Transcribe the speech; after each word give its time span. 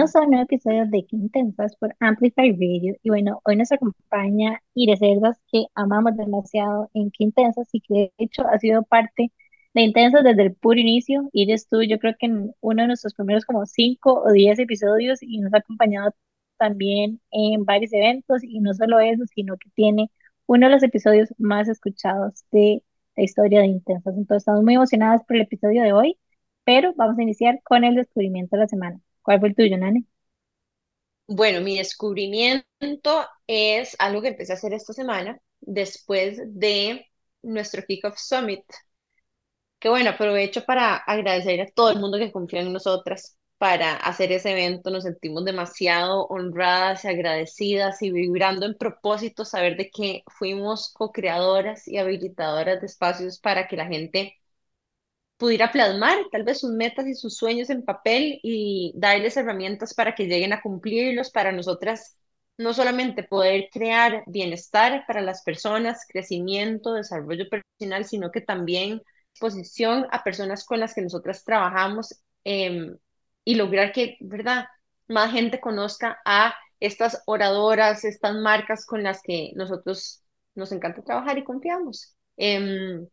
Bienvenidos 0.00 0.16
a 0.16 0.24
un 0.24 0.30
nuevo 0.30 0.44
episodio 0.44 0.86
de 0.86 1.06
Qué 1.06 1.16
Intensas 1.16 1.76
por 1.76 1.94
Amplify 2.00 2.52
Radio. 2.52 2.96
Y 3.02 3.10
bueno, 3.10 3.42
hoy 3.44 3.56
nos 3.56 3.70
acompaña 3.70 4.62
Iris 4.72 4.98
Cerdas, 4.98 5.38
que 5.52 5.66
amamos 5.74 6.16
demasiado 6.16 6.90
en 6.94 7.10
Qué 7.10 7.24
Intensas 7.24 7.68
y 7.72 7.82
que 7.82 7.94
de 7.94 8.12
hecho 8.16 8.46
ha 8.48 8.58
sido 8.58 8.82
parte 8.82 9.30
de 9.74 9.82
Intensas 9.82 10.24
desde 10.24 10.42
el 10.44 10.54
puro 10.54 10.80
inicio. 10.80 11.28
Iris 11.34 11.68
tú, 11.68 11.82
yo 11.82 11.98
creo 11.98 12.14
que 12.18 12.26
en 12.26 12.54
uno 12.60 12.82
de 12.82 12.86
nuestros 12.88 13.12
primeros 13.12 13.44
como 13.44 13.66
cinco 13.66 14.22
o 14.24 14.32
diez 14.32 14.58
episodios 14.58 15.22
y 15.22 15.38
nos 15.38 15.52
ha 15.52 15.58
acompañado 15.58 16.14
también 16.56 17.20
en 17.30 17.66
varios 17.66 17.92
eventos 17.92 18.42
y 18.42 18.60
no 18.60 18.72
solo 18.72 19.00
eso, 19.00 19.24
sino 19.34 19.58
que 19.58 19.68
tiene 19.74 20.10
uno 20.46 20.66
de 20.68 20.72
los 20.72 20.82
episodios 20.82 21.28
más 21.36 21.68
escuchados 21.68 22.42
de 22.52 22.82
la 23.16 23.22
historia 23.24 23.60
de 23.60 23.66
Intensas. 23.66 24.16
Entonces 24.16 24.42
estamos 24.44 24.62
muy 24.64 24.76
emocionadas 24.76 25.22
por 25.26 25.36
el 25.36 25.42
episodio 25.42 25.82
de 25.82 25.92
hoy, 25.92 26.18
pero 26.64 26.94
vamos 26.96 27.18
a 27.18 27.22
iniciar 27.22 27.60
con 27.64 27.84
el 27.84 27.96
descubrimiento 27.96 28.56
de 28.56 28.62
la 28.62 28.68
semana. 28.68 29.00
¿Cuál 29.22 29.40
fue 29.40 29.48
el 29.50 29.54
tuyo, 29.54 29.76
Nani? 29.78 30.06
Bueno, 31.26 31.60
mi 31.60 31.78
descubrimiento 31.78 32.64
es 33.46 33.96
algo 33.98 34.20
que 34.22 34.28
empecé 34.28 34.52
a 34.52 34.56
hacer 34.56 34.74
esta 34.74 34.92
semana 34.92 35.40
después 35.60 36.38
de 36.46 37.06
nuestro 37.42 37.82
Kickoff 37.86 38.18
Summit. 38.18 38.64
Que 39.78 39.88
bueno, 39.88 40.10
aprovecho 40.10 40.64
para 40.64 40.96
agradecer 40.96 41.60
a 41.60 41.66
todo 41.70 41.90
el 41.90 41.98
mundo 42.00 42.18
que 42.18 42.30
confía 42.32 42.60
en 42.60 42.72
nosotras 42.72 43.36
para 43.58 43.94
hacer 43.96 44.30
ese 44.32 44.52
evento. 44.52 44.90
Nos 44.90 45.04
sentimos 45.04 45.44
demasiado 45.44 46.26
honradas 46.26 47.04
agradecidas 47.06 48.02
y 48.02 48.10
vibrando 48.10 48.66
en 48.66 48.76
propósito, 48.76 49.44
saber 49.44 49.76
de 49.76 49.90
que 49.90 50.22
fuimos 50.28 50.92
co-creadoras 50.92 51.88
y 51.88 51.96
habilitadoras 51.98 52.80
de 52.80 52.86
espacios 52.86 53.38
para 53.40 53.68
que 53.68 53.76
la 53.76 53.86
gente 53.86 54.36
pudiera 55.40 55.72
plasmar 55.72 56.18
tal 56.30 56.44
vez 56.44 56.60
sus 56.60 56.70
metas 56.70 57.06
y 57.06 57.14
sus 57.14 57.34
sueños 57.36 57.70
en 57.70 57.82
papel 57.82 58.38
y 58.42 58.92
darles 58.94 59.38
herramientas 59.38 59.94
para 59.94 60.14
que 60.14 60.26
lleguen 60.26 60.52
a 60.52 60.60
cumplirlos, 60.60 61.30
para 61.30 61.50
nosotras 61.50 62.18
no 62.58 62.74
solamente 62.74 63.22
poder 63.22 63.70
crear 63.72 64.22
bienestar 64.26 65.04
para 65.06 65.22
las 65.22 65.42
personas, 65.42 66.06
crecimiento, 66.06 66.92
desarrollo 66.92 67.46
personal, 67.48 68.04
sino 68.04 68.30
que 68.30 68.42
también 68.42 69.00
exposición 69.32 70.06
a 70.10 70.22
personas 70.22 70.66
con 70.66 70.78
las 70.78 70.92
que 70.94 71.00
nosotras 71.00 71.42
trabajamos 71.42 72.20
em, 72.44 72.98
y 73.42 73.54
lograr 73.54 73.92
que, 73.92 74.18
¿verdad?, 74.20 74.66
más 75.08 75.32
gente 75.32 75.58
conozca 75.58 76.20
a 76.26 76.54
estas 76.80 77.22
oradoras, 77.26 78.04
estas 78.04 78.34
marcas 78.36 78.84
con 78.84 79.02
las 79.02 79.22
que 79.22 79.52
nosotros 79.56 80.22
nos 80.54 80.70
encanta 80.72 81.02
trabajar 81.02 81.38
y 81.38 81.44
confiamos. 81.44 82.14
Em, 82.36 83.06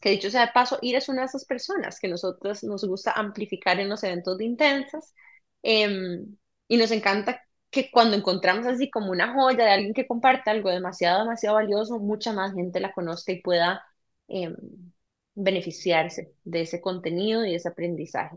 que 0.00 0.10
dicho 0.10 0.30
sea 0.30 0.46
de 0.46 0.52
paso, 0.52 0.78
ir 0.82 0.96
es 0.96 1.08
una 1.08 1.22
de 1.22 1.26
esas 1.26 1.44
personas 1.44 2.00
que 2.00 2.08
nosotros 2.08 2.62
nos 2.64 2.84
gusta 2.84 3.12
amplificar 3.12 3.78
en 3.80 3.88
los 3.88 4.02
eventos 4.04 4.38
de 4.38 4.44
intensas 4.46 5.14
em, 5.62 6.36
y 6.68 6.76
nos 6.76 6.90
encanta 6.90 7.42
que 7.70 7.90
cuando 7.90 8.16
encontramos 8.16 8.66
así 8.66 8.90
como 8.90 9.10
una 9.12 9.32
joya 9.34 9.64
de 9.64 9.70
alguien 9.70 9.94
que 9.94 10.06
comparte 10.06 10.50
algo 10.50 10.70
demasiado, 10.70 11.20
demasiado 11.20 11.56
valioso, 11.56 11.98
mucha 11.98 12.32
más 12.32 12.54
gente 12.54 12.80
la 12.80 12.92
conozca 12.92 13.32
y 13.32 13.42
pueda 13.42 13.84
em, 14.28 14.54
beneficiarse 15.34 16.34
de 16.44 16.62
ese 16.62 16.80
contenido 16.80 17.44
y 17.44 17.50
de 17.50 17.56
ese 17.56 17.68
aprendizaje. 17.68 18.36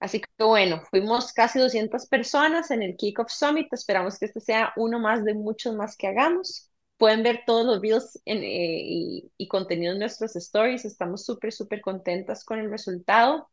Así 0.00 0.20
que 0.22 0.44
bueno, 0.44 0.82
fuimos 0.90 1.32
casi 1.34 1.60
200 1.60 2.06
personas 2.08 2.70
en 2.72 2.82
el 2.82 2.96
Kickoff 2.96 3.30
Summit. 3.32 3.72
Esperamos 3.72 4.18
que 4.18 4.26
este 4.26 4.40
sea 4.40 4.72
uno 4.76 5.00
más 5.00 5.24
de 5.24 5.34
muchos 5.34 5.74
más 5.76 5.96
que 5.96 6.08
hagamos. 6.08 6.71
Pueden 6.98 7.22
ver 7.24 7.42
todos 7.46 7.66
los 7.66 7.80
videos 7.80 8.16
eh, 8.26 8.36
y, 8.42 9.32
y 9.36 9.48
contenido 9.48 9.92
en 9.92 9.98
nuestros 10.00 10.36
stories. 10.36 10.84
Estamos 10.84 11.24
súper, 11.24 11.52
súper 11.52 11.80
contentas 11.80 12.44
con 12.44 12.58
el 12.60 12.70
resultado. 12.70 13.48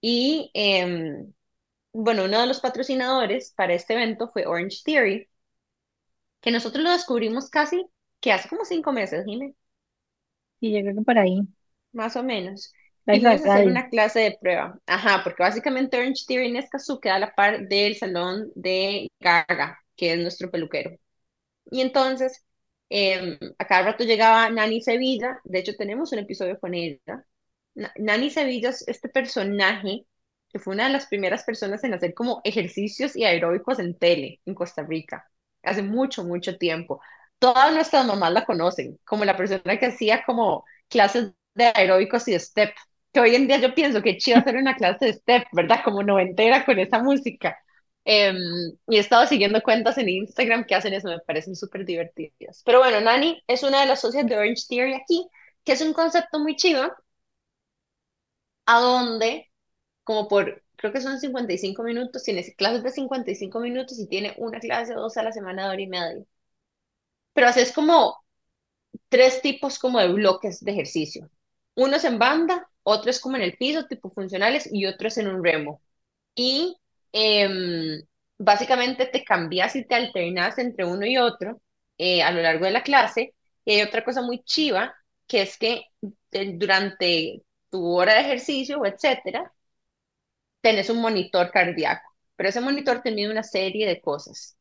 Y 0.00 0.50
em, 0.54 1.32
bueno, 1.92 2.24
uno 2.26 2.40
de 2.42 2.46
los 2.48 2.60
patrocinadores 2.60 3.52
para 3.56 3.74
este 3.74 3.94
evento 3.94 4.28
fue 4.28 4.46
Orange 4.46 4.78
Theory, 4.84 5.28
que 6.42 6.50
nosotros 6.50 6.84
lo 6.84 6.90
descubrimos 6.90 7.48
casi 7.50 7.86
que 8.20 8.32
hace 8.32 8.48
como 8.48 8.64
cinco 8.66 8.92
meses, 8.92 9.24
Jimé. 9.24 9.54
Sí, 10.60 10.72
yo 10.72 10.80
creo 10.82 10.94
que 10.96 11.02
por 11.02 11.18
ahí. 11.18 11.40
Más 11.92 12.16
o 12.16 12.22
menos. 12.22 12.72
Y 13.06 13.20
vamos 13.20 13.42
a 13.42 13.46
hacer 13.46 13.66
una 13.66 13.88
clase 13.88 14.20
de 14.20 14.38
prueba. 14.40 14.78
Ajá, 14.86 15.22
porque 15.24 15.42
básicamente 15.42 15.96
Orange 15.98 16.24
Theory 16.26 16.48
en 16.48 16.56
Escazú 16.56 17.00
queda 17.00 17.16
a 17.16 17.18
la 17.18 17.34
par 17.34 17.66
del 17.68 17.96
salón 17.96 18.52
de 18.54 19.08
Gaga, 19.20 19.80
que 19.96 20.12
es 20.14 20.18
nuestro 20.20 20.50
peluquero. 20.50 20.92
Y 21.70 21.80
entonces 21.82 22.44
eh, 22.90 23.38
a 23.58 23.66
cada 23.66 23.82
rato 23.92 24.04
llegaba 24.04 24.50
Nani 24.50 24.82
Sevilla, 24.82 25.40
de 25.44 25.60
hecho 25.60 25.76
tenemos 25.76 26.12
un 26.12 26.20
episodio 26.20 26.58
con 26.60 26.74
ella. 26.74 27.24
Nani 27.98 28.30
Sevilla 28.30 28.70
es 28.70 28.86
este 28.88 29.08
personaje 29.08 30.06
que 30.52 30.58
fue 30.58 30.74
una 30.74 30.86
de 30.86 30.92
las 30.92 31.06
primeras 31.06 31.44
personas 31.44 31.84
en 31.84 31.94
hacer 31.94 32.14
como 32.14 32.40
ejercicios 32.44 33.16
y 33.16 33.24
aeróbicos 33.24 33.78
en 33.78 33.96
tele 33.98 34.40
en 34.44 34.54
Costa 34.54 34.82
Rica, 34.82 35.30
hace 35.62 35.82
mucho, 35.82 36.24
mucho 36.24 36.58
tiempo. 36.58 37.00
Todas 37.38 37.72
nuestras 37.72 38.06
mamás 38.06 38.32
la 38.32 38.44
conocen 38.44 38.98
como 39.04 39.24
la 39.24 39.36
persona 39.36 39.78
que 39.78 39.86
hacía 39.86 40.24
como 40.24 40.64
clases 40.88 41.32
de 41.54 41.66
aeróbicos 41.74 42.26
y 42.28 42.32
de 42.32 42.40
step, 42.40 42.74
que 43.12 43.20
hoy 43.20 43.34
en 43.36 43.46
día 43.46 43.58
yo 43.58 43.74
pienso 43.74 44.02
que 44.02 44.18
chido 44.18 44.38
hacer 44.38 44.56
una 44.56 44.74
clase 44.76 45.06
de 45.06 45.12
step, 45.14 45.44
¿verdad? 45.52 45.80
Como 45.84 46.02
noventera 46.02 46.64
con 46.64 46.78
esa 46.78 47.00
música. 47.02 47.56
Em, 48.04 48.36
y 48.88 48.96
he 48.96 48.98
estado 49.00 49.26
siguiendo 49.26 49.62
cuentas 49.62 49.98
en 49.98 50.08
Instagram 50.08 50.64
que 50.66 50.74
hacen 50.74 50.94
eso, 50.94 51.08
me 51.08 51.20
parecen 51.20 51.54
súper 51.56 51.84
divertidas. 51.84 52.62
Pero 52.64 52.78
bueno, 52.80 53.00
Nani 53.00 53.42
es 53.46 53.62
una 53.62 53.80
de 53.80 53.86
las 53.86 54.00
socias 54.00 54.26
de 54.26 54.36
Orange 54.36 54.64
Theory 54.68 54.94
aquí, 54.94 55.28
que 55.64 55.72
es 55.72 55.80
un 55.82 55.92
concepto 55.92 56.38
muy 56.40 56.56
chido, 56.56 56.92
a 58.66 58.80
donde, 58.80 59.50
como 60.04 60.28
por, 60.28 60.64
creo 60.76 60.92
que 60.92 61.00
son 61.02 61.20
55 61.20 61.82
minutos, 61.84 62.22
tiene 62.24 62.44
clases 62.56 62.82
de 62.84 62.90
55 62.92 63.60
minutos 63.60 63.98
y 63.98 64.08
tiene 64.08 64.34
una 64.38 64.60
clase 64.60 64.94
o 64.96 65.00
dos 65.02 65.16
a 65.18 65.22
la 65.24 65.32
semana 65.32 65.64
de 65.64 65.70
hora 65.70 65.82
y 65.82 65.88
media. 65.88 66.24
Pero 67.32 67.48
haces 67.48 67.72
como 67.72 68.16
tres 69.08 69.42
tipos 69.42 69.78
como 69.78 70.00
de 70.00 70.12
bloques 70.12 70.60
de 70.64 70.72
ejercicio. 70.72 71.30
Uno 71.76 71.96
es 71.96 72.04
en 72.04 72.18
banda, 72.20 72.68
otro 72.84 73.10
es 73.10 73.20
como 73.20 73.36
en 73.36 73.42
el 73.44 73.56
piso, 73.58 73.86
tipo 73.86 74.10
funcionales, 74.12 74.68
y 74.72 74.86
otro 74.86 75.08
es 75.08 75.18
en 75.18 75.28
un 75.28 75.44
remo. 75.44 75.82
Y 76.36 76.78
Em, 77.12 78.02
básicamente 78.38 79.06
te 79.06 79.24
cambias 79.24 79.76
y 79.76 79.84
te 79.86 79.94
alternas 79.94 80.58
entre 80.58 80.84
uno 80.84 81.06
y 81.06 81.18
otro 81.18 81.60
eh, 81.98 82.22
a 82.22 82.30
lo 82.32 82.42
largo 82.42 82.64
de 82.66 82.70
la 82.72 82.82
clase. 82.82 83.34
Y 83.64 83.72
hay 83.74 83.82
otra 83.82 84.04
cosa 84.04 84.22
muy 84.22 84.42
chiva, 84.44 84.94
que 85.26 85.42
es 85.42 85.58
que 85.58 85.82
eh, 86.32 86.52
durante 86.54 87.42
tu 87.70 87.86
hora 87.96 88.14
de 88.14 88.20
ejercicio 88.22 88.78
o 88.80 88.86
etcétera, 88.86 89.52
tenés 90.62 90.88
un 90.90 91.00
monitor 91.02 91.50
cardíaco, 91.50 92.08
pero 92.36 92.48
ese 92.48 92.60
monitor 92.62 93.02
te 93.02 93.10
mide 93.12 93.30
una 93.30 93.42
serie 93.42 93.86
de 93.86 94.00
cosas. 94.00 94.56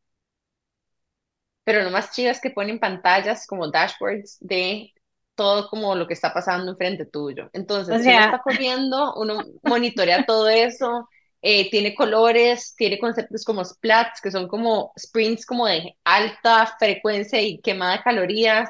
Pero 1.63 1.83
lo 1.83 1.91
más 1.91 2.11
chido 2.13 2.31
es 2.31 2.41
que 2.41 2.49
ponen 2.51 2.79
pantallas 2.79 3.45
como 3.47 3.69
dashboards 3.69 4.37
de 4.39 4.93
todo 5.35 5.69
como 5.69 5.95
lo 5.95 6.07
que 6.07 6.13
está 6.13 6.33
pasando 6.33 6.71
enfrente 6.71 7.05
tuyo. 7.05 7.49
Entonces, 7.53 8.01
si 8.01 8.11
uno 8.11 8.19
está 8.21 8.39
corriendo, 8.41 9.13
uno 9.15 9.45
monitorea 9.63 10.25
todo 10.25 10.49
eso, 10.49 11.07
eh, 11.41 11.69
tiene 11.69 11.95
colores, 11.95 12.75
tiene 12.75 12.99
conceptos 12.99 13.43
como 13.45 13.63
splats, 13.63 14.21
que 14.21 14.31
son 14.31 14.47
como 14.47 14.91
sprints 14.99 15.45
como 15.45 15.67
de 15.67 15.95
alta 16.03 16.75
frecuencia 16.77 17.41
y 17.41 17.59
quemada 17.59 17.97
de 17.97 18.03
calorías. 18.03 18.69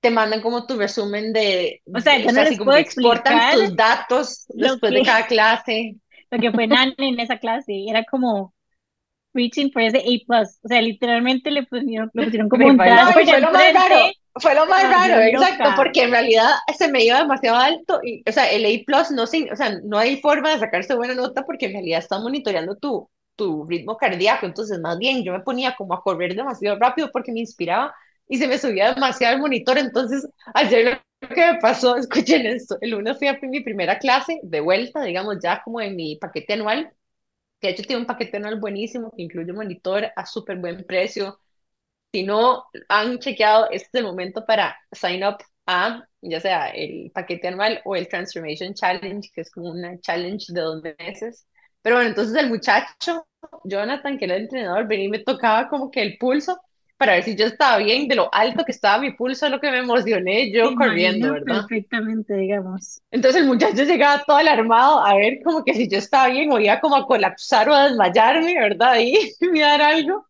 Te 0.00 0.10
mandan 0.10 0.40
como 0.40 0.66
tu 0.66 0.76
resumen 0.76 1.32
de, 1.32 1.82
o 1.92 2.00
sea, 2.00 2.18
yo 2.18 2.32
no 2.32 2.42
les 2.42 2.58
puedo 2.58 2.76
exportan 2.76 3.54
tus 3.54 3.76
datos 3.76 4.46
después 4.48 4.92
de 4.92 5.02
cada 5.02 5.26
clase. 5.26 5.96
Lo 6.30 6.40
que 6.40 6.52
fue 6.52 6.66
Nani 6.66 6.94
en 6.98 7.20
esa 7.20 7.38
clase 7.38 7.84
era 7.88 8.04
como 8.04 8.52
reaching 9.36 9.70
for 9.70 9.82
ese 9.82 9.98
A+. 9.98 10.40
O 10.40 10.68
sea, 10.68 10.82
literalmente 10.82 11.50
le 11.50 11.62
pusieron, 11.64 12.10
le 12.14 12.24
pusieron 12.24 12.48
como 12.48 12.66
un 12.66 12.76
fue 14.38 14.54
lo 14.54 14.66
más 14.66 14.82
raro, 14.82 15.22
exacto, 15.22 15.70
porque 15.76 16.02
en 16.02 16.10
realidad 16.10 16.50
se 16.76 16.88
me 16.88 17.04
iba 17.04 17.20
demasiado 17.20 17.56
alto 17.56 18.00
y, 18.02 18.22
o 18.28 18.32
sea, 18.32 18.50
el 18.50 18.66
A 18.66 18.84
plus 18.84 19.10
no, 19.10 19.22
o 19.22 19.26
sea, 19.26 19.80
no 19.82 19.98
hay 19.98 20.20
forma 20.20 20.50
de 20.50 20.58
sacarse 20.58 20.94
buena 20.94 21.14
nota 21.14 21.44
porque 21.44 21.66
en 21.66 21.72
realidad 21.72 22.00
está 22.00 22.18
monitoreando 22.18 22.76
tu, 22.76 23.08
tu 23.34 23.66
ritmo 23.66 23.96
cardíaco, 23.96 24.46
entonces 24.46 24.78
más 24.80 24.98
bien 24.98 25.24
yo 25.24 25.32
me 25.32 25.40
ponía 25.40 25.74
como 25.76 25.94
a 25.94 26.02
correr 26.02 26.34
demasiado 26.34 26.78
rápido 26.78 27.10
porque 27.12 27.32
me 27.32 27.40
inspiraba 27.40 27.94
y 28.28 28.36
se 28.36 28.48
me 28.48 28.58
subía 28.58 28.92
demasiado 28.92 29.36
el 29.36 29.40
monitor, 29.40 29.78
entonces 29.78 30.28
ayer 30.52 31.00
lo 31.20 31.28
que 31.28 31.52
me 31.52 31.58
pasó, 31.58 31.96
escuchen 31.96 32.46
esto, 32.46 32.76
el 32.82 32.90
lunes 32.90 33.18
fui 33.18 33.28
a 33.28 33.38
mi 33.40 33.60
primera 33.60 33.98
clase 33.98 34.38
de 34.42 34.60
vuelta, 34.60 35.02
digamos 35.02 35.36
ya 35.42 35.62
como 35.64 35.80
en 35.80 35.96
mi 35.96 36.16
paquete 36.16 36.54
anual, 36.54 36.90
de 37.66 37.72
hecho 37.72 37.82
tiene 37.84 38.00
un 38.02 38.06
paquete 38.06 38.36
anual 38.38 38.60
buenísimo 38.60 39.12
que 39.16 39.22
incluye 39.22 39.52
monitor 39.52 40.06
a 40.14 40.26
súper 40.26 40.58
buen 40.58 40.84
precio, 40.84 41.40
si 42.12 42.22
no 42.24 42.64
han 42.88 43.18
chequeado, 43.18 43.66
este 43.70 43.88
es 43.88 43.94
el 43.94 44.04
momento 44.04 44.44
para 44.46 44.76
sign 44.92 45.24
up 45.24 45.38
a 45.66 46.06
ya 46.22 46.40
sea 46.40 46.68
el 46.70 47.10
paquete 47.12 47.48
anual 47.48 47.80
o 47.84 47.96
el 47.96 48.08
Transformation 48.08 48.74
Challenge, 48.74 49.30
que 49.34 49.40
es 49.42 49.50
como 49.50 49.70
una 49.70 49.98
challenge 50.00 50.52
de 50.52 50.60
dos 50.60 50.82
meses. 50.98 51.46
Pero 51.82 51.96
bueno, 51.96 52.10
entonces 52.10 52.34
el 52.36 52.48
muchacho, 52.48 53.26
Jonathan, 53.64 54.18
que 54.18 54.24
era 54.24 54.36
el 54.36 54.42
entrenador, 54.42 54.86
venía 54.88 55.06
y 55.06 55.08
me 55.10 55.18
tocaba 55.20 55.68
como 55.68 55.90
que 55.90 56.02
el 56.02 56.18
pulso 56.18 56.58
para 56.96 57.14
ver 57.14 57.24
si 57.24 57.36
yo 57.36 57.46
estaba 57.46 57.78
bien, 57.78 58.08
de 58.08 58.14
lo 58.16 58.32
alto 58.34 58.64
que 58.64 58.72
estaba 58.72 58.98
mi 59.02 59.12
pulso, 59.12 59.48
lo 59.48 59.60
que 59.60 59.70
me 59.70 59.78
emocioné 59.78 60.52
yo 60.52 60.74
corriendo, 60.74 61.32
¿verdad? 61.32 61.66
Perfectamente, 61.68 62.34
digamos. 62.36 63.00
Entonces 63.10 63.42
el 63.42 63.48
muchacho 63.48 63.84
llegaba 63.84 64.22
todo 64.26 64.36
alarmado 64.36 65.04
a 65.04 65.14
ver 65.14 65.38
como 65.44 65.64
que 65.64 65.74
si 65.74 65.88
yo 65.88 65.98
estaba 65.98 66.28
bien 66.28 66.52
o 66.52 66.58
iba 66.60 66.80
como 66.80 66.96
a 66.96 67.06
colapsar 67.06 67.68
o 67.68 67.74
a 67.74 67.84
desmayarme, 67.88 68.54
¿verdad? 68.58 68.96
Y 69.00 69.32
me 69.52 69.60
dar 69.60 69.80
algo, 69.82 70.26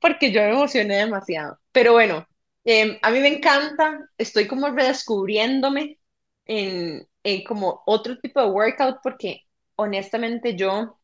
porque 0.00 0.32
yo 0.32 0.42
me 0.42 0.50
emocioné 0.50 0.96
demasiado. 0.98 1.58
Pero 1.72 1.92
bueno, 1.94 2.26
em, 2.64 2.98
a 3.02 3.10
mí 3.10 3.20
me 3.20 3.28
encanta, 3.28 4.00
estoy 4.18 4.48
como 4.48 4.70
redescubriéndome 4.70 5.98
en, 6.46 7.08
en 7.24 7.44
como 7.44 7.82
otro 7.86 8.18
tipo 8.20 8.40
de 8.42 8.50
workout 8.50 8.98
porque 9.02 9.42
honestamente 9.76 10.56
yo 10.56 10.98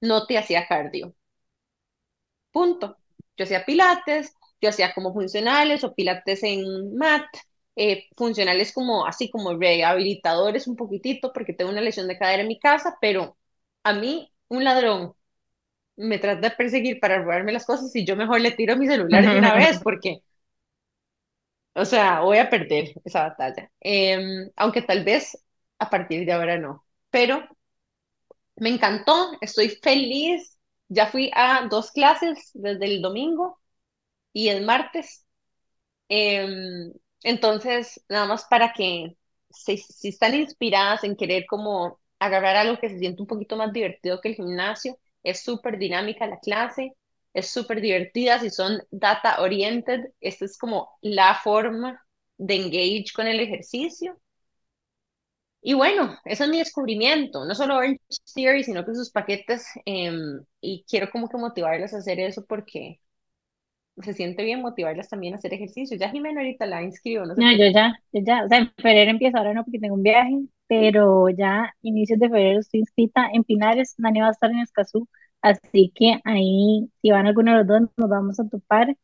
no 0.00 0.26
te 0.26 0.38
hacía 0.38 0.66
cardio. 0.66 1.14
Punto. 2.54 2.86
Yo 3.36 3.44
hacía 3.44 3.64
pilates, 3.64 4.34
yo 4.60 4.68
hacía 4.70 4.94
como 4.94 5.12
funcionales 5.12 5.84
o 5.84 5.94
pilates 5.94 6.42
en 6.42 6.96
mat, 6.96 7.24
eh, 7.76 8.06
funcionales 8.16 8.72
como 8.72 9.06
así 9.06 9.30
como 9.30 9.54
rehabilitadores 9.58 10.66
un 10.66 10.76
poquitito 10.76 11.32
porque 11.32 11.52
tengo 11.52 11.70
una 11.70 11.80
lesión 11.82 12.08
de 12.08 12.18
cadera 12.18 12.42
en 12.42 12.48
mi 12.48 12.58
casa, 12.58 12.96
pero 13.00 13.36
a 13.84 13.92
mí 13.92 14.32
un 14.48 14.64
ladrón 14.64 15.14
me 15.96 16.18
trata 16.18 16.50
de 16.50 16.56
perseguir 16.56 17.00
para 17.00 17.18
robarme 17.22 17.52
las 17.52 17.66
cosas 17.66 17.94
y 17.96 18.04
yo 18.06 18.16
mejor 18.16 18.40
le 18.40 18.52
tiro 18.52 18.76
mi 18.76 18.86
celular 18.88 19.28
de 19.28 19.38
una 19.38 19.54
vez 19.54 19.80
porque, 19.84 20.22
o 21.74 21.84
sea, 21.84 22.20
voy 22.20 22.38
a 22.38 22.50
perder 22.50 22.92
esa 23.04 23.28
batalla. 23.28 23.70
Em, 23.80 24.50
aunque 24.56 24.82
tal 24.82 25.04
vez 25.04 25.36
a 25.78 25.90
partir 25.90 26.24
de 26.26 26.32
ahora 26.32 26.58
no, 26.58 26.86
pero 27.10 27.46
me 28.56 28.70
encantó, 28.70 29.32
estoy 29.40 29.70
feliz. 29.82 30.55
Ya 30.88 31.06
fui 31.08 31.30
a 31.34 31.66
dos 31.68 31.90
clases 31.92 32.50
desde 32.54 32.86
el 32.86 33.02
domingo 33.02 33.58
y 34.32 34.48
el 34.48 34.64
martes. 34.64 35.26
Em, 36.08 36.92
entonces, 37.22 38.00
nada 38.08 38.26
más 38.26 38.46
para 38.50 38.72
que 38.72 39.16
si, 39.50 39.78
si, 39.78 40.08
están 40.08 40.34
inspiradas 40.34 41.04
en 41.04 41.16
querer 41.16 41.46
como 41.46 42.00
agarrar 42.18 42.56
algo 42.56 42.78
que 42.80 42.88
se 42.90 42.98
siente 42.98 43.22
un 43.22 43.28
poquito 43.28 43.56
más 43.56 43.72
divertido 43.72 44.20
que 44.20 44.30
el 44.30 44.34
gimnasio, 44.36 44.98
es 45.22 45.42
súper 45.42 45.78
dinámica 45.78 46.26
la 46.26 46.38
clase, 46.40 46.92
es 47.34 47.50
súper 47.50 47.80
divertida. 47.80 48.40
Si 48.40 48.50
son 48.50 48.80
data 48.90 49.40
oriented, 49.42 50.00
esta 50.20 50.44
es 50.44 50.58
como 50.58 50.90
la 51.02 51.34
forma 51.42 52.00
de 52.38 52.56
engage 52.56 53.12
con 53.14 53.26
el 53.26 53.40
ejercicio. 53.40 54.18
Y 55.68 55.74
bueno, 55.74 56.16
ese 56.24 56.44
es 56.44 56.48
mi 56.50 56.58
descubrimiento, 56.58 57.44
no 57.44 57.52
solo 57.56 57.74
Orange 57.78 57.98
Theory, 58.36 58.62
sino 58.62 58.84
que 58.84 58.94
sus 58.94 59.10
paquetes, 59.10 59.66
em, 59.84 60.44
y 60.60 60.84
quiero 60.88 61.10
como 61.10 61.28
que 61.28 61.38
motivarlas 61.38 61.92
a 61.92 61.98
hacer 61.98 62.20
eso 62.20 62.46
porque 62.46 63.00
se 64.00 64.12
siente 64.12 64.44
bien 64.44 64.62
motivarlas 64.62 65.08
también 65.08 65.34
a 65.34 65.38
hacer 65.38 65.52
ejercicio. 65.54 65.96
Ya 65.98 66.10
Jimena 66.10 66.40
ahorita 66.40 66.66
la 66.66 66.84
inscribo, 66.84 67.26
no 67.26 67.34
sé. 67.34 67.40
No, 67.40 67.50
yo 67.50 67.66
ya, 67.74 67.94
yo 68.12 68.20
ya, 68.24 68.44
o 68.44 68.48
sea, 68.48 68.58
en 68.58 68.72
febrero 68.76 69.10
empiezo, 69.10 69.38
ahora 69.38 69.54
no 69.54 69.64
porque 69.64 69.80
tengo 69.80 69.96
un 69.96 70.04
viaje, 70.04 70.36
pero 70.68 71.30
ya 71.30 71.74
inicios 71.82 72.20
de 72.20 72.28
febrero 72.28 72.60
estoy 72.60 72.78
inscrita 72.80 73.28
en 73.32 73.42
Pinares, 73.42 73.96
Nani 73.98 74.20
va 74.20 74.28
a 74.28 74.30
estar 74.30 74.52
en 74.52 74.60
Escazú, 74.60 75.08
así 75.42 75.90
que 75.96 76.20
ahí, 76.22 76.88
si 77.02 77.10
van 77.10 77.26
alguno 77.26 77.50
de 77.50 77.58
los 77.58 77.66
dos, 77.66 77.90
nos 77.96 78.08
vamos 78.08 78.38
a 78.38 78.48
topar. 78.48 78.96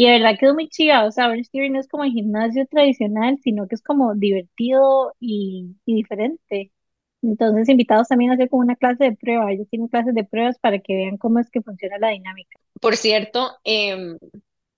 Y 0.00 0.06
de 0.06 0.12
verdad 0.12 0.38
quedó 0.40 0.54
muy 0.54 0.70
chiva, 0.70 1.04
o 1.04 1.12
sea, 1.12 1.26
Orange 1.26 1.50
Theory 1.52 1.68
no 1.68 1.78
es 1.78 1.86
como 1.86 2.04
el 2.04 2.12
gimnasio 2.12 2.66
tradicional, 2.66 3.36
sino 3.44 3.68
que 3.68 3.74
es 3.74 3.82
como 3.82 4.14
divertido 4.14 5.14
y, 5.20 5.76
y 5.84 5.94
diferente. 5.96 6.72
Entonces, 7.20 7.68
invitados 7.68 8.08
también 8.08 8.30
a 8.30 8.34
hacer 8.34 8.48
como 8.48 8.62
una 8.62 8.76
clase 8.76 9.04
de 9.04 9.12
prueba. 9.14 9.52
Ellos 9.52 9.68
tienen 9.68 9.88
clases 9.88 10.14
de 10.14 10.24
pruebas 10.24 10.58
para 10.58 10.78
que 10.78 10.96
vean 10.96 11.18
cómo 11.18 11.38
es 11.38 11.50
que 11.50 11.60
funciona 11.60 11.98
la 11.98 12.08
dinámica. 12.08 12.58
Por 12.80 12.96
cierto, 12.96 13.58
em, 13.62 14.16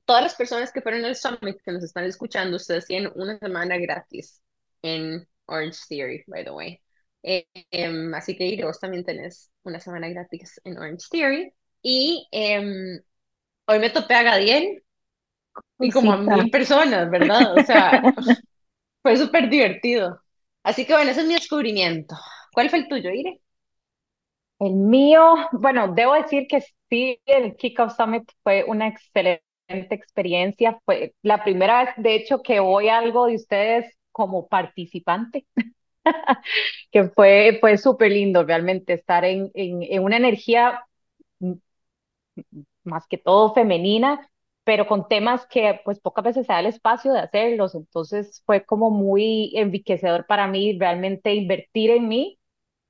todas 0.04 0.24
las 0.24 0.34
personas 0.34 0.72
que 0.72 0.80
fueron 0.80 1.04
al 1.04 1.14
Summit, 1.14 1.56
que 1.64 1.70
nos 1.70 1.84
están 1.84 2.02
escuchando, 2.02 2.56
ustedes 2.56 2.86
tienen 2.86 3.12
una 3.14 3.38
semana 3.38 3.78
gratis 3.78 4.42
en 4.82 5.24
Orange 5.46 5.78
Theory, 5.88 6.24
by 6.26 6.42
the 6.42 6.50
way. 6.50 6.80
Em, 7.22 8.12
así 8.12 8.36
que 8.36 8.60
vos 8.64 8.80
también 8.80 9.04
tenés 9.04 9.52
una 9.62 9.78
semana 9.78 10.08
gratis 10.08 10.60
en 10.64 10.78
Orange 10.78 11.06
Theory. 11.12 11.52
Y 11.80 12.26
em, 12.32 13.00
hoy 13.66 13.78
me 13.78 13.90
topé 13.90 14.14
a 14.14 14.24
Gadiel 14.24 14.82
y 15.80 15.90
como 15.90 16.12
a 16.12 16.16
mil 16.18 16.50
personas, 16.50 17.10
¿verdad? 17.10 17.56
O 17.56 17.60
sea, 17.62 18.10
fue 19.02 19.16
súper 19.16 19.48
divertido. 19.50 20.22
Así 20.62 20.86
que 20.86 20.94
bueno, 20.94 21.10
ese 21.10 21.22
es 21.22 21.26
mi 21.26 21.34
descubrimiento. 21.34 22.16
¿Cuál 22.52 22.70
fue 22.70 22.80
el 22.80 22.88
tuyo, 22.88 23.10
Ire? 23.12 23.40
El 24.58 24.74
mío, 24.74 25.34
bueno, 25.52 25.88
debo 25.92 26.14
decir 26.14 26.46
que 26.48 26.60
sí, 26.88 27.20
el 27.26 27.56
Kickoff 27.56 27.96
Summit 27.96 28.30
fue 28.44 28.64
una 28.64 28.86
excelente 28.88 29.42
experiencia. 29.90 30.78
Fue 30.84 31.14
la 31.22 31.42
primera 31.42 31.84
vez, 31.84 31.94
de 31.96 32.14
hecho, 32.14 32.42
que 32.42 32.60
voy 32.60 32.88
a 32.88 32.98
algo 32.98 33.26
de 33.26 33.34
ustedes 33.36 33.96
como 34.12 34.46
participante, 34.48 35.46
que 36.90 37.04
fue, 37.10 37.58
fue 37.60 37.78
súper 37.78 38.12
lindo 38.12 38.44
realmente 38.44 38.94
estar 38.94 39.24
en, 39.24 39.50
en, 39.54 39.82
en 39.82 40.02
una 40.04 40.16
energía 40.16 40.84
más 42.84 43.06
que 43.06 43.18
todo 43.18 43.54
femenina, 43.54 44.28
pero 44.64 44.86
con 44.86 45.08
temas 45.08 45.46
que 45.46 45.80
pues 45.84 46.00
pocas 46.00 46.24
veces 46.24 46.46
se 46.46 46.52
da 46.52 46.60
el 46.60 46.66
espacio 46.66 47.12
de 47.12 47.20
hacerlos, 47.20 47.74
entonces 47.74 48.42
fue 48.46 48.64
como 48.64 48.90
muy 48.90 49.52
enriquecedor 49.56 50.26
para 50.26 50.46
mí 50.46 50.78
realmente 50.78 51.34
invertir 51.34 51.90
en 51.90 52.08
mí 52.08 52.38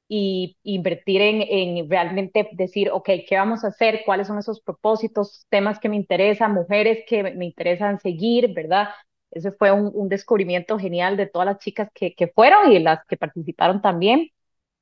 y 0.08 0.58
invertir 0.64 1.22
en, 1.22 1.42
en 1.42 1.88
realmente 1.90 2.48
decir, 2.52 2.90
ok, 2.90 3.08
¿qué 3.28 3.36
vamos 3.36 3.64
a 3.64 3.68
hacer? 3.68 4.02
¿Cuáles 4.04 4.26
son 4.26 4.38
esos 4.38 4.60
propósitos, 4.60 5.46
temas 5.48 5.78
que 5.80 5.88
me 5.88 5.96
interesan, 5.96 6.52
mujeres 6.54 7.04
que 7.08 7.22
me 7.22 7.44
interesan 7.46 7.98
seguir, 8.00 8.52
¿verdad? 8.54 8.88
Ese 9.30 9.52
fue 9.52 9.72
un, 9.72 9.90
un 9.94 10.08
descubrimiento 10.10 10.78
genial 10.78 11.16
de 11.16 11.26
todas 11.26 11.46
las 11.46 11.58
chicas 11.58 11.88
que, 11.94 12.14
que 12.14 12.28
fueron 12.28 12.70
y 12.72 12.78
las 12.80 13.04
que 13.06 13.16
participaron 13.16 13.80
también. 13.80 14.28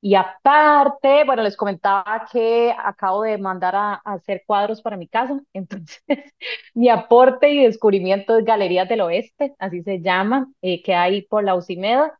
Y 0.03 0.15
aparte, 0.15 1.23
bueno, 1.25 1.43
les 1.43 1.55
comentaba 1.55 2.25
que 2.31 2.73
acabo 2.77 3.21
de 3.21 3.37
mandar 3.37 3.75
a, 3.75 3.93
hacer 4.03 4.43
cuadros 4.47 4.81
para 4.81 4.97
mi 4.97 5.07
casa, 5.07 5.39
entonces 5.53 6.01
mi 6.73 6.89
aporte 6.89 7.49
y 7.51 7.63
descubrimiento 7.63 8.37
es 8.37 8.45
Galerías 8.45 8.89
del 8.89 9.01
Oeste, 9.01 9.55
así 9.59 9.83
se 9.83 10.01
llama, 10.01 10.51
eh, 10.61 10.81
que 10.83 10.95
hay 10.95 11.23
por 11.23 11.43
la 11.43 11.55
Ucimeda. 11.55 12.17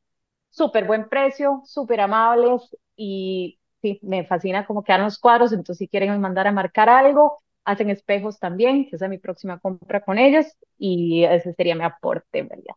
Súper 0.52 0.86
buen 0.86 1.10
precio, 1.10 1.62
súper 1.66 2.02
amables 2.02 2.76
y 2.96 3.60
me 4.02 4.26
fascina 4.26 4.66
cómo 4.66 4.84
quedan 4.84 5.04
los 5.04 5.18
cuadros, 5.20 5.52
entonces 5.54 5.78
si 5.80 5.88
quieren 5.88 6.20
mandar 6.22 6.48
a 6.48 6.52
marcar 6.52 6.90
algo, 6.90 7.42
hacen 7.66 7.90
espejos 7.90 8.40
también, 8.40 8.90
que 8.90 8.96
esa 8.98 9.06
es 9.06 9.12
mi 9.12 9.18
próxima 9.18 9.60
compra 9.60 10.02
con 10.04 10.18
ellos 10.20 10.46
y 10.78 11.24
ese 11.26 11.54
sería 11.54 11.76
mi 11.76 11.84
aporte, 11.84 12.44
¿verdad? 12.44 12.76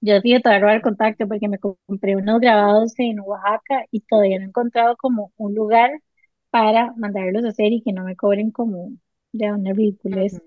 Yo 0.00 0.20
sí 0.20 0.40
te 0.40 0.48
voy 0.60 0.70
a 0.70 0.74
el 0.74 0.82
contacto 0.82 1.26
porque 1.26 1.48
me 1.48 1.58
compré 1.58 2.16
unos 2.16 2.40
grabados 2.40 2.92
en 2.98 3.20
Oaxaca 3.20 3.84
y 3.90 4.00
todavía 4.00 4.38
no 4.38 4.44
he 4.44 4.48
encontrado 4.48 4.96
como 4.96 5.32
un 5.36 5.54
lugar 5.54 5.90
para 6.50 6.92
mandarlos 6.96 7.44
a 7.44 7.48
hacer 7.48 7.72
y 7.72 7.82
que 7.82 7.92
no 7.92 8.04
me 8.04 8.16
cobren 8.16 8.50
como 8.52 8.90
de 9.32 9.52
una 9.52 9.72
ridiculez. 9.72 10.40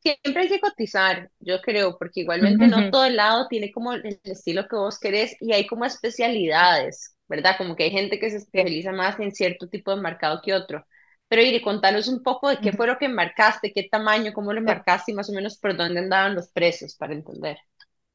Siempre 0.00 0.42
hay 0.42 0.48
que 0.48 0.60
cotizar, 0.60 1.30
yo 1.40 1.60
creo, 1.60 1.98
porque 1.98 2.20
igualmente 2.20 2.68
no 2.68 2.88
todo 2.88 3.04
el 3.04 3.16
lado 3.16 3.48
tiene 3.48 3.72
como 3.72 3.92
el 3.92 4.20
estilo 4.24 4.66
que 4.68 4.76
vos 4.76 4.98
querés 4.98 5.36
y 5.40 5.52
hay 5.52 5.66
como 5.66 5.84
especialidades, 5.84 7.16
¿verdad? 7.28 7.56
Como 7.58 7.76
que 7.76 7.84
hay 7.84 7.90
gente 7.90 8.18
que 8.18 8.30
se 8.30 8.36
especializa 8.38 8.92
más 8.92 9.18
en 9.20 9.32
cierto 9.32 9.68
tipo 9.68 9.94
de 9.94 10.00
mercado 10.00 10.40
que 10.42 10.54
otro. 10.54 10.86
Pero 11.28 11.42
Iri, 11.42 11.60
contanos 11.60 12.08
un 12.08 12.22
poco 12.22 12.48
de 12.48 12.58
qué 12.60 12.72
fue 12.72 12.86
lo 12.86 12.96
que 12.96 13.08
marcaste, 13.08 13.72
qué 13.72 13.88
tamaño, 13.90 14.32
cómo 14.32 14.52
lo 14.52 14.62
marcaste 14.62 15.12
y 15.12 15.14
más 15.14 15.28
o 15.30 15.32
menos 15.34 15.58
por 15.58 15.76
dónde 15.76 16.00
andaban 16.00 16.34
los 16.34 16.48
precios 16.50 16.94
para 16.96 17.12
entender. 17.12 17.58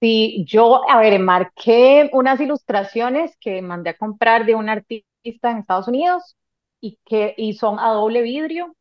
Sí, 0.04 0.44
yo, 0.46 0.82
a 0.90 1.00
ver, 1.00 1.18
marqué 1.18 2.10
unas 2.12 2.38
ilustraciones 2.42 3.38
que 3.38 3.62
mandé 3.62 3.92
a 3.92 3.98
comprar 3.98 4.46
de 4.46 4.54
un 4.54 4.68
artista 4.68 5.50
en 5.50 5.60
Estados 5.60 5.88
Unidos 5.88 6.36
y 6.82 7.00
que 7.06 7.34
y 7.38 7.54
son 7.54 7.80
a 7.80 7.92
doble 7.92 8.22
vidrio. 8.22 8.76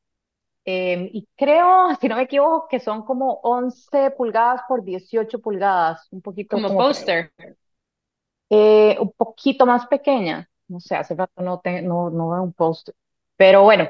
Em, 0.64 1.08
y 1.12 1.28
creo, 1.36 1.90
si 2.00 2.08
no 2.08 2.16
me 2.16 2.22
equivoco, 2.22 2.66
que 2.68 2.80
son 2.80 3.04
como 3.04 3.34
11 3.44 4.10
pulgadas 4.10 4.62
por 4.66 4.82
18 4.82 5.38
pulgadas, 5.38 6.08
un 6.10 6.22
poquito 6.22 6.56
como, 6.56 6.76
póster. 6.76 7.32
Eh, 8.50 8.96
un 8.98 9.12
poquito 9.12 9.64
más 9.64 9.86
pequeña, 9.86 10.50
no 10.66 10.80
sé, 10.80 10.96
hace 10.96 11.14
rato 11.14 11.40
no, 11.40 11.62
no, 11.84 12.10
no 12.10 12.30
veo 12.30 12.42
un 12.42 12.52
póster. 12.52 12.96
Pero 13.36 13.62
bueno, 13.62 13.88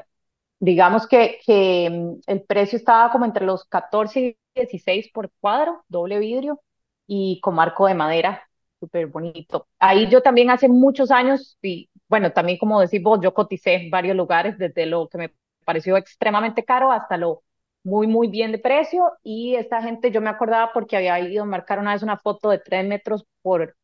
digamos 0.59 1.07
que, 1.07 1.39
que 1.43 1.85
em, 1.85 2.21
el 2.27 2.43
precio 2.43 2.77
estaba 2.77 3.11
como 3.11 3.25
entre 3.25 3.43
los 3.43 3.65
14 3.65 4.19
y 4.19 4.37
16 4.53 5.09
por 5.11 5.31
cuadro, 5.41 5.83
doble 5.87 6.19
vidrio 6.19 6.61
y 7.07 7.39
con 7.41 7.55
marco 7.55 7.87
de 7.87 7.93
madera, 7.95 8.43
súper 8.79 9.07
bonito. 9.07 9.67
Ahí 9.79 10.09
yo 10.09 10.21
también 10.21 10.49
hace 10.49 10.67
muchos 10.69 11.11
años, 11.11 11.57
y 11.61 11.89
bueno, 12.07 12.31
también 12.33 12.57
como 12.57 12.81
decís 12.81 13.01
vos, 13.03 13.19
yo 13.21 13.33
coticé 13.33 13.75
en 13.75 13.89
varios 13.91 14.15
lugares, 14.15 14.57
desde 14.57 14.85
lo 14.85 15.07
que 15.09 15.17
me 15.17 15.33
pareció 15.65 15.97
extremadamente 15.97 16.63
caro 16.65 16.91
hasta 16.91 17.17
lo 17.17 17.43
muy, 17.83 18.07
muy 18.07 18.27
bien 18.27 18.51
de 18.51 18.59
precio. 18.59 19.11
Y 19.23 19.55
esta 19.55 19.81
gente, 19.81 20.11
yo 20.11 20.21
me 20.21 20.29
acordaba 20.29 20.71
porque 20.73 20.97
había 20.97 21.19
ido 21.19 21.43
a 21.43 21.45
marcar 21.45 21.79
una 21.79 21.93
vez 21.93 22.03
una 22.03 22.17
foto 22.17 22.49
de 22.49 22.59
tres 22.59 22.85
metros 22.87 23.25
por 23.41 23.75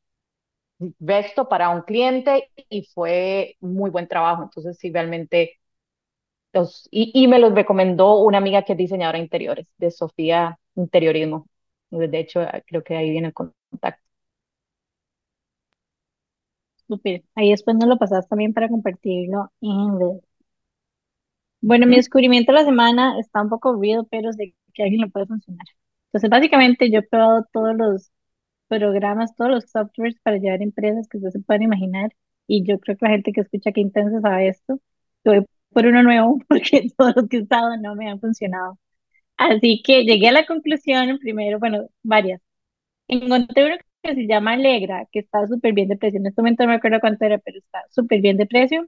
vesto 0.99 1.47
para 1.49 1.69
un 1.69 1.81
cliente 1.83 2.51
y 2.69 2.83
fue 2.85 3.55
muy 3.61 3.89
buen 3.89 4.07
trabajo. 4.07 4.43
Entonces, 4.43 4.77
sí, 4.79 4.91
realmente 4.91 5.59
y, 6.91 7.11
y, 7.13 7.27
me 7.27 7.39
los 7.39 7.53
recomendó 7.53 8.19
una 8.21 8.37
amiga 8.39 8.63
que 8.63 8.73
es 8.73 8.77
diseñadora 8.77 9.17
de 9.17 9.23
interiores, 9.23 9.67
de 9.77 9.91
Sofía 9.91 10.59
Interiorismo. 10.75 11.47
De 11.91 12.19
hecho, 12.19 12.41
creo 12.67 12.83
que 12.83 12.95
ahí 12.97 13.11
viene 13.11 13.27
el 13.27 13.33
contacto. 13.33 14.03
Súper. 16.87 17.23
Ahí 17.35 17.51
después 17.51 17.77
nos 17.77 17.87
lo 17.87 17.97
pasas 17.97 18.27
también 18.27 18.53
para 18.53 18.67
compartirlo 18.67 19.51
en 19.61 19.97
Bueno, 21.61 21.85
mi 21.87 21.95
descubrimiento 21.97 22.51
de 22.51 22.59
la 22.59 22.65
semana 22.65 23.19
está 23.19 23.41
un 23.41 23.49
poco 23.49 23.73
ruido, 23.73 24.07
pero 24.09 24.31
sé 24.33 24.53
que 24.73 24.83
alguien 24.83 25.01
lo 25.01 25.09
puede 25.09 25.25
funcionar. 25.27 25.65
Entonces, 26.07 26.29
básicamente 26.29 26.89
yo 26.91 26.99
he 26.99 27.03
probado 27.03 27.45
todos 27.51 27.75
los 27.75 28.11
programas, 28.67 29.35
todos 29.35 29.51
los 29.51 29.71
softwares 29.71 30.17
para 30.23 30.37
llevar 30.37 30.61
empresas 30.61 31.07
que 31.09 31.17
ustedes 31.17 31.33
se 31.35 31.41
pueden 31.41 31.63
imaginar. 31.63 32.11
Y 32.47 32.65
yo 32.65 32.79
creo 32.79 32.97
que 32.97 33.05
la 33.05 33.11
gente 33.13 33.33
que 33.33 33.41
escucha 33.41 33.71
que 33.73 33.81
intensa 33.81 34.21
sabe 34.21 34.49
esto. 34.49 34.79
Voy 35.25 35.45
por 35.71 35.85
uno 35.87 36.03
nuevo 36.03 36.39
porque 36.49 36.89
todos 36.97 37.15
los 37.17 37.27
que 37.29 37.37
he 37.39 37.41
usado 37.43 37.77
no 37.77 37.95
me 37.95 38.09
han 38.09 38.19
funcionado. 38.21 38.79
Así 39.39 39.81
que 39.83 40.03
llegué 40.05 40.27
a 40.29 40.31
la 40.33 40.45
conclusión, 40.45 41.17
primero, 41.19 41.59
bueno, 41.59 41.87
varias. 42.03 42.41
Encontré 43.07 43.65
uno 43.67 43.75
que 44.03 44.15
se 44.15 44.27
llama 44.27 44.53
Alegra, 44.53 45.07
que 45.11 45.19
está 45.19 45.47
súper 45.47 45.73
bien 45.73 45.89
de 45.89 45.97
precio. 45.97 46.19
En 46.19 46.27
este 46.27 46.41
momento 46.41 46.63
no 46.63 46.69
me 46.71 46.75
acuerdo 46.77 46.99
cuánto 47.01 47.25
era, 47.25 47.39
pero 47.39 47.59
está 47.59 47.83
súper 47.91 48.21
bien 48.21 48.37
de 48.37 48.47
precio. 48.47 48.87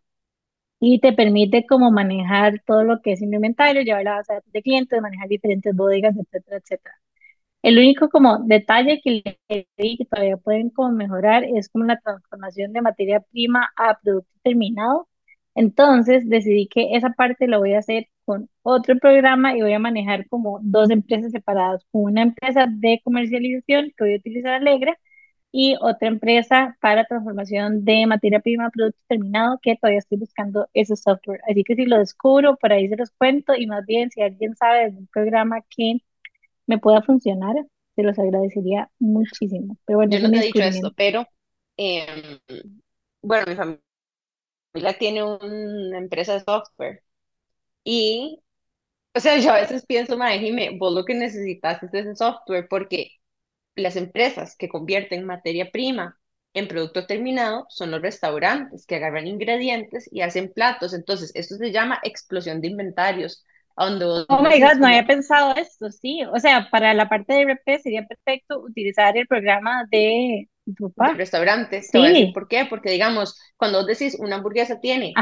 Y 0.80 1.00
te 1.02 1.14
permite 1.14 1.66
como 1.68 1.92
manejar 1.92 2.62
todo 2.66 2.84
lo 2.84 3.02
que 3.02 3.14
es 3.14 3.22
inventario, 3.24 3.84
llevar 3.84 4.04
la 4.06 4.16
base 4.18 4.34
de 4.48 4.62
clientes, 4.64 5.02
manejar 5.02 5.30
diferentes 5.30 5.76
bodegas, 5.76 6.16
etcétera, 6.18 6.58
etcétera. 6.60 6.96
El 7.64 7.78
único 7.80 8.10
como 8.10 8.40
detalle 8.46 9.02
que 9.04 9.24
le 9.50 9.68
di 9.78 9.98
que 9.98 10.06
todavía 10.06 10.38
pueden 10.38 10.70
como 10.72 10.92
mejorar 10.94 11.44
es 11.46 11.70
como 11.70 11.86
la 11.86 12.00
transformación 12.00 12.74
de 12.74 12.82
materia 12.82 13.22
prima 13.22 13.72
a 13.78 14.00
producto 14.02 14.32
terminado. 14.44 15.08
Entonces 15.56 16.28
decidí 16.30 16.68
que 16.68 16.96
esa 16.96 17.10
parte 17.12 17.48
la 17.48 17.58
voy 17.58 17.74
a 17.74 17.80
hacer 17.80 18.08
con 18.26 18.50
otro 18.64 18.98
programa 18.98 19.56
y 19.56 19.62
voy 19.62 19.74
a 19.74 19.80
manejar 19.80 20.28
como 20.30 20.60
dos 20.62 20.90
empresas 20.90 21.32
separadas. 21.32 21.86
Una 21.92 22.22
empresa 22.24 22.68
de 22.70 23.02
comercialización 23.04 23.94
que 23.98 24.04
voy 24.04 24.14
a 24.14 24.18
utilizar 24.18 24.54
Alegra 24.54 24.98
y 25.52 25.76
otra 25.82 26.08
empresa 26.08 26.78
para 26.80 27.06
transformación 27.06 27.84
de 27.84 28.06
materia 28.08 28.40
prima 28.40 28.68
a 28.68 28.70
producto 28.70 29.00
terminado 29.08 29.60
que 29.62 29.76
todavía 29.76 30.00
estoy 30.00 30.20
buscando 30.20 30.70
ese 30.74 30.96
software. 30.96 31.42
Así 31.50 31.64
que 31.64 31.76
si 31.76 31.86
lo 31.86 31.98
descubro, 31.98 32.56
por 32.56 32.72
ahí 32.72 32.88
se 32.88 32.96
los 32.96 33.12
cuento 33.12 33.54
y 33.56 33.68
más 33.68 33.86
bien 33.86 34.10
si 34.12 34.22
alguien 34.22 34.56
sabe 34.56 34.92
de 34.92 34.98
un 34.98 35.08
programa 35.08 35.62
que 35.70 35.98
me 36.68 36.78
pueda 36.78 37.02
funcionar, 37.02 37.56
se 37.96 38.04
los 38.04 38.18
agradecería 38.18 38.90
muchísimo. 39.00 39.78
Pero 39.86 40.00
bueno, 40.00 40.14
Yo 40.14 40.22
no 40.22 40.32
te 40.32 40.38
he 40.38 40.46
dicho 40.46 40.64
esto, 40.64 40.94
pero 40.96 41.28
em, 41.76 42.40
bueno, 43.22 43.46
mi 43.48 43.56
familia 43.56 43.82
tiene 45.00 45.24
una 45.24 45.98
empresa 45.98 46.34
de 46.34 46.42
software 46.42 47.04
y, 47.84 48.42
o 49.16 49.20
sea, 49.20 49.38
yo 49.40 49.52
a 49.52 49.62
veces 49.62 49.86
pienso, 49.86 50.18
Mae, 50.18 50.78
vos 50.78 50.94
lo 50.94 51.06
que 51.06 51.16
necesitas 51.16 51.84
es 51.84 51.94
ese 51.94 52.16
software 52.16 52.68
porque 52.70 53.12
las 53.76 53.96
empresas 53.96 54.56
que 54.58 54.70
convierten 54.70 55.26
materia 55.26 55.72
prima 55.72 56.20
en 56.54 56.68
producto 56.68 57.08
terminado 57.08 57.66
son 57.70 57.92
los 57.92 58.02
restaurantes 58.02 58.86
que 58.86 58.96
agarran 58.96 59.28
ingredientes 59.28 60.10
y 60.12 60.22
hacen 60.22 60.52
platos. 60.54 60.94
Entonces, 60.94 61.32
esto 61.36 61.56
se 61.56 61.72
llama 61.72 62.00
explosión 62.04 62.62
de 62.62 62.68
inventarios. 62.70 63.46
Oh 63.76 64.42
my 64.42 64.60
God, 64.60 64.78
no 64.80 64.88
había 64.88 65.06
pensado 65.06 65.56
esto, 65.56 65.92
sí. 65.92 66.24
O 66.34 66.40
sea, 66.40 66.70
para 66.70 66.94
la 66.94 67.10
parte 67.10 67.34
de 67.34 67.42
RP 67.42 67.80
sería 67.80 68.06
perfecto 68.06 68.60
utilizar 68.60 69.18
el 69.18 69.28
programa 69.28 69.86
de 69.90 70.50
papá. 70.76 71.14
restaurantes. 71.14 71.90
Sí. 71.92 72.32
por 72.34 72.48
qué, 72.48 72.66
porque 72.66 72.92
digamos, 72.92 73.40
cuando 73.58 73.80
vos 73.80 73.88
decís 73.88 74.16
una 74.20 74.38
hamburguesa 74.38 74.80
tiene 74.80 75.14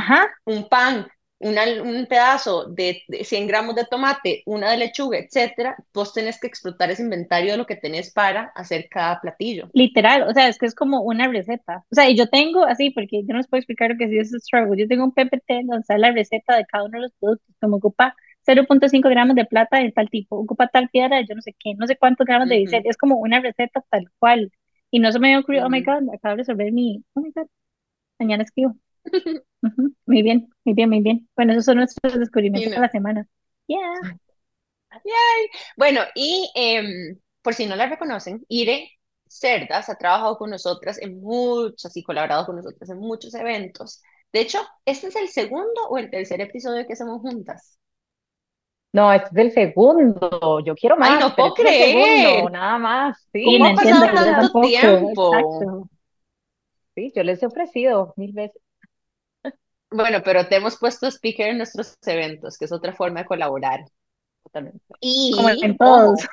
un 0.45 0.67
pan, 0.69 1.07
un 1.39 2.05
pedazo 2.07 2.65
de, 2.65 3.03
100 3.21 3.47
gramos 3.47 3.75
de 3.75 3.85
tomate, 3.85 4.43
una 4.45 4.71
de 4.71 4.77
lechuga, 4.77 5.19
etcétera, 5.19 5.77
vos 5.93 6.13
tenés 6.13 6.39
que 6.39 6.47
explotar 6.47 6.91
ese 6.91 7.03
inventario 7.03 7.51
de 7.51 7.57
lo 7.57 7.65
que 7.65 7.77
tenés 7.77 8.11
para 8.11 8.51
hacer 8.55 8.87
cada 8.89 9.21
platillo. 9.21 9.69
Literal, 9.73 10.23
o 10.23 10.33
sea, 10.33 10.49
es 10.49 10.57
que 10.57 10.65
es 10.65 10.75
como 10.75 11.01
una 11.01 11.27
receta. 11.27 11.85
O 11.89 11.95
sea, 11.95 12.09
y 12.09 12.17
yo 12.17 12.27
tengo 12.27 12.65
así, 12.65 12.89
porque 12.89 13.21
yo 13.21 13.33
no 13.33 13.37
les 13.37 13.47
puedo 13.47 13.59
explicar 13.59 13.91
lo 13.91 13.97
que 13.97 14.05
es 14.05 14.27
ese 14.27 14.39
struggle. 14.39 14.81
Yo 14.81 14.87
tengo 14.87 15.05
un 15.05 15.13
PPT 15.13 15.63
donde 15.63 15.81
está 15.81 15.97
la 15.97 16.11
receta 16.11 16.57
de 16.57 16.65
cada 16.65 16.83
uno 16.83 16.97
de 16.97 17.03
los 17.03 17.13
productos, 17.19 17.55
como 17.59 17.77
ocupa 17.77 18.15
0.5 18.45 19.09
gramos 19.09 19.35
de 19.35 19.45
plata 19.45 19.77
de 19.77 19.91
tal 19.91 20.09
tipo, 20.09 20.37
ocupa 20.37 20.67
tal 20.67 20.89
piedra 20.89 21.21
yo 21.21 21.35
no 21.35 21.41
sé 21.41 21.55
qué, 21.59 21.73
no 21.75 21.87
sé 21.87 21.97
cuántos 21.97 22.25
gramos 22.25 22.49
de 22.49 22.57
bisel, 22.57 22.83
es 22.85 22.97
como 22.97 23.17
una 23.17 23.39
receta 23.39 23.83
tal 23.89 24.09
cual. 24.17 24.51
Y 24.91 24.99
no 24.99 25.11
se 25.11 25.19
me 25.19 25.27
había 25.27 25.39
ocurrido, 25.39 25.65
oh 25.65 25.69
my 25.69 25.83
God, 25.83 26.13
acabo 26.13 26.35
de 26.35 26.37
resolver 26.37 26.71
mi, 26.71 27.03
oh 27.13 27.21
my 27.21 27.31
God, 27.31 27.47
mañana 28.19 28.43
escribo. 28.43 28.75
Muy 30.05 30.21
bien, 30.23 30.49
muy 30.63 30.73
bien, 30.73 30.89
muy 30.89 31.01
bien. 31.01 31.29
Bueno, 31.35 31.51
esos 31.51 31.65
son 31.65 31.77
nuestros 31.77 32.17
descubrimientos 32.17 32.73
de 32.73 32.79
la 32.79 32.89
semana. 32.89 33.27
Yeah. 33.67 33.93
Bueno, 35.77 36.01
y 36.15 36.49
em, 36.55 37.19
por 37.41 37.53
si 37.53 37.65
no 37.65 37.75
la 37.75 37.87
reconocen, 37.87 38.45
Ire 38.47 38.89
Cerdas 39.27 39.89
ha 39.89 39.95
trabajado 39.95 40.37
con 40.37 40.49
nosotras 40.49 40.99
en 41.01 41.21
muchos 41.21 41.95
y 41.95 42.03
colaborado 42.03 42.45
con 42.45 42.55
nosotras 42.55 42.89
en 42.89 42.99
muchos 42.99 43.33
eventos. 43.35 44.01
De 44.31 44.41
hecho, 44.41 44.59
¿este 44.85 45.07
es 45.07 45.15
el 45.15 45.29
segundo 45.29 45.87
o 45.89 45.97
el 45.97 46.09
tercer 46.09 46.41
episodio 46.41 46.85
que 46.85 46.93
hacemos 46.93 47.21
juntas? 47.21 47.78
No, 48.91 49.13
este 49.13 49.29
es 49.31 49.37
el 49.37 49.51
segundo. 49.51 50.59
Yo 50.65 50.75
quiero 50.75 50.97
más. 50.97 51.11
Ay, 51.11 51.19
no 51.19 51.35
puedo 51.35 51.49
este 51.49 51.61
creer. 51.61 52.51
nada 52.51 52.77
más. 52.77 53.27
Sí, 53.31 53.43
¿Cómo 53.43 53.65
ha 53.65 53.73
pasado 53.75 54.05
tanto 54.13 54.61
tiempo? 54.61 55.89
Sí, 56.95 57.11
yo 57.15 57.23
les 57.23 57.41
he 57.43 57.45
ofrecido 57.45 58.13
mil 58.17 58.33
veces. 58.33 58.61
Bueno, 59.91 60.19
pero 60.23 60.47
te 60.47 60.55
hemos 60.57 60.77
puesto 60.77 61.07
speaker 61.07 61.49
en 61.49 61.57
nuestros 61.57 61.97
eventos, 62.05 62.57
que 62.57 62.65
es 62.65 62.71
otra 62.71 62.93
forma 62.93 63.21
de 63.21 63.25
colaborar. 63.25 63.85
Totalmente. 64.43 64.79
Y, 64.99 65.33
Como 65.35 65.49
en 65.49 65.77
todos. 65.77 66.27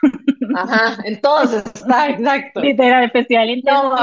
Ajá, 0.56 1.02
en 1.04 1.20
todos 1.20 1.52
está, 1.52 2.10
exacto. 2.10 2.60
Literal, 2.60 3.04
especial 3.04 3.48
no, 3.64 3.96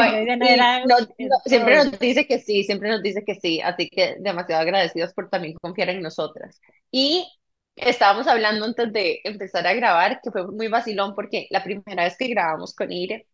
siempre 1.46 1.76
nos 1.76 2.00
dice 2.00 2.28
que 2.28 2.40
sí, 2.40 2.64
siempre 2.64 2.90
nos 2.90 3.02
dice 3.02 3.24
que 3.24 3.36
sí, 3.36 3.62
así 3.62 3.90
que 3.90 4.18
demasiado 4.20 4.62
agradecidos 4.62 5.14
por 5.14 5.30
también 5.30 5.56
confiar 5.60 5.90
en 5.90 6.02
nosotras. 6.02 6.60
Y 6.92 7.28
estábamos 7.76 8.28
hablando 8.28 8.66
antes 8.66 8.92
de 8.94 9.22
empezar 9.24 9.66
a 9.68 9.74
grabar, 9.74 10.22
que 10.24 10.32
fue 10.32 10.48
muy 10.48 10.68
vacilón 10.68 11.16
porque 11.16 11.48
la 11.52 11.64
primera 11.64 12.04
vez 12.04 12.18
que 12.18 12.28
grabamos 12.28 12.76
con 12.76 12.92
Ire, 12.92 13.28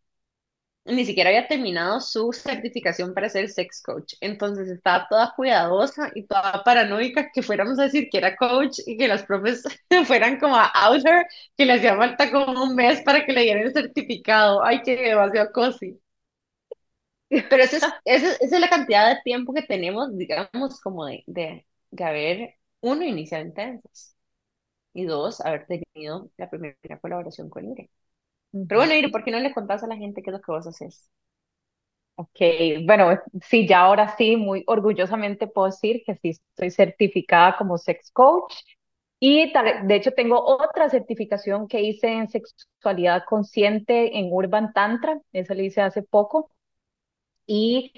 ni 0.85 1.05
siquiera 1.05 1.29
había 1.29 1.47
terminado 1.47 2.01
su 2.01 2.33
certificación 2.33 3.13
para 3.13 3.29
ser 3.29 3.49
sex 3.49 3.81
coach. 3.83 4.13
Entonces 4.21 4.69
estaba 4.69 5.07
toda 5.09 5.33
cuidadosa 5.35 6.11
y 6.15 6.25
toda 6.25 6.63
paranoica 6.63 7.31
que 7.33 7.43
fuéramos 7.43 7.77
a 7.79 7.83
decir 7.83 8.09
que 8.11 8.17
era 8.17 8.35
coach 8.35 8.79
y 8.87 8.97
que 8.97 9.07
las 9.07 9.23
profes 9.25 9.63
fueran 10.07 10.39
como 10.39 10.55
a 10.55 10.65
out 10.67 11.03
que 11.57 11.65
le 11.65 11.73
hacía 11.73 11.95
falta 11.97 12.31
como 12.31 12.63
un 12.63 12.75
mes 12.75 13.01
para 13.01 13.25
que 13.25 13.33
le 13.33 13.43
dieran 13.43 13.63
el 13.65 13.73
certificado. 13.73 14.63
Ay, 14.63 14.81
que 14.81 14.95
demasiado 14.97 15.51
cosi. 15.53 15.99
Pero 17.29 17.63
esa 17.63 17.77
es, 17.77 17.83
esa 18.41 18.55
es 18.55 18.59
la 18.59 18.69
cantidad 18.69 19.07
de 19.09 19.21
tiempo 19.23 19.53
que 19.53 19.61
tenemos, 19.63 20.15
digamos, 20.17 20.79
como 20.81 21.05
de, 21.05 21.23
de, 21.27 21.65
de 21.91 22.03
haber, 22.03 22.55
uno, 22.81 23.03
iniciado 23.03 23.45
intensas 23.45 24.15
y 24.93 25.05
dos, 25.05 25.41
haber 25.41 25.67
tenido 25.67 26.29
la 26.37 26.49
primera 26.49 26.99
colaboración 27.01 27.49
con 27.49 27.65
Ire. 27.71 27.89
Pero 28.67 28.81
bueno, 28.81 28.95
Ire, 28.95 29.09
¿por 29.09 29.23
qué 29.23 29.31
no 29.31 29.39
le 29.39 29.53
contás 29.53 29.83
a 29.83 29.87
la 29.87 29.97
gente 29.97 30.21
qué 30.23 30.31
es 30.31 30.33
lo 30.35 30.41
que 30.41 30.51
vos 30.51 30.67
haces? 30.67 31.09
Ok, 32.15 32.37
bueno, 32.85 33.17
sí, 33.41 33.65
ya 33.67 33.79
ahora 33.81 34.15
sí, 34.17 34.35
muy 34.35 34.63
orgullosamente 34.67 35.47
puedo 35.47 35.67
decir 35.67 36.03
que 36.05 36.15
sí 36.15 36.31
estoy 36.31 36.69
certificada 36.69 37.55
como 37.57 37.77
sex 37.77 38.11
coach 38.11 38.53
y 39.21 39.53
de 39.85 39.95
hecho 39.95 40.11
tengo 40.13 40.41
otra 40.43 40.89
certificación 40.89 41.67
que 41.69 41.81
hice 41.81 42.07
en 42.09 42.27
sexualidad 42.29 43.23
consciente 43.27 44.17
en 44.19 44.27
Urban 44.31 44.73
Tantra, 44.73 45.21
esa 45.33 45.55
la 45.55 45.63
hice 45.63 45.81
hace 45.81 46.03
poco. 46.03 46.51
Y 47.47 47.93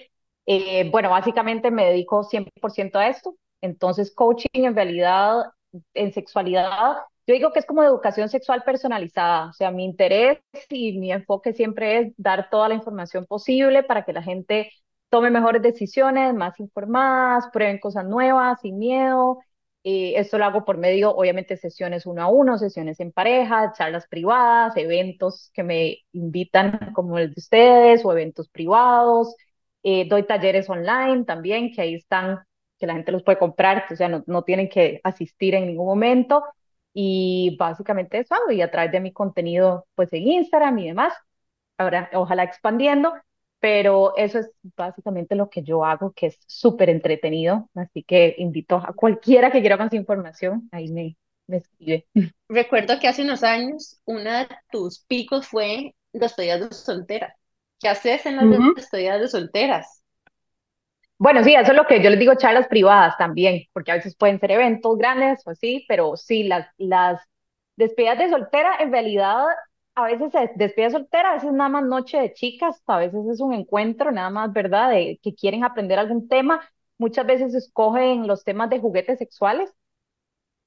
eh, 0.46 0.90
bueno, 0.92 1.10
básicamente 1.12 1.72
me 1.72 1.86
dedico 1.88 2.24
100% 2.24 3.00
a 3.00 3.08
esto. 3.10 3.36
Entonces, 3.62 4.14
coaching 4.16 4.50
en 4.54 4.76
realidad 4.76 5.46
en 5.94 6.14
sexualidad, 6.14 6.98
yo 7.28 7.34
digo 7.36 7.52
que 7.54 7.60
es 7.60 7.66
como 7.66 7.84
educación 7.84 8.30
sexual 8.30 8.64
personalizada, 8.64 9.50
o 9.50 9.54
sea, 9.54 9.72
mi 9.72 9.86
interés 9.86 10.40
y 10.70 10.98
mi 11.00 11.12
enfoque 11.12 11.54
siempre 11.54 12.00
es 12.00 12.14
dar 12.18 12.50
toda 12.50 12.70
la 12.70 12.76
información 12.76 13.26
posible 13.26 13.84
para 13.84 14.04
que 14.04 14.14
la 14.14 14.24
gente 14.24 14.72
tome 15.10 15.30
mejores 15.30 15.62
decisiones, 15.62 16.34
más 16.34 16.60
informadas, 16.60 17.50
prueben 17.54 17.80
cosas 17.80 18.06
nuevas, 18.06 18.60
sin 18.62 18.78
miedo. 18.80 19.40
Y 19.84 20.14
esto 20.16 20.38
lo 20.38 20.46
hago 20.46 20.64
por 20.64 20.78
medio, 20.78 21.12
obviamente, 21.16 21.58
sesiones 21.58 22.06
uno 22.06 22.22
a 22.22 22.28
uno, 22.28 22.58
sesiones 22.58 23.00
en 23.00 23.12
pareja, 23.12 23.74
charlas 23.74 24.08
privadas, 24.08 24.78
eventos 24.78 25.50
que 25.54 25.64
me 25.64 25.98
invitan 26.14 26.92
como 26.94 27.18
el 27.18 27.30
de 27.34 27.40
ustedes 27.40 28.06
o 28.06 28.12
eventos 28.12 28.48
privados. 28.50 29.36
Eh, 29.84 30.08
doy 30.08 30.24
talleres 30.26 30.70
online 30.70 31.26
también, 31.26 31.72
que 31.74 31.82
ahí 31.82 31.96
están 31.96 32.40
que 32.82 32.88
la 32.88 32.96
gente 32.96 33.14
los 33.14 33.24
puede 33.24 33.40
comprar, 33.40 33.86
o 33.92 33.98
sea, 33.98 34.10
no, 34.10 34.24
no 34.28 34.44
tienen 34.44 34.70
que 34.70 35.02
asistir 35.06 35.56
en 35.56 35.68
ningún 35.68 35.88
momento. 35.88 36.44
Y 36.94 37.56
básicamente 37.60 38.20
eso 38.20 38.36
hago, 38.36 38.52
y 38.52 38.62
a 38.62 38.72
través 38.72 38.92
de 38.94 39.00
mi 39.02 39.14
contenido, 39.14 39.88
pues 39.96 40.10
en 40.14 40.28
Instagram 40.28 40.80
y 40.80 40.88
demás, 40.90 41.14
ahora 41.78 42.10
ojalá 42.14 42.44
expandiendo. 42.44 43.14
pero 43.60 44.16
eso 44.18 44.40
es 44.40 44.52
básicamente 44.76 45.36
lo 45.36 45.50
que 45.50 45.62
yo 45.64 45.86
hago, 45.86 46.14
que 46.14 46.28
es 46.28 46.40
súper 46.48 46.90
entretenido, 46.90 47.70
así 47.76 48.04
que 48.04 48.36
invito 48.40 48.78
a 48.78 48.94
cualquiera 48.94 49.52
que 49.52 49.62
quiera 49.62 49.78
más 49.78 49.94
información, 49.94 50.68
ahí 50.72 50.92
me, 50.92 51.16
me 51.48 51.58
escribe. 51.58 52.08
Recuerdo 52.50 53.00
que 53.00 53.08
hace 53.08 53.24
unos 53.24 53.44
años 53.44 54.02
una 54.06 54.46
de 54.46 54.56
tus 54.72 55.00
picos 55.06 55.48
fue 55.48 55.96
despedidas 56.14 56.70
de 56.70 56.76
solteras. 56.76 57.36
¿Qué 57.80 57.88
haces 57.90 58.26
en 58.26 58.36
las 58.38 58.50
despedidas 58.76 59.22
de 59.22 59.28
solteras? 59.28 60.01
Bueno, 61.22 61.44
sí, 61.44 61.54
eso 61.54 61.72
es 61.72 61.78
lo 61.78 61.86
que 61.86 62.02
yo 62.04 62.10
les 62.10 62.18
digo, 62.20 62.34
charlas 62.36 62.68
privadas 62.68 63.16
también, 63.18 63.66
porque 63.74 63.92
a 63.92 63.96
veces 63.96 64.16
pueden 64.16 64.40
ser 64.40 64.52
eventos 64.52 64.98
grandes 64.98 65.46
o 65.46 65.52
así, 65.52 65.86
pero 65.88 66.18
sí, 66.18 66.44
las, 66.44 66.68
las 66.78 67.22
despedidas 67.76 68.18
de 68.18 68.30
soltera 68.30 68.78
en 68.80 68.92
realidad 68.92 69.46
a 69.94 70.06
veces 70.06 70.34
es 70.34 70.50
despedida 70.56 70.90
soltera, 70.90 71.32
a 71.32 71.34
veces 71.36 71.52
nada 71.54 71.70
más 71.70 71.84
noche 71.86 72.18
de 72.20 72.34
chicas, 72.34 72.82
a 72.88 72.98
veces 72.98 73.22
es 73.32 73.40
un 73.40 73.54
encuentro 73.54 74.12
nada 74.12 74.30
más, 74.32 74.52
¿verdad? 74.52 74.90
De 74.92 75.20
que 75.22 75.36
quieren 75.36 75.64
aprender 75.64 76.00
algún 76.00 76.28
tema. 76.28 76.62
Muchas 76.98 77.26
veces 77.28 77.54
escogen 77.54 78.26
los 78.28 78.44
temas 78.44 78.70
de 78.72 78.80
juguetes 78.80 79.20
sexuales. 79.20 79.72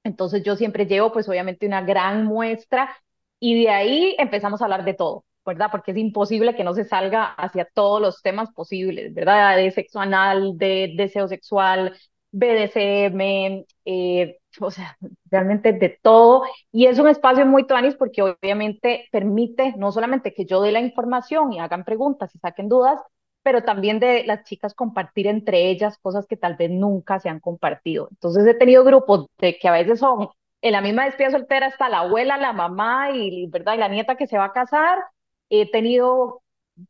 Entonces 0.05 0.43
yo 0.45 0.57
siempre 0.57 0.87
llevo 0.87 1.13
pues 1.13 1.29
obviamente 1.29 1.67
una 1.67 1.83
gran 1.83 2.25
muestra 2.27 2.95
y 3.41 3.63
de 3.65 3.71
ahí 3.71 4.15
empezamos 4.19 4.61
a 4.61 4.65
hablar 4.65 4.85
de 4.85 4.95
todo, 4.95 5.25
¿verdad? 5.45 5.69
Porque 5.71 5.93
es 5.93 5.97
imposible 5.99 6.55
que 6.57 6.65
no 6.65 6.75
se 6.75 6.85
salga 6.85 7.25
hacia 7.35 7.65
todos 7.67 8.01
los 8.01 8.23
temas 8.23 8.51
posibles, 8.53 9.15
¿verdad? 9.15 9.57
De 9.57 9.71
sexo 9.71 10.01
anal, 10.01 10.57
de 10.59 10.95
deseo 10.97 11.29
sexual, 11.29 11.97
BDSM, 12.31 13.67
eh, 13.85 14.39
o 14.61 14.71
sea, 14.71 14.97
realmente 15.31 15.73
de 15.73 15.99
todo. 16.03 16.43
Y 16.73 16.87
es 16.87 16.99
un 16.99 17.09
espacio 17.09 17.47
muy 17.47 17.67
tuanis 17.67 17.95
porque 17.97 18.23
obviamente 18.23 19.09
permite 19.13 19.75
no 19.77 19.93
solamente 19.93 20.33
que 20.35 20.45
yo 20.47 20.61
dé 20.63 20.73
la 20.73 20.81
información 20.81 21.53
y 21.53 21.61
hagan 21.61 21.85
preguntas 21.85 22.35
y 22.35 22.39
saquen 22.39 22.69
dudas, 22.69 22.99
pero 23.43 23.63
también 23.63 24.01
de 24.01 24.25
las 24.25 24.45
chicas 24.45 24.75
compartir 24.75 25.27
entre 25.27 25.69
ellas 25.71 25.99
cosas 25.99 26.27
que 26.27 26.37
tal 26.37 26.57
vez 26.57 26.71
nunca 26.71 27.21
se 27.21 27.29
han 27.29 27.41
compartido. 27.41 28.09
Entonces 28.11 28.47
he 28.47 28.55
tenido 28.55 28.85
grupos 28.85 29.27
de 29.39 29.59
que 29.59 29.69
a 29.69 29.73
veces 29.73 29.99
son 30.01 30.29
en 30.63 30.73
la 30.73 30.81
misma 30.81 31.05
despedida 31.05 31.31
soltera 31.33 31.67
está 31.67 31.89
la 31.91 32.01
abuela, 32.01 32.39
la 32.39 32.53
mamá 32.55 33.11
y, 33.13 33.47
¿verdad? 33.49 33.75
y 33.75 33.79
la 33.79 33.89
nieta 33.89 34.17
que 34.17 34.27
se 34.27 34.39
va 34.39 34.47
a 34.47 34.53
casar. 34.53 34.99
He 35.51 35.71
tenido 35.71 36.43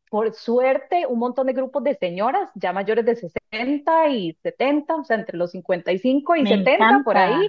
por 0.08 0.32
suerte, 0.34 1.06
un 1.06 1.18
montón 1.18 1.46
de 1.46 1.52
grupos 1.52 1.82
de 1.84 1.96
señoras 1.96 2.50
ya 2.54 2.73
mayores 2.73 3.04
de 3.04 3.16
60 3.16 4.08
y 4.08 4.32
70, 4.42 4.96
o 4.96 5.04
sea, 5.04 5.16
entre 5.16 5.37
los 5.37 5.50
55 5.50 6.37
y 6.37 6.46
70 6.46 7.02
por 7.04 7.16
ahí, 7.18 7.49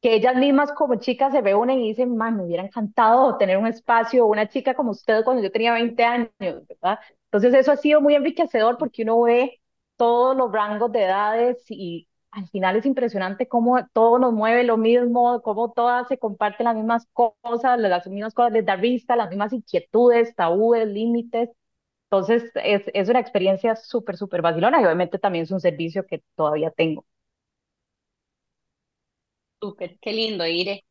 que 0.00 0.14
ellas 0.14 0.34
mismas 0.36 0.72
como 0.72 0.96
chicas 0.96 1.32
se 1.32 1.40
reúnen 1.40 1.78
y 1.80 1.88
dicen, 1.88 2.16
man, 2.16 2.36
me 2.36 2.44
hubiera 2.44 2.64
encantado 2.64 3.36
tener 3.36 3.58
un 3.58 3.66
espacio, 3.66 4.26
una 4.26 4.48
chica 4.48 4.74
como 4.74 4.92
usted 4.92 5.22
cuando 5.24 5.42
yo 5.42 5.52
tenía 5.52 5.72
20 5.74 6.04
años, 6.04 6.30
¿verdad? 6.38 6.98
Entonces 7.24 7.54
eso 7.54 7.72
ha 7.72 7.76
sido 7.76 8.00
muy 8.00 8.14
enriquecedor 8.14 8.78
porque 8.78 9.02
uno 9.02 9.20
ve 9.22 9.60
todos 9.96 10.36
los 10.36 10.50
rangos 10.50 10.90
de 10.92 11.04
edades 11.04 11.64
y 11.68 12.08
al 12.32 12.48
final 12.50 12.76
es 12.76 12.86
impresionante 12.86 13.48
cómo 13.48 13.78
todo 13.92 14.18
nos 14.18 14.32
mueve 14.32 14.64
lo 14.64 14.76
mismo, 14.76 15.42
cómo 15.42 15.72
todas 15.72 16.08
se 16.08 16.18
comparten 16.18 16.64
las 16.66 16.76
mismas 16.76 17.06
cosas, 17.12 17.78
las 17.80 18.06
mismas 18.06 18.34
cosas 18.34 18.52
les 18.52 18.64
da 18.66 18.76
risa, 18.76 19.16
las 19.16 19.28
mismas 19.30 19.52
inquietudes, 19.52 20.34
tabúes, 20.36 20.86
límites. 20.88 21.50
Entonces, 22.10 22.50
es, 22.64 22.82
es 22.94 23.08
una 23.08 23.20
experiencia 23.20 23.76
súper, 23.76 24.16
súper 24.16 24.42
vacilona 24.42 24.80
y 24.80 24.84
obviamente 24.84 25.18
también 25.18 25.44
es 25.44 25.50
un 25.52 25.60
servicio 25.60 26.06
que 26.06 26.22
todavía 26.36 26.70
tengo. 26.72 27.06
Súper, 29.60 29.98
qué 30.00 30.12
lindo, 30.12 30.46
Ire. 30.46 30.84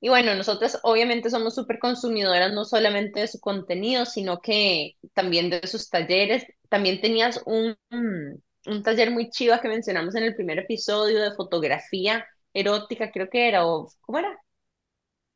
Y 0.00 0.10
bueno, 0.10 0.34
nosotros 0.36 0.78
obviamente 0.84 1.30
somos 1.30 1.54
súper 1.56 1.78
consumidoras 1.80 2.52
no 2.54 2.64
solamente 2.66 3.20
de 3.20 3.28
su 3.28 3.40
contenido, 3.40 4.06
sino 4.06 4.40
que 4.40 4.94
también 5.14 5.50
de 5.50 5.66
sus 5.68 5.90
talleres. 5.90 6.44
También 6.70 7.00
tenías 7.02 7.42
un, 7.46 7.76
un 7.90 8.44
taller 8.82 9.10
muy 9.10 9.30
chiva 9.30 9.60
que 9.60 9.68
mencionamos 9.68 10.14
en 10.14 10.24
el 10.24 10.34
primer 10.34 10.58
episodio 10.58 11.22
de 11.22 11.34
fotografía 11.34 12.26
erótica, 12.52 13.10
creo 13.12 13.28
que 13.30 13.48
era, 13.48 13.66
o 13.66 13.88
¿cómo 14.02 14.18
era? 14.18 14.38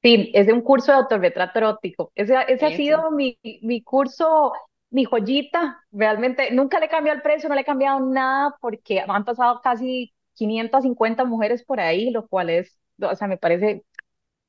Sí, 0.03 0.31
es 0.35 0.47
de 0.47 0.53
un 0.55 0.63
curso 0.63 0.93
de 0.93 0.99
autorretrato 0.99 1.59
erótico. 1.59 2.11
Ese, 2.15 2.35
ese 2.49 2.67
ha 2.67 2.73
sido 2.73 3.11
mi, 3.11 3.39
mi 3.63 3.83
curso 3.83 4.53
mi 4.91 5.05
joyita, 5.05 5.79
realmente 5.93 6.51
nunca 6.53 6.81
le 6.81 6.87
he 6.87 6.89
cambiado 6.89 7.17
el 7.17 7.23
precio, 7.23 7.49
no 7.49 7.55
le 7.55 7.61
he 7.61 7.65
cambiado 7.65 8.01
nada 8.01 8.57
porque 8.61 9.01
han 9.07 9.25
pasado 9.25 9.61
casi 9.63 10.13
550 10.35 11.25
mujeres 11.25 11.65
por 11.65 11.79
ahí, 11.81 12.11
lo 12.11 12.27
cual 12.27 12.51
es, 12.51 12.77
o 13.01 13.15
sea, 13.15 13.29
me 13.29 13.37
parece 13.37 13.85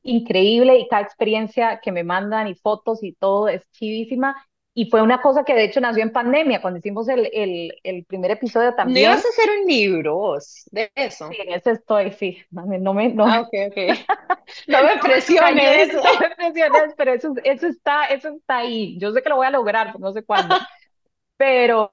increíble 0.04 0.78
y 0.80 0.88
cada 0.89 1.04
experiencia 1.04 1.80
que 1.82 1.91
me 1.91 2.04
mandan 2.04 2.48
y 2.48 2.56
fotos 2.56 3.04
y 3.04 3.13
todo 3.15 3.50
es 3.50 3.70
chivísima. 3.72 4.36
Y 4.74 4.90
fue 4.90 5.02
una 5.02 5.22
cosa 5.22 5.44
que 5.44 5.54
de 5.54 5.66
hecho 5.66 5.82
nació 5.82 6.04
en 6.04 6.14
pandemia, 6.14 6.62
cuando 6.62 6.80
hicimos 6.80 7.08
el, 7.10 7.30
el, 7.34 7.74
el 7.84 8.06
primer 8.06 8.32
episodio 8.32 8.74
también. 8.74 9.10
¿No 9.10 9.12
ibas 9.14 9.26
a 9.26 9.30
hacer 9.30 9.50
un 9.60 9.68
libro 9.68 10.38
de 10.72 10.92
eso? 10.96 11.30
Sí, 11.30 11.38
en 11.40 11.54
eso 11.54 11.72
estoy, 11.72 12.12
sí. 12.12 12.38
No 12.52 12.66
me, 12.66 12.80
no 12.80 12.94
me, 12.94 13.10
no, 13.10 13.26
ah, 13.28 13.42
ok, 13.42 13.54
ok. 13.70 13.78
no 14.68 14.84
me 14.84 14.98
presiones. 15.00 15.94
no 15.94 16.02
me 16.20 16.36
presiones, 16.36 16.94
pero 16.96 17.14
eso, 17.14 17.34
eso, 17.44 17.68
está, 17.68 18.06
eso 18.06 18.30
está 18.30 18.60
ahí. 18.60 18.98
Yo 18.98 19.12
sé 19.12 19.22
que 19.22 19.30
lo 19.30 19.36
voy 19.36 19.48
a 19.48 19.52
lograr, 19.52 20.00
no 20.00 20.14
sé 20.14 20.24
cuándo. 20.24 20.56
Pero 21.38 21.92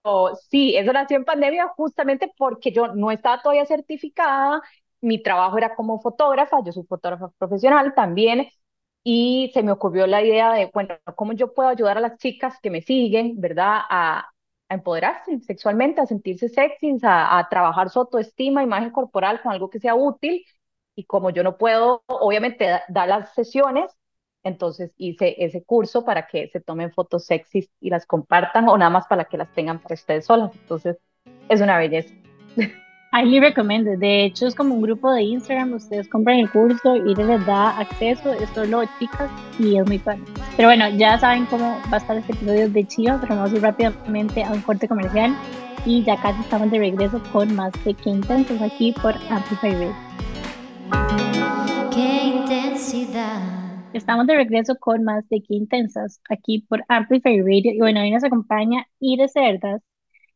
sí, 0.50 0.76
eso 0.76 0.92
nació 0.92 1.16
en 1.16 1.24
pandemia 1.24 1.68
justamente 1.76 2.30
porque 2.36 2.70
yo 2.70 2.88
no 2.94 3.10
estaba 3.10 3.40
todavía 3.40 3.64
certificada, 3.64 4.60
mi 5.00 5.22
trabajo 5.22 5.56
era 5.58 5.74
como 5.74 6.00
fotógrafa, 6.00 6.58
yo 6.64 6.72
soy 6.72 6.84
fotógrafa 6.84 7.30
profesional 7.38 7.94
también, 7.94 8.48
y 9.10 9.50
se 9.54 9.62
me 9.62 9.72
ocurrió 9.72 10.06
la 10.06 10.22
idea 10.22 10.52
de, 10.52 10.66
bueno, 10.66 10.98
¿cómo 11.16 11.32
yo 11.32 11.54
puedo 11.54 11.70
ayudar 11.70 11.96
a 11.96 12.00
las 12.02 12.18
chicas 12.18 12.58
que 12.62 12.70
me 12.70 12.82
siguen, 12.82 13.40
¿verdad? 13.40 13.80
A, 13.88 14.28
a 14.68 14.74
empoderarse 14.74 15.40
sexualmente, 15.40 16.02
a 16.02 16.06
sentirse 16.06 16.50
sexy, 16.50 16.94
a, 17.02 17.38
a, 17.38 17.48
trabajar 17.48 17.88
su 17.88 18.00
autoestima, 18.00 18.62
imagen 18.62 18.90
corporal 18.90 19.40
con 19.40 19.52
algo 19.52 19.70
que 19.70 19.80
sea 19.80 19.94
útil. 19.94 20.44
Y 20.94 21.04
como 21.04 21.30
yo 21.30 21.42
no 21.42 21.56
puedo, 21.56 22.02
obviamente, 22.06 22.68
dar 22.88 23.08
las 23.08 23.32
sesiones, 23.32 23.90
entonces 24.42 24.92
hice 24.98 25.42
ese 25.42 25.64
curso 25.64 26.04
para 26.04 26.26
que 26.26 26.48
se 26.48 26.60
tomen 26.60 26.92
fotos 26.92 27.24
sexys 27.24 27.70
y 27.80 27.88
las 27.88 28.04
compartan 28.04 28.68
o 28.68 28.76
nada 28.76 28.90
más 28.90 29.06
para 29.06 29.24
que 29.24 29.38
las 29.38 29.50
tengan 29.54 29.80
para 29.80 29.94
ustedes 29.94 30.26
solas. 30.26 30.52
Entonces, 30.54 30.98
es 31.48 31.62
una 31.62 31.78
belleza. 31.78 32.14
Highly 33.10 33.40
recommended. 33.40 33.98
De 33.98 34.24
hecho, 34.24 34.46
es 34.46 34.54
como 34.54 34.74
un 34.74 34.82
grupo 34.82 35.10
de 35.12 35.22
Instagram. 35.22 35.72
Ustedes 35.72 36.06
compran 36.08 36.40
el 36.40 36.50
curso 36.50 36.96
y 36.96 37.14
les 37.14 37.46
da 37.46 37.78
acceso. 37.78 38.34
Es 38.34 38.50
solo 38.50 38.82
chicas 38.98 39.30
y 39.58 39.78
es 39.78 39.86
muy 39.86 39.98
fácil. 39.98 40.24
Pero 40.56 40.68
bueno, 40.68 40.90
ya 40.90 41.18
saben 41.18 41.46
cómo 41.46 41.78
va 41.90 41.94
a 41.94 41.96
estar 41.96 42.16
este 42.18 42.32
episodio 42.32 42.68
de 42.68 42.84
Chivas. 42.86 43.18
Pero 43.22 43.36
vamos 43.36 43.52
a 43.52 43.56
ir 43.56 43.62
rápidamente 43.62 44.44
a 44.44 44.52
un 44.52 44.60
corte 44.60 44.86
comercial. 44.86 45.34
Y 45.86 46.02
ya 46.04 46.20
casi 46.20 46.38
estamos 46.42 46.70
de 46.70 46.78
regreso 46.78 47.22
con 47.32 47.54
más 47.54 47.72
de 47.84 47.94
Qué 47.94 48.10
Intensos 48.10 48.60
aquí 48.60 48.92
por 49.00 49.14
Amplify 49.30 49.72
Radio. 49.72 49.94
Qué 51.90 52.24
intensidad. 52.36 53.40
Estamos 53.94 54.26
de 54.26 54.34
regreso 54.34 54.76
con 54.78 55.02
más 55.04 55.26
de 55.30 55.40
Qué 55.40 55.54
Intensas 55.54 56.20
aquí 56.28 56.66
por 56.68 56.84
Amplify 56.88 57.40
Radio. 57.40 57.72
Y 57.72 57.78
bueno, 57.78 58.02
hoy 58.02 58.10
nos 58.10 58.22
acompaña 58.22 58.86
Iris 59.00 59.32
Cerdas 59.32 59.80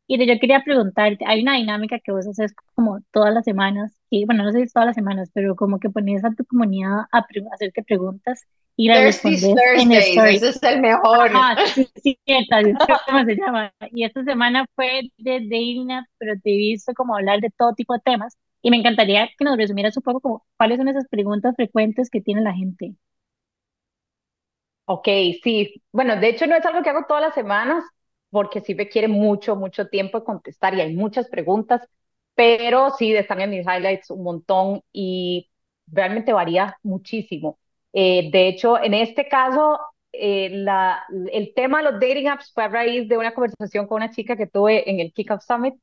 y 0.06 0.26
yo 0.26 0.38
quería 0.40 0.62
preguntarte, 0.64 1.24
hay 1.26 1.42
una 1.42 1.56
dinámica 1.56 1.98
que 1.98 2.12
vos 2.12 2.26
haces 2.26 2.52
como 2.74 3.00
todas 3.12 3.32
las 3.32 3.44
semanas, 3.44 3.96
y 4.10 4.24
bueno, 4.26 4.44
no 4.44 4.52
sé 4.52 4.66
si 4.66 4.72
todas 4.72 4.86
las 4.86 4.94
semanas, 4.96 5.30
pero 5.32 5.56
como 5.56 5.78
que 5.78 5.90
pones 5.90 6.24
a 6.24 6.30
tu 6.30 6.44
comunidad 6.44 7.06
a 7.12 7.26
hacerte 7.52 7.82
preguntas 7.82 8.44
y 8.76 8.88
las 8.88 9.02
respondes 9.02 9.44
en 9.76 9.92
story. 9.92 10.36
Ese 10.36 10.48
es 10.50 10.62
el 10.62 10.80
mejor. 10.80 11.30
Ah, 11.34 11.56
sí, 11.74 11.88
sí, 12.02 12.18
¿cómo 13.06 13.24
se 13.24 13.36
llama? 13.36 13.72
Y 13.92 14.04
esta 14.04 14.24
semana 14.24 14.66
fue 14.74 15.02
de 15.18 15.40
dating 15.40 15.88
pero 16.18 16.34
te 16.42 16.50
he 16.52 16.56
visto 16.56 16.92
como 16.94 17.16
hablar 17.16 17.40
de 17.40 17.50
todo 17.56 17.74
tipo 17.74 17.94
de 17.94 18.00
temas 18.00 18.36
y 18.62 18.70
me 18.70 18.76
encantaría 18.76 19.28
que 19.36 19.44
nos 19.44 19.56
resumieras 19.56 19.96
un 19.96 20.02
poco 20.02 20.20
como 20.20 20.46
cuáles 20.56 20.78
son 20.78 20.88
esas 20.88 21.08
preguntas 21.08 21.54
frecuentes 21.56 22.10
que 22.10 22.20
tiene 22.20 22.42
la 22.42 22.52
gente. 22.52 22.94
Ok, 24.84 25.06
sí. 25.42 25.82
Bueno, 25.92 26.16
de 26.16 26.28
hecho 26.28 26.46
no 26.46 26.56
es 26.56 26.64
algo 26.66 26.82
que 26.82 26.90
hago 26.90 27.04
todas 27.06 27.22
las 27.22 27.34
semanas, 27.34 27.84
porque 28.32 28.62
sí 28.62 28.74
requiere 28.74 29.08
mucho, 29.08 29.56
mucho 29.56 29.88
tiempo 29.88 30.20
de 30.20 30.26
contestar 30.26 30.74
y 30.74 30.82
hay 30.82 30.94
muchas 30.96 31.28
preguntas, 31.30 31.82
pero 32.34 32.90
sí 32.98 33.14
están 33.14 33.42
en 33.42 33.50
mis 33.50 33.66
highlights 33.66 34.10
un 34.10 34.24
montón 34.24 34.82
y 34.92 35.50
realmente 35.86 36.32
varía 36.34 36.78
muchísimo. 36.82 37.60
Eh, 37.92 38.30
de 38.32 38.48
hecho, 38.48 38.82
en 38.82 38.94
este 38.94 39.28
caso, 39.28 39.78
eh, 40.12 40.50
la, 40.50 41.04
el 41.32 41.54
tema 41.54 41.78
de 41.82 41.92
los 41.92 42.00
dating 42.00 42.28
apps 42.28 42.52
fue 42.54 42.64
a 42.64 42.68
raíz 42.68 43.08
de 43.08 43.18
una 43.18 43.34
conversación 43.34 43.86
con 43.86 43.96
una 43.96 44.10
chica 44.10 44.36
que 44.36 44.48
tuve 44.48 44.90
en 44.90 45.00
el 45.00 45.12
Kickoff 45.12 45.44
Summit, 45.44 45.74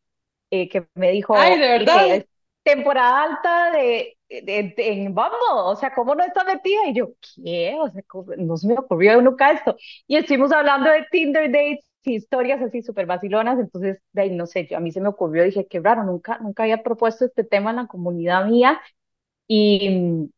eh, 0.52 0.70
que 0.70 0.88
me 0.96 1.12
dijo, 1.12 1.36
Ay, 1.36 1.60
¿de 1.60 1.68
verdad? 1.68 2.26
temporada 2.64 3.24
alta 3.24 3.72
de, 3.72 4.18
de, 4.30 4.74
en 4.78 5.14
Bumble, 5.16 5.38
o 5.50 5.76
sea, 5.76 5.94
¿cómo 5.94 6.16
no 6.16 6.24
está 6.24 6.44
metida? 6.44 6.88
Y 6.88 6.94
yo, 6.96 7.10
¿qué? 7.44 7.76
O 7.80 7.90
sea, 7.90 8.04
no 8.38 8.58
se 8.58 8.68
me 8.68 8.76
ocurrió 8.76 9.22
nunca 9.22 9.52
esto. 9.52 9.76
Y 10.08 10.18
estuvimos 10.18 10.52
hablando 10.52 10.90
de 10.90 11.06
Tinder 11.12 11.52
dates 11.52 11.89
historias 12.04 12.62
así 12.62 12.82
súper 12.82 13.06
vacilonas, 13.06 13.60
entonces, 13.60 14.02
de 14.14 14.22
ahí, 14.24 14.32
no 14.32 14.46
sé, 14.48 14.68
yo, 14.68 14.78
a 14.78 14.80
mí 14.80 14.92
se 14.92 15.02
me 15.02 15.10
ocurrió, 15.10 15.44
dije, 15.44 15.68
qué 15.68 15.80
raro, 15.80 16.04
nunca, 16.04 16.40
nunca 16.40 16.64
había 16.64 16.84
propuesto 16.84 17.26
este 17.26 17.44
tema 17.44 17.72
en 17.72 17.78
la 17.78 17.88
comunidad 17.88 18.46
mía, 18.46 18.80
y 19.48 20.30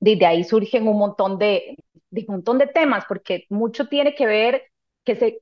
desde 0.00 0.26
ahí 0.26 0.44
surgen 0.44 0.88
un 0.88 0.98
montón 0.98 1.38
de, 1.38 1.76
de, 2.10 2.24
montón 2.28 2.58
de 2.58 2.66
temas, 2.66 3.04
porque 3.08 3.46
mucho 3.50 3.88
tiene 3.88 4.14
que 4.14 4.26
ver 4.26 4.62
que 5.04 5.16
se, 5.16 5.40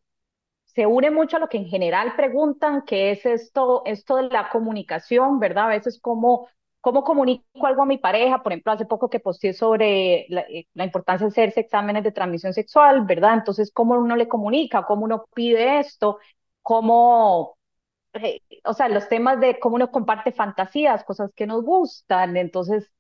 se 0.67 0.87
une 0.87 1.11
mucho 1.11 1.37
a 1.39 1.41
lo 1.41 1.49
que 1.49 1.59
en 1.59 1.67
general 1.67 2.15
preguntan, 2.17 2.83
que 2.85 3.13
es 3.13 3.27
esto, 3.27 3.83
esto 3.87 4.17
de 4.17 4.25
la 4.31 4.51
comunicación, 4.51 5.41
¿verdad? 5.41 5.67
A 5.67 5.69
veces 5.71 6.01
como 6.01 6.49
¿Cómo 6.81 7.05
comunico 7.05 7.45
algo 7.67 7.83
a 7.83 7.87
mi 7.87 7.99
pareja? 7.99 8.43
Por 8.43 8.53
ejemplo, 8.53 8.73
hace 8.73 8.87
poco 8.87 9.11
que 9.11 9.21
posteé 9.21 9.53
sobre 9.53 10.27
la, 10.31 10.43
eh, 10.43 10.67
la, 10.75 10.85
importancia 10.85 11.27
de 11.27 11.31
hacerse 11.31 11.61
exámenes 11.61 12.05
de 12.05 12.13
transmisión 12.13 12.55
sexual, 12.55 13.05
¿verdad? 13.05 13.35
Entonces, 13.35 13.71
¿cómo 13.73 13.95
uno 13.99 14.17
le 14.17 14.29
comunica? 14.29 14.85
¿Cómo 14.87 15.05
uno 15.05 15.27
pide 15.35 15.81
esto? 15.81 16.19
¿Cómo, 16.63 17.59
eh, 18.15 18.41
o 18.65 18.75
sea, 18.75 18.89
los 18.89 19.09
temas 19.09 19.41
de 19.41 19.59
cómo 19.61 19.77
uno 19.77 19.91
comparte 19.91 20.33
fantasías, 20.33 21.05
cosas 21.05 21.31
que 21.35 21.47
nos 21.47 21.65
gustan? 21.65 22.37
Entonces, 22.37 22.91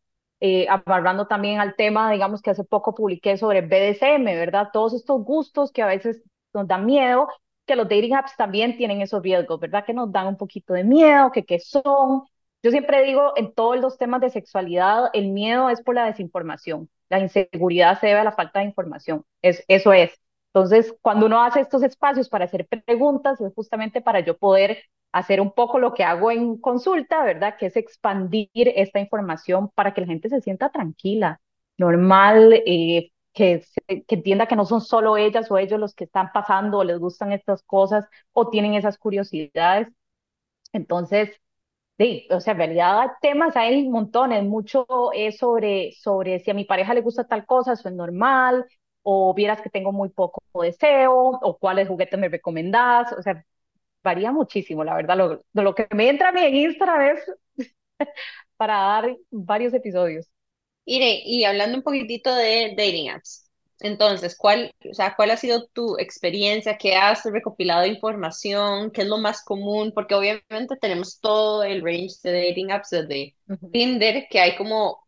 eh, 0.40 0.66
amarrando 0.68 1.26
también 1.26 1.60
al 1.60 1.76
tema, 1.76 2.10
digamos 2.12 2.42
que 2.42 2.50
hace 2.50 2.64
poco 2.64 2.94
publiqué 2.94 3.36
sobre 3.36 3.62
BDSM, 3.62 4.24
¿verdad? 4.24 4.68
Todos 4.72 4.94
estos 4.94 5.22
gustos 5.24 5.72
que 5.72 5.82
a 5.82 5.86
veces 5.86 6.22
nos 6.54 6.66
dan 6.66 6.86
miedo, 6.86 7.28
que 7.66 7.76
los 7.76 7.88
dating 7.88 8.14
apps 8.14 8.36
también 8.36 8.76
tienen 8.76 9.00
esos 9.02 9.22
riesgos, 9.22 9.60
¿verdad? 9.60 9.84
Que 9.84 9.94
nos 9.94 10.10
dan 10.12 10.26
un 10.28 10.36
poquito 10.36 10.74
de 10.74 10.84
miedo, 10.84 11.30
que 11.30 11.44
qué 11.44 11.60
son, 11.60 12.24
yo 12.62 12.70
siempre 12.70 13.02
digo, 13.04 13.32
en 13.36 13.52
todos 13.54 13.78
los 13.80 13.98
temas 13.98 14.20
de 14.20 14.30
sexualidad, 14.30 15.10
el 15.14 15.28
miedo 15.30 15.70
es 15.70 15.82
por 15.82 15.94
la 15.94 16.04
desinformación, 16.06 16.90
la 17.08 17.20
inseguridad 17.20 17.98
se 18.00 18.08
debe 18.08 18.20
a 18.20 18.24
la 18.24 18.32
falta 18.32 18.60
de 18.60 18.66
información, 18.66 19.24
es, 19.42 19.64
eso 19.68 19.92
es. 19.92 20.12
Entonces, 20.52 20.94
cuando 21.00 21.26
uno 21.26 21.42
hace 21.44 21.60
estos 21.60 21.82
espacios 21.82 22.28
para 22.28 22.44
hacer 22.46 22.66
preguntas, 22.66 23.40
es 23.40 23.52
justamente 23.54 24.00
para 24.00 24.20
yo 24.20 24.36
poder 24.36 24.78
hacer 25.12 25.40
un 25.40 25.52
poco 25.52 25.78
lo 25.78 25.94
que 25.94 26.04
hago 26.04 26.30
en 26.30 26.56
consulta, 26.58 27.22
¿verdad? 27.24 27.56
Que 27.58 27.66
es 27.66 27.76
expandir 27.76 28.48
esta 28.54 29.00
información 29.00 29.70
para 29.74 29.94
que 29.94 30.00
la 30.02 30.06
gente 30.08 30.28
se 30.28 30.40
sienta 30.40 30.70
tranquila, 30.70 31.40
normal, 31.78 32.52
eh, 32.66 33.10
que, 33.32 33.64
que 33.86 34.14
entienda 34.16 34.46
que 34.46 34.56
no 34.56 34.64
son 34.66 34.80
solo 34.80 35.16
ellas 35.16 35.50
o 35.50 35.58
ellos 35.58 35.78
los 35.80 35.94
que 35.94 36.04
están 36.04 36.30
pasando 36.32 36.78
o 36.78 36.84
les 36.84 36.98
gustan 36.98 37.32
estas 37.32 37.62
cosas 37.62 38.06
o 38.32 38.48
tienen 38.50 38.74
esas 38.74 38.98
curiosidades. 38.98 39.88
Entonces, 40.72 41.30
Sí, 42.00 42.26
o 42.30 42.40
sea, 42.40 42.52
en 42.52 42.58
realidad 42.58 43.08
temas 43.20 43.54
hay 43.56 43.86
montones, 43.86 44.42
mucho 44.44 44.86
es 45.12 45.36
sobre, 45.36 45.92
sobre 45.92 46.38
si 46.40 46.50
a 46.50 46.54
mi 46.54 46.64
pareja 46.64 46.94
le 46.94 47.02
gusta 47.02 47.24
tal 47.28 47.44
cosa, 47.44 47.74
eso 47.74 47.90
es 47.90 47.94
normal, 47.94 48.64
o 49.02 49.34
vieras 49.34 49.60
que 49.60 49.68
tengo 49.68 49.92
muy 49.92 50.08
poco 50.08 50.42
deseo, 50.62 51.12
o 51.14 51.58
cuáles 51.58 51.88
juguetes 51.88 52.18
me 52.18 52.30
recomendás, 52.30 53.12
o 53.12 53.20
sea, 53.22 53.44
varía 54.04 54.32
muchísimo, 54.32 54.84
la 54.84 54.94
verdad, 54.96 55.16
lo, 55.18 55.40
lo 55.54 55.74
que 55.74 55.88
me 55.94 56.08
entra 56.10 56.30
a 56.30 56.32
mí 56.32 56.40
en 56.42 56.56
Instagram 56.56 57.02
es 57.16 57.32
para 58.56 58.74
dar 58.76 59.16
varios 59.30 59.74
episodios. 59.74 60.30
Irene, 60.86 61.22
y 61.26 61.44
hablando 61.44 61.78
un 61.78 61.84
poquitito 61.84 62.34
de 62.34 62.74
dating 62.76 63.10
apps, 63.10 63.49
entonces, 63.82 64.36
¿cuál, 64.36 64.72
o 64.90 64.94
sea, 64.94 65.14
¿cuál 65.16 65.30
ha 65.30 65.36
sido 65.36 65.66
tu 65.68 65.98
experiencia? 65.98 66.78
¿Qué 66.78 66.96
has 66.96 67.24
recopilado 67.24 67.86
información? 67.86 68.90
¿Qué 68.90 69.02
es 69.02 69.08
lo 69.08 69.18
más 69.18 69.42
común? 69.44 69.92
Porque 69.94 70.14
obviamente 70.14 70.76
tenemos 70.80 71.20
todo 71.20 71.62
el 71.64 71.82
range 71.82 72.16
de 72.22 72.48
dating 72.48 72.70
apps 72.72 72.90
desde 72.90 73.36
Tinder, 73.72 74.26
que 74.30 74.40
hay 74.40 74.56
como, 74.56 75.06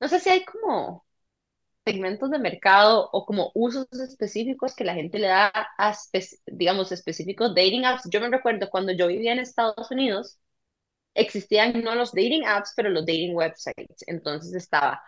no 0.00 0.08
sé 0.08 0.20
si 0.20 0.30
hay 0.30 0.44
como 0.44 1.06
segmentos 1.84 2.30
de 2.30 2.38
mercado 2.38 3.08
o 3.12 3.26
como 3.26 3.50
usos 3.54 3.86
específicos 3.92 4.74
que 4.74 4.84
la 4.84 4.94
gente 4.94 5.18
le 5.18 5.28
da 5.28 5.52
a, 5.54 5.96
digamos, 6.46 6.92
específicos 6.92 7.54
dating 7.54 7.84
apps. 7.86 8.08
Yo 8.10 8.20
me 8.20 8.30
recuerdo 8.30 8.70
cuando 8.70 8.92
yo 8.92 9.06
vivía 9.08 9.32
en 9.32 9.40
Estados 9.40 9.90
Unidos, 9.90 10.38
existían 11.14 11.82
no 11.82 11.94
los 11.94 12.12
dating 12.12 12.46
apps, 12.46 12.72
pero 12.76 12.90
los 12.90 13.06
dating 13.06 13.34
websites. 13.34 14.04
Entonces 14.06 14.54
estaba 14.54 15.02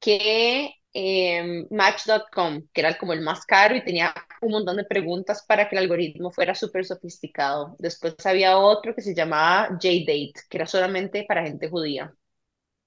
que 0.00 0.74
eh, 0.92 1.66
Match.com, 1.70 2.62
que 2.72 2.80
era 2.80 2.98
como 2.98 3.12
el 3.12 3.20
más 3.20 3.44
caro 3.44 3.76
y 3.76 3.84
tenía 3.84 4.14
un 4.40 4.52
montón 4.52 4.76
de 4.76 4.84
preguntas 4.84 5.44
para 5.46 5.68
que 5.68 5.76
el 5.76 5.82
algoritmo 5.82 6.30
fuera 6.30 6.54
súper 6.54 6.84
sofisticado. 6.84 7.76
Después 7.78 8.14
había 8.26 8.58
otro 8.58 8.94
que 8.94 9.02
se 9.02 9.14
llamaba 9.14 9.68
JDate, 9.80 10.32
que 10.48 10.56
era 10.56 10.66
solamente 10.66 11.24
para 11.28 11.44
gente 11.44 11.68
judía. 11.68 12.14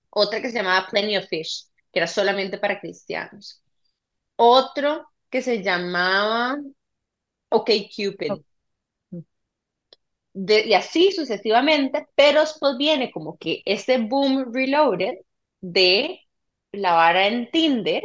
Otra 0.10 0.42
que 0.42 0.50
se 0.50 0.58
llamaba 0.58 0.88
Plenty 0.90 1.18
of 1.18 1.28
Fish, 1.28 1.68
que 1.92 2.00
era 2.00 2.08
solamente 2.08 2.58
para 2.58 2.80
cristianos. 2.80 3.64
Otro 4.36 5.08
que 5.30 5.42
se 5.42 5.64
llamaba 5.64 6.58
OkCupid. 7.50 8.42
De, 10.34 10.62
y 10.66 10.74
así 10.74 11.12
sucesivamente, 11.12 12.08
pero 12.16 12.42
después 12.42 12.78
viene 12.78 13.12
como 13.12 13.38
que 13.38 13.62
este 13.66 13.98
boom 13.98 14.54
reloaded 14.54 15.16
de 15.60 16.21
la 16.72 16.94
vara 16.94 17.28
en 17.28 17.50
Tinder, 17.52 18.04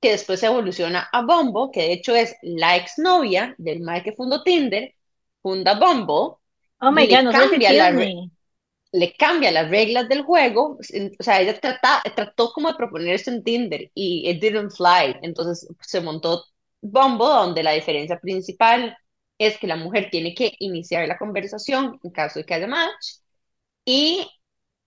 que 0.00 0.12
después 0.12 0.40
se 0.40 0.46
evoluciona 0.46 1.08
a 1.12 1.22
Bumble, 1.22 1.70
que 1.72 1.80
de 1.80 1.92
hecho 1.92 2.14
es 2.14 2.34
la 2.42 2.76
exnovia 2.76 3.54
del 3.58 3.80
mal 3.80 4.02
que 4.02 4.12
fundó 4.12 4.42
Tinder, 4.42 4.94
funda 5.42 5.78
Bumble, 5.78 6.38
oh 6.80 6.90
my 6.90 7.06
le, 7.06 7.22
God, 7.22 7.32
cambia 7.32 7.72
le 8.92 9.14
cambia 9.14 9.50
las 9.50 9.70
reglas 9.70 10.08
del 10.08 10.22
juego, 10.22 10.78
o 10.78 11.22
sea, 11.22 11.40
ella 11.40 11.58
trata, 11.58 12.02
trató 12.14 12.52
como 12.52 12.68
de 12.68 12.74
proponer 12.74 13.14
esto 13.14 13.30
en 13.30 13.42
Tinder 13.42 13.90
y 13.94 14.28
it 14.28 14.40
didn't 14.40 14.70
fly, 14.72 15.16
entonces 15.22 15.66
se 15.80 16.00
montó 16.00 16.44
Bumble, 16.82 17.26
donde 17.26 17.62
la 17.62 17.72
diferencia 17.72 18.20
principal 18.20 18.96
es 19.38 19.56
que 19.58 19.66
la 19.66 19.76
mujer 19.76 20.08
tiene 20.10 20.34
que 20.34 20.54
iniciar 20.58 21.08
la 21.08 21.18
conversación 21.18 21.98
en 22.02 22.10
caso 22.10 22.38
de 22.40 22.44
que 22.44 22.54
haya 22.54 22.66
match, 22.66 23.14
y 23.84 24.28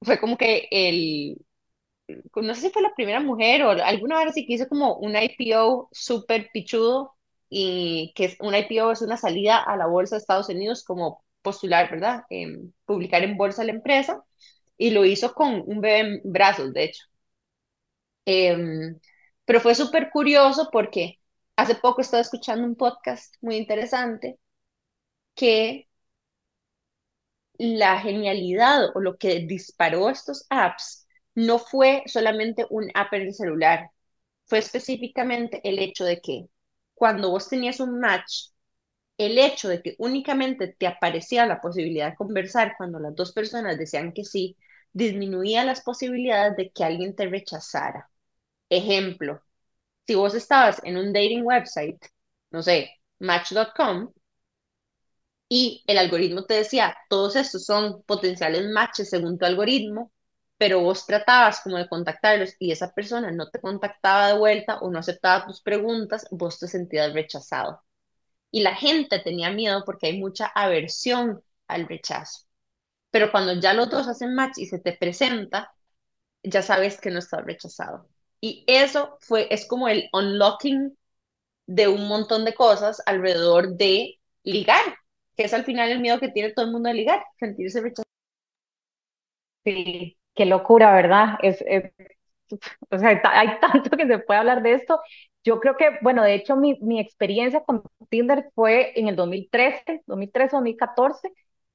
fue 0.02 0.20
como 0.20 0.38
que 0.38 0.68
el, 0.72 1.45
no 2.36 2.54
sé 2.56 2.62
si 2.62 2.70
fue 2.70 2.82
la 2.82 2.94
primera 2.96 3.20
mujer 3.20 3.64
o 3.64 3.72
alguna 3.72 4.24
vez 4.24 4.34
sí 4.34 4.46
que 4.46 4.54
hizo 4.54 4.68
como 4.68 4.96
un 4.98 5.16
IPO 5.16 5.90
súper 5.92 6.50
pichudo 6.54 7.16
y 7.50 8.14
que 8.16 8.36
un 8.40 8.56
IPO 8.56 8.92
es 8.92 9.02
una 9.02 9.18
salida 9.18 9.58
a 9.64 9.78
la 9.78 9.88
bolsa 9.88 10.16
de 10.16 10.20
Estados 10.20 10.50
Unidos 10.50 10.84
como 10.84 11.24
postular, 11.42 11.90
¿verdad? 11.92 12.24
Em, 12.30 12.72
publicar 12.86 13.24
en 13.24 13.38
bolsa 13.38 13.64
la 13.64 13.72
empresa 13.72 14.24
y 14.78 14.92
lo 14.92 15.06
hizo 15.06 15.34
con 15.34 15.64
un 15.66 15.82
bebé 15.82 16.00
en 16.02 16.22
brazos, 16.26 16.74
de 16.74 16.84
hecho. 16.86 17.04
Em, 18.26 19.00
pero 19.46 19.60
fue 19.62 19.76
súper 19.76 20.10
curioso 20.12 20.70
porque 20.72 21.20
hace 21.56 21.76
poco 21.76 22.02
estaba 22.02 22.22
escuchando 22.22 22.66
un 22.66 22.76
podcast 22.76 23.36
muy 23.42 23.56
interesante 23.58 24.40
que 25.36 25.88
la 27.58 28.00
genialidad 28.00 28.96
o 28.96 29.00
lo 29.02 29.18
que 29.18 29.40
disparó 29.42 30.10
estos 30.10 30.46
apps 30.50 31.05
no 31.36 31.60
fue 31.60 32.04
solamente 32.08 32.66
un 32.70 32.90
app 32.94 33.14
en 33.14 33.24
el 33.24 33.34
celular, 33.34 33.92
fue 34.46 34.60
específicamente 34.60 35.62
el 35.64 35.80
hecho 35.80 36.06
de 36.06 36.22
que 36.22 36.48
cuando 36.94 37.32
vos 37.32 37.50
tenías 37.50 37.80
un 37.80 38.00
match, 38.00 38.50
el 39.18 39.38
hecho 39.38 39.70
de 39.70 39.82
que 39.82 39.96
únicamente 40.00 40.70
te 40.78 40.88
aparecía 40.88 41.46
la 41.46 41.62
posibilidad 41.62 42.12
de 42.12 42.16
conversar 42.18 42.76
cuando 42.78 43.00
las 43.00 43.16
dos 43.16 43.34
personas 43.34 43.78
decían 43.78 44.14
que 44.14 44.26
sí, 44.26 44.58
disminuía 44.94 45.64
las 45.66 45.82
posibilidades 45.82 46.56
de 46.58 46.72
que 46.72 46.84
alguien 46.84 47.16
te 47.16 47.28
rechazara. 47.28 48.10
Ejemplo, 48.70 49.42
si 50.08 50.16
vos 50.16 50.36
estabas 50.36 50.82
en 50.84 50.98
un 50.98 51.14
dating 51.14 51.44
website, 51.46 52.00
no 52.52 52.64
sé, 52.64 52.92
match.com, 53.20 54.12
y 55.50 55.84
el 55.88 55.98
algoritmo 55.98 56.44
te 56.46 56.56
decía, 56.56 56.96
todos 57.10 57.36
estos 57.36 57.66
son 57.66 58.04
potenciales 58.04 58.68
matches 58.70 59.10
según 59.10 59.38
tu 59.38 59.46
algoritmo, 59.46 60.12
pero 60.58 60.82
vos 60.82 61.06
tratabas 61.06 61.62
como 61.62 61.78
de 61.78 61.88
contactarlos 61.90 62.56
y 62.60 62.72
esa 62.72 62.94
persona 62.94 63.32
no 63.32 63.50
te 63.50 63.60
contactaba 63.62 64.30
de 64.30 64.38
vuelta 64.40 64.80
o 64.80 64.90
no 64.92 65.00
aceptaba 65.00 65.46
tus 65.48 65.62
preguntas, 65.62 66.28
vos 66.32 66.60
te 66.60 66.68
sentías 66.68 67.14
rechazado. 67.14 67.82
Y 68.52 68.62
la 68.64 68.76
gente 68.76 69.20
tenía 69.20 69.52
miedo 69.52 69.84
porque 69.86 70.08
hay 70.08 70.20
mucha 70.20 70.48
aversión 70.48 71.44
al 71.68 71.88
rechazo. 71.88 72.46
Pero 73.12 73.32
cuando 73.32 73.54
ya 73.60 73.74
los 73.74 73.90
dos 73.90 74.08
hacen 74.08 74.36
match 74.36 74.58
y 74.58 74.66
se 74.68 74.80
te 74.80 74.94
presenta, 74.94 75.74
ya 76.44 76.62
sabes 76.62 77.00
que 77.02 77.12
no 77.12 77.20
estás 77.20 77.46
rechazado. 77.46 78.08
Y 78.42 78.64
eso 78.68 79.18
fue, 79.22 79.48
es 79.52 79.68
como 79.68 79.88
el 79.90 80.10
unlocking 80.14 80.98
de 81.68 81.88
un 81.88 82.08
montón 82.08 82.46
de 82.46 82.56
cosas 82.56 83.02
alrededor 83.06 83.76
de 83.78 84.20
ligar, 84.44 84.82
que 85.38 85.46
es 85.46 85.54
al 85.54 85.66
final 85.66 85.92
el 85.92 86.00
miedo 86.02 86.20
que 86.20 86.30
tiene 86.32 86.54
todo 86.54 86.66
el 86.66 86.72
mundo 86.72 86.90
de 86.90 86.96
ligar, 86.96 87.24
sentirse 87.40 87.82
rechazado. 87.82 88.06
Sí, 89.66 90.18
qué 90.36 90.46
locura, 90.46 90.94
¿verdad? 90.94 91.38
Es, 91.42 91.64
o 92.92 92.98
sea, 92.98 93.22
hay 93.34 93.60
tanto 93.62 93.90
que 93.98 94.08
se 94.08 94.20
puede 94.20 94.40
hablar 94.40 94.62
de 94.64 94.74
esto. 94.74 95.00
Yo 95.44 95.60
creo 95.60 95.78
que, 95.78 95.98
bueno, 96.02 96.24
de 96.24 96.34
hecho, 96.36 96.56
mi, 96.56 96.78
mi 96.82 97.00
experiencia 97.00 97.64
con 97.64 97.84
Tinder 98.10 98.50
fue 98.56 99.00
en 99.00 99.08
el 99.08 99.16
2013, 99.16 100.04
2013, 100.08 100.56
2014, 100.56 101.32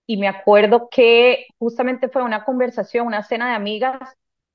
y 0.07 0.17
me 0.17 0.27
acuerdo 0.29 0.89
que 0.91 1.47
justamente 1.59 2.09
fue 2.09 2.23
una 2.23 2.45
conversación, 2.45 3.07
una 3.07 3.23
cena 3.23 3.49
de 3.51 3.55
amigas, 3.55 3.99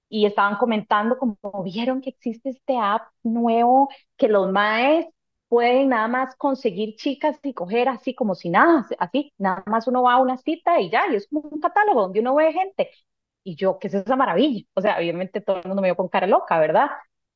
y 0.10 0.26
estaban 0.26 0.58
comentando 0.58 1.18
como 1.18 1.38
vieron 1.64 2.02
que 2.02 2.10
existe 2.12 2.50
este 2.50 2.78
app 2.78 3.04
nuevo, 3.24 3.90
que 4.18 4.28
los 4.28 4.52
maes 4.52 5.08
pueden 5.48 5.90
nada 5.90 6.08
más 6.08 6.36
conseguir 6.36 6.96
chicas 6.96 7.40
y 7.44 7.54
coger 7.54 7.88
así 7.90 8.14
como 8.16 8.36
si 8.36 8.50
nada, 8.50 8.86
así, 9.00 9.34
nada 9.38 9.64
más 9.68 9.88
uno 9.88 10.04
va 10.04 10.14
a 10.16 10.22
una 10.22 10.38
cita 10.38 10.80
y 10.82 10.90
ya, 10.90 11.04
y 11.12 11.16
es 11.16 11.28
como 11.28 11.42
un 11.50 11.60
catálogo 11.62 12.02
donde 12.04 12.20
uno 12.20 12.36
ve 12.36 12.52
gente. 12.54 12.92
Y 13.46 13.56
yo, 13.58 13.80
¿qué 13.80 13.88
es 13.90 13.96
esa 13.96 14.18
maravilla? 14.18 14.66
O 14.76 14.82
sea, 14.82 14.98
obviamente 15.00 15.42
todo 15.42 15.58
el 15.62 15.68
mundo 15.68 15.82
me 15.84 15.90
vio 15.90 15.98
con 15.98 16.10
cara 16.10 16.28
loca, 16.28 16.60
¿verdad? 16.60 16.90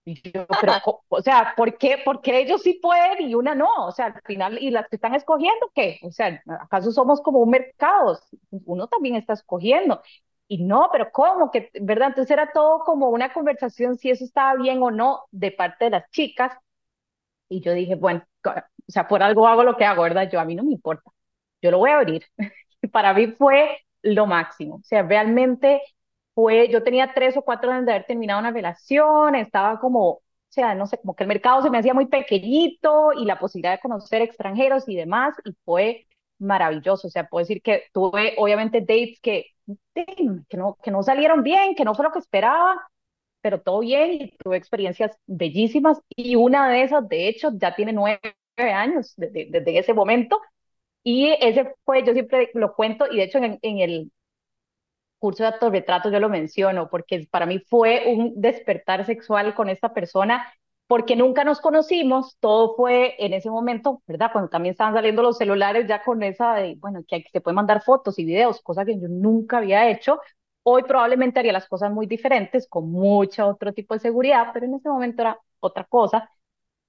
Y 0.06 0.22
yo, 0.32 0.48
pero, 0.62 0.74
o 1.10 1.22
sea, 1.22 1.54
¿por 1.56 1.78
qué, 1.78 2.00
¿por 2.04 2.22
qué 2.22 2.40
ellos 2.42 2.64
sí 2.64 2.80
pueden 2.82 3.22
y 3.30 3.36
una 3.36 3.56
no? 3.56 3.70
O 3.86 3.92
sea, 3.92 4.08
al 4.08 4.22
final, 4.26 4.58
¿y 4.62 4.72
las 4.72 4.88
que 4.90 4.96
están 4.98 5.16
escogiendo 5.16 5.72
qué? 5.76 6.00
O 6.04 6.12
sea, 6.12 6.42
¿acaso 6.62 6.92
somos 6.92 7.22
como 7.22 7.40
un 7.40 7.52
mercado? 7.52 8.20
Uno 8.66 8.88
también 8.88 9.16
está 9.16 9.34
escogiendo. 9.34 10.02
Y 10.48 10.64
no, 10.66 10.90
pero 10.92 11.12
¿cómo? 11.12 11.52
que 11.52 11.70
¿Verdad? 11.82 12.10
Entonces 12.10 12.32
era 12.32 12.52
todo 12.52 12.80
como 12.80 13.10
una 13.10 13.32
conversación 13.34 13.98
si 13.98 14.10
eso 14.12 14.26
estaba 14.26 14.56
bien 14.62 14.82
o 14.84 14.92
no 14.92 15.26
de 15.32 15.52
parte 15.52 15.86
de 15.86 15.92
las 15.92 16.10
chicas. 16.12 16.54
Y 17.50 17.62
yo 17.62 17.74
dije, 17.74 17.96
bueno, 17.96 18.24
o 18.46 18.52
sea, 18.92 19.08
por 19.08 19.24
algo 19.24 19.48
hago 19.48 19.64
lo 19.64 19.78
que 19.78 19.86
hago, 19.86 20.04
¿verdad? 20.04 20.30
Yo 20.32 20.40
a 20.40 20.46
mí 20.46 20.56
no 20.56 20.64
me 20.64 20.72
importa. 20.74 21.12
Yo 21.62 21.72
lo 21.72 21.80
voy 21.80 21.92
a 21.92 21.98
abrir. 22.00 22.24
Para 22.92 23.14
mí 23.14 23.28
fue 23.28 23.80
lo 24.02 24.26
máximo. 24.28 24.76
O 24.78 24.84
sea, 24.84 25.04
realmente 25.04 25.82
fue, 26.40 26.70
yo 26.70 26.84
tenía 26.84 27.14
tres 27.14 27.36
o 27.38 27.42
cuatro 27.44 27.72
años 27.72 27.86
de 27.86 27.92
haber 27.94 28.06
terminado 28.06 28.40
una 28.40 28.52
relación, 28.52 29.36
estaba 29.36 29.80
como, 29.80 30.08
o 30.10 30.22
sea, 30.50 30.74
no 30.76 30.88
sé, 30.88 30.98
como 31.00 31.16
que 31.16 31.24
el 31.24 31.28
mercado 31.28 31.62
se 31.62 31.70
me 31.70 31.78
hacía 31.78 31.94
muy 31.94 32.08
pequeñito 32.08 33.14
y 33.14 33.26
la 33.26 33.40
posibilidad 33.40 33.74
de 33.74 33.80
conocer 33.82 34.22
extranjeros 34.22 34.88
y 34.88 34.96
demás, 34.96 35.36
y 35.46 35.52
fue 35.66 36.08
maravilloso. 36.40 37.08
O 37.08 37.12
sea, 37.12 37.28
puedo 37.28 37.44
decir 37.44 37.62
que 37.62 37.84
tuve 37.94 38.36
obviamente 38.38 38.80
dates 38.82 39.20
que, 39.22 39.48
que, 39.96 40.58
no, 40.58 40.78
que 40.82 40.92
no 40.92 41.04
salieron 41.04 41.44
bien, 41.44 41.76
que 41.76 41.86
no 41.86 41.94
fue 41.96 42.06
lo 42.06 42.12
que 42.12 42.20
esperaba, 42.20 42.76
pero 43.42 43.62
todo 43.62 43.80
bien 43.82 44.14
y 44.14 44.38
tuve 44.38 44.58
experiencias 44.58 45.18
bellísimas 45.28 46.00
y 46.10 46.36
una 46.36 46.70
de 46.70 46.84
esas, 46.84 47.08
de 47.10 47.28
hecho, 47.30 47.52
ya 47.56 47.76
tiene 47.76 47.94
nueve 47.94 48.20
años 48.58 49.14
desde, 49.18 49.48
desde 49.50 49.80
ese 49.80 49.94
momento. 49.94 50.40
Y 51.04 51.30
ese 51.42 51.74
fue, 51.86 52.04
yo 52.06 52.14
siempre 52.14 52.52
lo 52.54 52.76
cuento, 52.76 53.06
y 53.12 53.18
de 53.18 53.24
hecho 53.24 53.38
en, 53.40 53.60
en 53.62 53.80
el 53.80 54.12
curso 55.20 55.44
de 55.44 55.50
autorretrato 55.50 56.10
yo 56.12 56.20
lo 56.20 56.30
menciono, 56.30 56.90
porque 56.90 57.28
para 57.30 57.46
mí 57.46 57.60
fue 57.60 58.06
un 58.08 58.34
despertar 58.42 59.06
sexual 59.06 59.54
con 59.56 59.70
esta 59.70 59.94
persona, 59.94 60.52
porque 60.88 61.16
nunca 61.16 61.44
nos 61.44 61.62
conocimos, 61.62 62.38
todo 62.40 62.76
fue 62.76 63.16
en 63.24 63.34
ese 63.34 63.50
momento, 63.52 64.02
¿verdad? 64.08 64.32
Cuando 64.32 64.50
también 64.50 64.72
estaban 64.72 64.94
saliendo 64.96 65.22
los 65.22 65.38
celulares 65.38 65.86
ya 65.88 66.02
con 66.04 66.24
esa 66.24 66.56
de, 66.56 66.76
bueno, 66.80 67.04
que 67.08 67.24
se 67.32 67.42
puede 67.42 67.56
mandar 67.56 67.84
fotos 67.84 68.18
y 68.20 68.26
videos, 68.26 68.62
cosa 68.62 68.86
que 68.86 69.00
yo 69.00 69.08
nunca 69.08 69.58
había 69.60 69.90
hecho. 69.90 70.20
Hoy 70.64 70.84
probablemente 70.84 71.40
haría 71.40 71.54
las 71.54 71.68
cosas 71.68 71.92
muy 71.92 72.08
diferentes, 72.08 72.68
con 72.68 72.92
mucho 72.92 73.48
otro 73.48 73.74
tipo 73.74 73.94
de 73.94 74.00
seguridad, 74.00 74.48
pero 74.54 74.66
en 74.66 74.76
ese 74.76 74.90
momento 74.90 75.22
era 75.22 75.40
otra 75.60 75.84
cosa. 75.86 76.30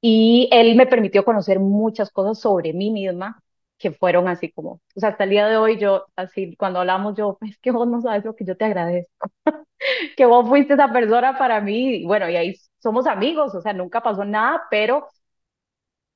Y 0.00 0.48
él 0.52 0.76
me 0.76 0.86
permitió 0.86 1.24
conocer 1.24 1.60
muchas 1.60 2.10
cosas 2.10 2.40
sobre 2.40 2.72
mí 2.72 2.90
misma, 2.90 3.42
que 3.80 3.92
fueron 3.92 4.28
así 4.28 4.52
como, 4.52 4.72
o 4.96 5.00
sea, 5.00 5.10
hasta 5.10 5.24
el 5.24 5.30
día 5.32 5.48
de 5.48 5.58
hoy 5.58 5.78
yo, 5.80 6.06
así, 6.16 6.56
cuando 6.56 6.80
hablamos 6.80 7.16
yo, 7.16 7.38
es 7.42 7.58
que 7.58 7.72
vos 7.72 7.88
no 7.88 8.02
sabes 8.02 8.24
lo 8.26 8.36
que 8.36 8.46
yo 8.46 8.56
te 8.58 8.66
agradezco, 8.66 9.30
que 10.16 10.26
vos 10.26 10.48
fuiste 10.48 10.74
esa 10.74 10.92
persona 10.92 11.38
para 11.38 11.60
mí, 11.60 12.04
bueno, 12.06 12.28
y 12.30 12.36
ahí 12.36 12.54
somos 12.80 13.06
amigos, 13.06 13.54
o 13.54 13.60
sea, 13.62 13.72
nunca 13.72 14.02
pasó 14.02 14.24
nada, 14.24 14.62
pero 14.70 15.08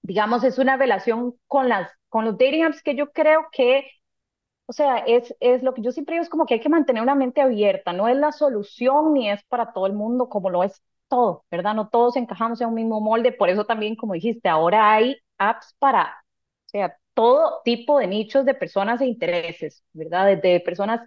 digamos, 0.02 0.44
es 0.44 0.58
una 0.58 0.76
relación 0.76 1.34
con 1.46 1.68
las, 1.68 1.90
con 2.08 2.24
los 2.24 2.36
dating 2.38 2.64
apps 2.64 2.82
que 2.82 2.94
yo 2.96 3.10
creo 3.12 3.46
que, 3.52 3.86
o 4.66 4.72
sea, 4.72 4.98
es, 4.98 5.34
es 5.40 5.62
lo 5.62 5.74
que 5.74 5.82
yo 5.82 5.92
siempre 5.92 6.14
digo, 6.16 6.24
es 6.24 6.30
como 6.30 6.46
que 6.46 6.54
hay 6.54 6.60
que 6.60 6.68
mantener 6.70 7.02
una 7.02 7.14
mente 7.16 7.42
abierta, 7.42 7.92
no 7.92 8.08
es 8.08 8.16
la 8.16 8.32
solución 8.32 9.14
ni 9.14 9.30
es 9.30 9.42
para 9.44 9.72
todo 9.72 9.86
el 9.86 9.94
mundo 9.94 10.28
como 10.28 10.50
lo 10.50 10.64
es 10.64 10.82
todo, 11.08 11.44
¿verdad? 11.50 11.74
No 11.74 11.88
todos 11.90 12.16
encajamos 12.16 12.60
en 12.60 12.68
un 12.68 12.74
mismo 12.74 13.00
molde, 13.00 13.32
por 13.32 13.50
eso 13.50 13.66
también, 13.66 13.96
como 13.96 14.14
dijiste, 14.14 14.48
ahora 14.48 14.92
hay 14.94 15.16
apps 15.38 15.74
para, 15.78 16.04
o 16.66 16.70
sea, 16.70 16.96
todo 17.14 17.62
tipo 17.64 17.98
de 17.98 18.06
nichos 18.08 18.44
de 18.44 18.54
personas 18.54 19.00
e 19.00 19.06
intereses, 19.06 19.84
¿verdad? 19.92 20.26
Desde 20.26 20.60
personas 20.60 21.00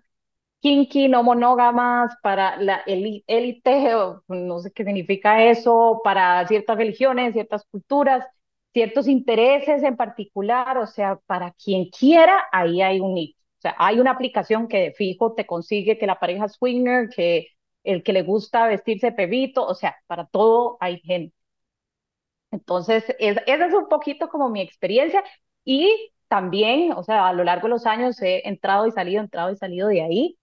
kinky, 0.62 1.08
no 1.10 1.24
monógamas, 1.24 2.16
para 2.24 2.58
la 2.58 2.82
élite, 2.88 3.94
no 4.28 4.60
sé 4.60 4.72
qué 4.72 4.84
significa 4.86 5.44
eso, 5.44 6.02
para 6.04 6.46
ciertas 6.48 6.78
religiones, 6.78 7.34
ciertas 7.34 7.66
culturas, 7.72 8.26
ciertos 8.74 9.08
intereses 9.08 9.84
en 9.84 9.96
particular, 9.98 10.78
o 10.78 10.88
sea, 10.88 11.18
para 11.26 11.52
quien 11.54 11.90
quiera, 11.90 12.44
ahí 12.52 12.82
hay 12.82 13.00
un 13.00 13.14
nicho. 13.14 13.38
O 13.60 13.62
sea, 13.62 13.76
hay 13.80 14.00
una 14.00 14.12
aplicación 14.12 14.68
que 14.68 14.78
de 14.80 14.94
fijo 14.94 15.34
te 15.34 15.46
consigue 15.48 15.98
que 15.98 16.06
la 16.08 16.20
pareja 16.20 16.48
swinger, 16.50 17.10
que 17.10 17.48
el 17.84 18.04
que 18.04 18.14
le 18.14 18.24
gusta 18.24 18.68
vestirse 18.68 19.12
pebito, 19.12 19.66
o 19.66 19.74
sea, 19.76 19.96
para 20.08 20.26
todo 20.28 20.78
hay 20.80 21.00
gente. 21.02 21.34
Entonces, 22.52 23.04
esa 23.20 23.66
es 23.66 23.74
un 23.74 23.88
poquito 23.90 24.30
como 24.30 24.50
mi 24.50 24.62
experiencia. 24.62 25.24
Y 25.68 26.12
también, 26.30 26.94
o 26.94 27.04
sea, 27.04 27.28
a 27.28 27.34
lo 27.34 27.44
largo 27.44 27.68
de 27.68 27.72
los 27.72 27.86
años 27.86 28.22
he 28.22 28.48
entrado 28.48 28.88
y 28.88 28.92
salido, 28.92 29.22
entrado 29.22 29.52
y 29.52 29.58
salido 29.58 29.90
de 29.90 30.02
ahí. 30.02 30.40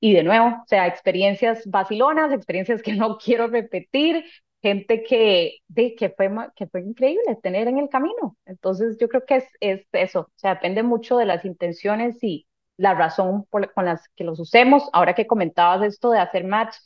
Y 0.00 0.14
de 0.14 0.22
nuevo, 0.24 0.48
o 0.48 0.64
sea, 0.66 0.86
experiencias 0.86 1.66
vacilonas, 1.66 2.32
experiencias 2.32 2.82
que 2.82 2.94
no 2.94 3.18
quiero 3.24 3.48
repetir, 3.48 4.24
gente 4.62 5.02
que, 5.04 5.58
de, 5.68 5.94
que, 5.94 6.10
fue, 6.10 6.30
que 6.56 6.66
fue 6.68 6.82
increíble 6.82 7.36
tener 7.42 7.68
en 7.68 7.78
el 7.78 7.88
camino. 7.88 8.36
Entonces, 8.46 8.96
yo 9.00 9.08
creo 9.08 9.24
que 9.26 9.36
es, 9.36 9.46
es 9.60 9.86
eso, 9.92 10.20
o 10.22 10.32
sea, 10.36 10.54
depende 10.54 10.82
mucho 10.82 11.16
de 11.18 11.26
las 11.26 11.44
intenciones 11.44 12.22
y 12.22 12.46
la 12.76 12.94
razón 12.94 13.44
por, 13.50 13.72
con 13.74 13.84
las 13.86 14.08
que 14.16 14.24
los 14.24 14.40
usemos. 14.40 14.88
Ahora 14.92 15.14
que 15.14 15.26
comentabas 15.26 15.82
esto 15.86 16.10
de 16.10 16.18
hacer 16.20 16.44
match, 16.44 16.76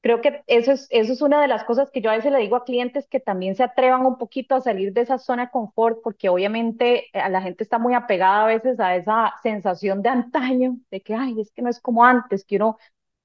creo 0.00 0.20
que 0.20 0.42
eso 0.46 0.72
es, 0.72 0.86
eso 0.90 1.12
es 1.12 1.22
una 1.22 1.40
de 1.42 1.48
las 1.48 1.64
cosas 1.64 1.90
que 1.90 2.00
yo 2.00 2.10
a 2.10 2.16
veces 2.16 2.32
le 2.32 2.38
digo 2.38 2.56
a 2.56 2.64
clientes 2.64 3.06
que 3.08 3.20
también 3.20 3.54
se 3.56 3.62
atrevan 3.64 4.06
un 4.06 4.18
poquito 4.18 4.54
a 4.54 4.60
salir 4.60 4.92
de 4.92 5.02
esa 5.02 5.18
zona 5.18 5.46
de 5.46 5.50
confort, 5.50 5.98
porque 6.02 6.28
obviamente 6.28 7.08
a 7.14 7.28
la 7.28 7.42
gente 7.42 7.62
está 7.64 7.78
muy 7.78 7.94
apegada 7.94 8.44
a 8.44 8.46
veces 8.46 8.80
a 8.80 8.96
esa 8.96 9.34
sensación 9.42 10.02
de 10.02 10.08
antaño, 10.10 10.78
de 10.90 11.02
que, 11.02 11.14
ay, 11.14 11.40
es 11.40 11.52
que 11.52 11.62
no 11.62 11.70
es 11.70 11.80
como 11.80 12.04
antes, 12.04 12.44
que 12.44 12.56
uno, 12.56 12.78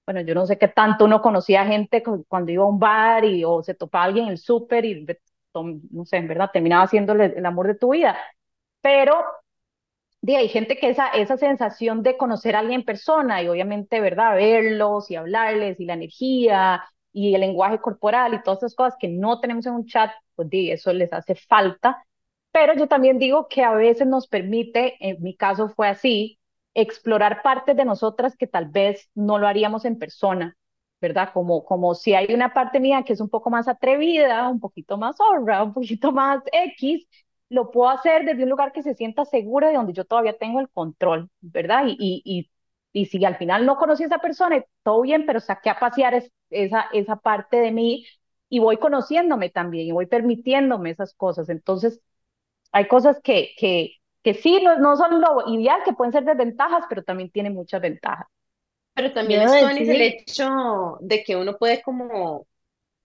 bueno, 0.06 0.22
yo 0.22 0.36
no 0.36 0.46
sé 0.46 0.58
qué 0.58 0.68
tanto 0.70 1.06
uno 1.06 1.22
conocía 1.22 1.66
gente 1.66 2.04
cuando 2.28 2.52
iba 2.52 2.64
a 2.64 2.68
un 2.68 2.80
bar 2.80 3.26
y 3.26 3.44
o 3.46 3.64
se 3.64 3.76
topaba 3.76 4.06
alguien 4.06 4.26
en 4.28 4.32
el 4.32 4.38
súper 4.40 4.86
y, 4.86 5.06
no 5.92 6.06
sé, 6.06 6.18
en 6.18 6.28
verdad, 6.28 6.50
terminaba 6.54 6.84
haciéndole 6.86 7.26
el 7.38 7.46
amor 7.46 7.68
de 7.68 7.76
tu 7.76 7.92
vida. 7.92 8.18
Pero 8.82 9.16
hay 10.34 10.48
gente 10.50 10.78
que 10.78 10.90
esa, 10.90 11.10
esa 11.10 11.38
sensación 11.38 12.02
de 12.02 12.18
conocer 12.18 12.56
a 12.56 12.60
alguien 12.60 12.80
en 12.82 12.86
persona 12.86 13.44
y 13.44 13.48
obviamente, 13.50 14.00
¿verdad? 14.00 14.36
Verlos 14.36 15.12
y 15.12 15.16
hablarles 15.16 15.80
y 15.80 15.86
la 15.86 15.94
energía 15.94 16.84
y 17.14 17.36
el 17.36 17.42
lenguaje 17.42 17.80
corporal 17.80 18.34
y 18.34 18.42
todas 18.44 18.60
esas 18.60 18.76
cosas 18.76 18.96
que 19.00 19.08
no 19.10 19.40
tenemos 19.40 19.66
en 19.66 19.74
un 19.74 19.86
chat, 19.86 20.12
pues 20.36 20.50
di, 20.50 20.72
eso 20.72 20.92
les 20.94 21.12
hace 21.14 21.36
falta. 21.36 22.04
Pero 22.52 22.74
yo 22.76 22.88
también 22.88 23.20
digo 23.20 23.48
que 23.50 23.64
a 23.64 23.74
veces 23.74 24.08
nos 24.08 24.28
permite, 24.28 24.96
en 25.00 25.22
mi 25.22 25.36
caso 25.36 25.70
fue 25.70 25.88
así, 25.90 26.40
explorar 26.74 27.42
partes 27.44 27.76
de 27.78 27.86
nosotras 27.86 28.36
que 28.38 28.48
tal 28.48 28.68
vez 28.70 29.10
no 29.14 29.38
lo 29.40 29.48
haríamos 29.48 29.86
en 29.86 30.00
persona, 30.00 30.56
¿verdad? 31.02 31.30
Como, 31.34 31.66
como 31.66 31.94
si 31.96 32.14
hay 32.16 32.34
una 32.34 32.54
parte 32.54 32.80
mía 32.80 33.04
que 33.04 33.14
es 33.14 33.22
un 33.22 33.30
poco 33.30 33.50
más 33.50 33.68
atrevida, 33.68 34.50
un 34.50 34.60
poquito 34.60 34.98
más 34.98 35.18
honra, 35.20 35.64
un 35.64 35.74
poquito 35.74 36.12
más 36.12 36.42
X, 36.52 37.06
lo 37.56 37.72
puedo 37.72 37.90
hacer 37.90 38.26
desde 38.26 38.44
un 38.44 38.50
lugar 38.50 38.72
que 38.72 38.84
se 38.84 38.94
sienta 38.94 39.26
seguro, 39.26 39.68
de 39.68 39.74
donde 39.74 39.94
yo 39.94 40.06
todavía 40.06 40.38
tengo 40.38 40.60
el 40.60 40.70
control, 40.70 41.30
¿verdad? 41.42 41.86
Y, 41.88 42.22
y, 42.24 42.52
y, 42.94 43.06
si 43.06 43.24
al 43.26 43.38
final 43.38 43.66
no 43.66 43.78
conocí 43.78 44.04
a 44.04 44.08
esa 44.08 44.20
persona, 44.20 44.64
todo 44.84 45.02
bien, 45.02 45.26
pero 45.26 45.40
saqué 45.40 45.70
a 45.70 45.80
pasear 45.80 46.22
esa, 46.50 46.86
esa 46.92 47.16
parte 47.16 47.58
de 47.58 47.72
mí 47.72 48.06
y 48.50 48.60
voy 48.60 48.78
conociéndome 48.78 49.50
también 49.50 49.88
y 49.88 49.92
voy 49.92 50.06
permitiéndome 50.06 50.92
esas 50.92 51.14
cosas. 51.14 51.50
Entonces, 51.50 52.02
hay 52.72 52.88
cosas 52.88 53.20
que, 53.24 53.52
que, 53.58 53.96
que 54.22 54.34
sí 54.34 54.62
no, 54.62 54.78
no 54.78 54.98
son 54.98 55.22
lo 55.22 55.48
ideal, 55.48 55.80
que 55.86 55.94
pueden 55.94 56.12
ser 56.12 56.26
desventajas, 56.26 56.84
pero 56.90 57.04
también 57.04 57.32
tienen 57.32 57.54
muchas 57.54 57.82
ventajas. 57.82 58.28
Pero 58.94 59.14
también 59.14 59.42
es, 59.44 59.54
el 59.54 60.02
hecho 60.02 60.98
de 61.00 61.24
que 61.24 61.36
uno 61.36 61.58
puede 61.58 61.82
como 61.82 62.48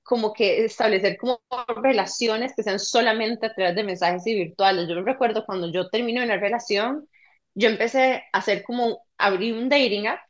como 0.03 0.33
que 0.33 0.65
establecer 0.65 1.17
como 1.19 1.41
relaciones 1.83 2.53
que 2.57 2.63
sean 2.63 2.79
solamente 2.81 3.47
a 3.47 3.55
través 3.55 3.75
de 3.77 3.85
mensajes 3.85 4.27
y 4.27 4.35
virtuales. 4.35 4.89
Yo 4.89 5.03
recuerdo 5.03 5.45
cuando 5.47 5.71
yo 5.73 5.89
terminé 5.89 6.25
una 6.25 6.37
relación, 6.39 7.09
yo 7.55 7.69
empecé 7.69 8.25
a 8.33 8.39
hacer 8.39 8.63
como, 8.65 9.05
abrir 9.19 9.55
un 9.57 9.69
dating 9.69 10.07
app, 10.09 10.21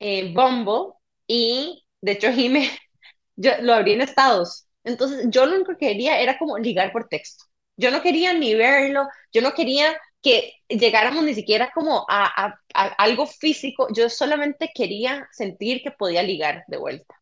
eh, 0.00 0.32
Bumble, 0.34 0.94
y 1.26 1.84
de 2.00 2.12
hecho 2.12 2.32
Jime, 2.32 2.68
yo 3.36 3.52
lo 3.62 3.74
abrí 3.74 3.92
en 3.92 4.02
estados. 4.02 4.66
Entonces 4.84 5.26
yo 5.30 5.46
lo 5.46 5.56
único 5.56 5.72
que 5.72 5.88
quería 5.88 6.20
era 6.20 6.38
como 6.38 6.58
ligar 6.58 6.92
por 6.92 7.08
texto. 7.08 7.44
Yo 7.76 7.90
no 7.90 8.02
quería 8.02 8.32
ni 8.34 8.54
verlo, 8.54 9.08
yo 9.32 9.42
no 9.42 9.54
quería 9.54 9.96
que 10.22 10.54
llegáramos 10.68 11.24
ni 11.24 11.34
siquiera 11.34 11.70
como 11.74 12.06
a, 12.08 12.26
a, 12.46 12.60
a 12.74 12.84
algo 13.02 13.26
físico, 13.26 13.88
yo 13.94 14.08
solamente 14.08 14.70
quería 14.74 15.28
sentir 15.32 15.82
que 15.82 15.90
podía 15.90 16.22
ligar 16.22 16.64
de 16.68 16.76
vuelta. 16.76 17.21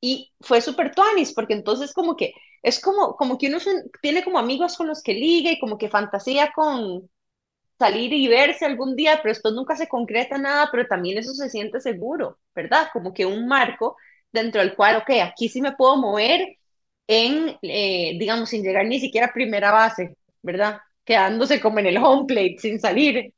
Y 0.00 0.32
fue 0.40 0.60
súper 0.60 0.94
tuanis, 0.94 1.32
porque 1.34 1.54
entonces 1.54 1.92
como 1.94 2.16
que 2.16 2.32
es 2.62 2.80
como, 2.80 3.16
como 3.16 3.38
que 3.38 3.48
uno 3.48 3.58
tiene 4.02 4.24
como 4.24 4.38
amigos 4.38 4.76
con 4.76 4.86
los 4.88 5.02
que 5.02 5.14
liga 5.14 5.50
y 5.52 5.58
como 5.60 5.78
que 5.78 5.88
fantasía 5.90 6.52
con 6.54 7.08
salir 7.78 8.12
y 8.12 8.28
verse 8.28 8.64
algún 8.66 8.96
día, 8.96 9.20
pero 9.22 9.32
esto 9.32 9.50
nunca 9.52 9.76
se 9.76 9.88
concreta 9.88 10.38
nada, 10.38 10.68
pero 10.72 10.86
también 10.86 11.18
eso 11.18 11.32
se 11.34 11.48
siente 11.50 11.80
seguro, 11.80 12.38
¿verdad? 12.54 12.88
Como 12.92 13.14
que 13.14 13.26
un 13.26 13.46
marco 13.48 13.96
dentro 14.32 14.60
del 14.60 14.74
cual, 14.76 14.96
ok, 14.98 15.10
aquí 15.22 15.48
sí 15.48 15.60
me 15.60 15.72
puedo 15.76 15.96
mover 15.96 16.56
en, 17.06 17.56
eh, 17.62 18.16
digamos, 18.18 18.50
sin 18.50 18.62
llegar 18.62 18.86
ni 18.86 19.00
siquiera 19.00 19.28
a 19.28 19.32
primera 19.32 19.70
base, 19.72 20.16
¿verdad? 20.42 20.80
Quedándose 21.04 21.60
como 21.60 21.78
en 21.78 21.86
el 21.86 21.98
home 21.98 22.26
plate, 22.26 22.56
sin 22.58 22.80
salir. 22.80 23.32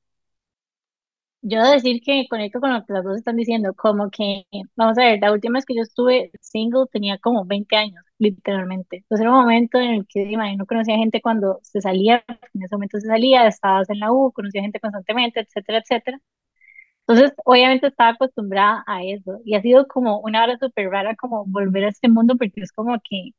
Yo 1.42 1.62
decir 1.62 2.02
que 2.04 2.26
conecto 2.28 2.60
con 2.60 2.72
lo 2.72 2.84
que 2.84 2.92
las 2.92 3.02
dos 3.04 3.16
están 3.16 3.36
diciendo, 3.36 3.72
como 3.74 4.10
que, 4.10 4.44
vamos 4.76 4.98
a 4.98 5.02
ver, 5.04 5.20
la 5.22 5.32
última 5.32 5.54
vez 5.58 5.64
que 5.64 5.74
yo 5.74 5.82
estuve 5.82 6.30
single 6.40 6.84
tenía 6.92 7.16
como 7.18 7.46
20 7.46 7.76
años, 7.76 8.04
literalmente. 8.18 8.98
Entonces 8.98 9.22
era 9.22 9.30
un 9.32 9.40
momento 9.40 9.78
en 9.78 9.90
el 9.94 10.06
que, 10.06 10.26
no 10.56 10.66
conocía 10.66 10.96
gente 10.98 11.22
cuando 11.22 11.58
se 11.62 11.80
salía, 11.80 12.22
en 12.28 12.62
ese 12.62 12.74
momento 12.76 13.00
se 13.00 13.06
salía, 13.06 13.46
estabas 13.48 13.88
en 13.88 14.00
la 14.00 14.12
U, 14.12 14.32
conocía 14.32 14.60
gente 14.62 14.80
constantemente, 14.80 15.40
etcétera, 15.40 15.78
etcétera. 15.78 16.20
Entonces, 17.06 17.34
obviamente 17.44 17.88
estaba 17.88 18.10
acostumbrada 18.10 18.84
a 18.86 19.02
eso 19.04 19.40
y 19.44 19.54
ha 19.56 19.62
sido 19.62 19.86
como 19.88 20.20
una 20.20 20.44
hora 20.44 20.58
súper 20.58 20.90
rara 20.90 21.16
como 21.16 21.44
volver 21.46 21.84
a 21.86 21.88
este 21.88 22.08
mundo 22.08 22.36
porque 22.38 22.60
es 22.62 22.72
como 22.72 22.98
que 23.08 23.32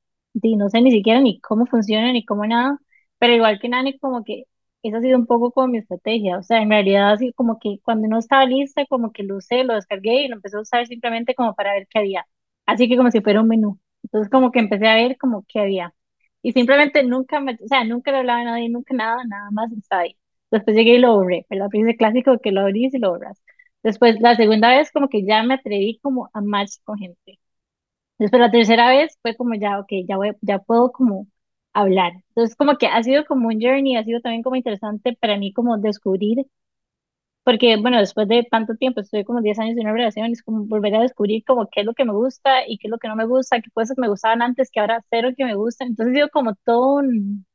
no 0.57 0.69
sé 0.69 0.81
ni 0.81 0.91
siquiera 0.91 1.19
ni 1.21 1.39
cómo 1.41 1.65
funciona 1.65 2.11
ni 2.13 2.25
cómo 2.25 2.45
nada, 2.45 2.79
pero 3.19 3.33
igual 3.33 3.59
que 3.59 3.69
Nani, 3.69 3.97
como 3.99 4.23
que 4.23 4.45
esa 4.83 4.97
ha 4.97 5.01
sido 5.01 5.17
un 5.17 5.25
poco 5.27 5.51
como 5.51 5.67
mi 5.67 5.77
estrategia, 5.79 6.37
o 6.37 6.43
sea, 6.43 6.61
en 6.61 6.69
realidad 6.69 7.11
así 7.13 7.33
como 7.33 7.59
que 7.59 7.79
cuando 7.83 8.07
no 8.07 8.17
estaba 8.19 8.45
lista, 8.45 8.85
como 8.87 9.11
que 9.11 9.23
lo 9.23 9.37
usé, 9.37 9.63
lo 9.63 9.75
descargué 9.75 10.23
y 10.25 10.27
lo 10.27 10.35
empecé 10.35 10.57
a 10.57 10.61
usar 10.61 10.87
simplemente 10.87 11.35
como 11.35 11.55
para 11.55 11.73
ver 11.73 11.87
qué 11.89 11.99
había, 11.99 12.27
así 12.65 12.87
que 12.89 12.97
como 12.97 13.11
si 13.11 13.21
fuera 13.21 13.41
un 13.41 13.47
menú, 13.47 13.79
entonces 14.03 14.29
como 14.31 14.51
que 14.51 14.59
empecé 14.59 14.87
a 14.87 14.95
ver 14.95 15.17
como 15.17 15.45
qué 15.47 15.59
había 15.59 15.93
y 16.41 16.51
simplemente 16.53 17.03
nunca 17.03 17.39
me, 17.39 17.53
o 17.53 17.67
sea, 17.67 17.83
nunca 17.83 18.11
le 18.11 18.19
hablaba 18.19 18.41
a 18.41 18.43
nadie, 18.45 18.69
nunca 18.69 18.93
nada, 18.95 19.23
nada 19.27 19.51
más 19.51 19.71
estaba 19.73 20.03
ahí. 20.03 20.17
Después 20.49 20.75
llegué 20.75 20.95
y 20.95 20.99
lo 20.99 21.13
borré, 21.15 21.45
¿verdad? 21.49 21.67
Pero 21.71 21.87
ese 21.87 21.97
clásico 21.97 22.39
que 22.39 22.51
lo 22.51 22.61
abrís 22.61 22.93
y 22.93 22.99
lo 22.99 23.11
borras. 23.11 23.41
Después, 23.83 24.19
la 24.19 24.35
segunda 24.35 24.69
vez 24.69 24.91
como 24.91 25.07
que 25.09 25.25
ya 25.25 25.43
me 25.43 25.53
atreví 25.55 25.99
como 26.01 26.29
a 26.33 26.41
match 26.41 26.71
con 26.83 26.97
gente. 26.97 27.39
Después 28.19 28.39
la 28.41 28.51
tercera 28.51 28.89
vez 28.89 29.17
fue 29.21 29.35
como 29.35 29.55
ya, 29.55 29.79
ok, 29.79 29.89
ya, 30.07 30.17
voy, 30.17 30.31
ya 30.41 30.59
puedo 30.59 30.91
como 30.91 31.27
hablar. 31.73 32.13
Entonces 32.29 32.55
como 32.55 32.77
que 32.77 32.87
ha 32.87 33.01
sido 33.03 33.25
como 33.25 33.47
un 33.49 33.61
journey, 33.61 33.95
ha 33.97 34.03
sido 34.03 34.21
también 34.21 34.43
como 34.43 34.55
interesante 34.57 35.17
para 35.19 35.37
mí 35.37 35.53
como 35.53 35.77
descubrir, 35.77 36.45
porque 37.43 37.77
bueno, 37.77 37.99
después 37.99 38.27
de 38.27 38.43
tanto 38.49 38.75
tiempo, 38.75 39.01
estoy 39.01 39.23
como 39.23 39.41
10 39.41 39.57
años 39.59 39.75
en 39.77 39.83
una 39.85 39.93
relación, 39.93 40.31
es 40.31 40.43
como 40.43 40.65
volver 40.65 40.95
a 40.95 41.01
descubrir 41.01 41.43
como 41.45 41.67
qué 41.69 41.81
es 41.81 41.85
lo 41.85 41.93
que 41.93 42.05
me 42.05 42.13
gusta 42.13 42.67
y 42.67 42.77
qué 42.77 42.87
es 42.87 42.91
lo 42.91 42.99
que 42.99 43.07
no 43.07 43.15
me 43.15 43.25
gusta, 43.25 43.61
qué 43.61 43.71
cosas 43.71 43.97
me 43.97 44.07
gustaban 44.09 44.41
antes 44.41 44.69
que 44.71 44.79
ahora 44.79 45.03
cero 45.09 45.29
que 45.37 45.45
me 45.45 45.55
gustan. 45.55 45.89
Entonces 45.89 46.13
digo 46.15 46.29
como 46.31 46.55
todo 46.65 46.95
un, 46.97 47.45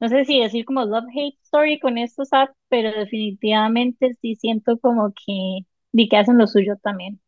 no 0.00 0.08
sé 0.08 0.24
si 0.24 0.40
decir 0.40 0.64
como 0.64 0.84
love-hate 0.84 1.38
story 1.44 1.78
con 1.80 1.98
estos 1.98 2.32
apps, 2.32 2.54
pero 2.68 2.90
definitivamente 2.92 4.14
sí 4.20 4.34
siento 4.36 4.78
como 4.78 5.12
que 5.12 5.60
vi 5.92 6.08
que 6.08 6.16
hacen 6.16 6.38
lo 6.38 6.46
suyo 6.46 6.76
también. 6.82 7.20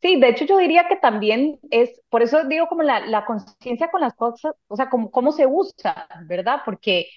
Sí, 0.00 0.20
de 0.20 0.28
hecho 0.28 0.44
yo 0.44 0.58
diría 0.58 0.86
que 0.88 0.96
también 0.96 1.58
es, 1.70 2.00
por 2.08 2.22
eso 2.22 2.44
digo 2.44 2.68
como 2.68 2.82
la, 2.84 3.00
la 3.06 3.24
conciencia 3.26 3.90
con 3.90 4.00
las 4.00 4.14
cosas, 4.14 4.54
o 4.68 4.76
sea, 4.76 4.88
como 4.88 5.10
cómo 5.10 5.32
se 5.32 5.46
usa, 5.46 6.06
¿verdad? 6.26 6.60
Porque 6.64 7.08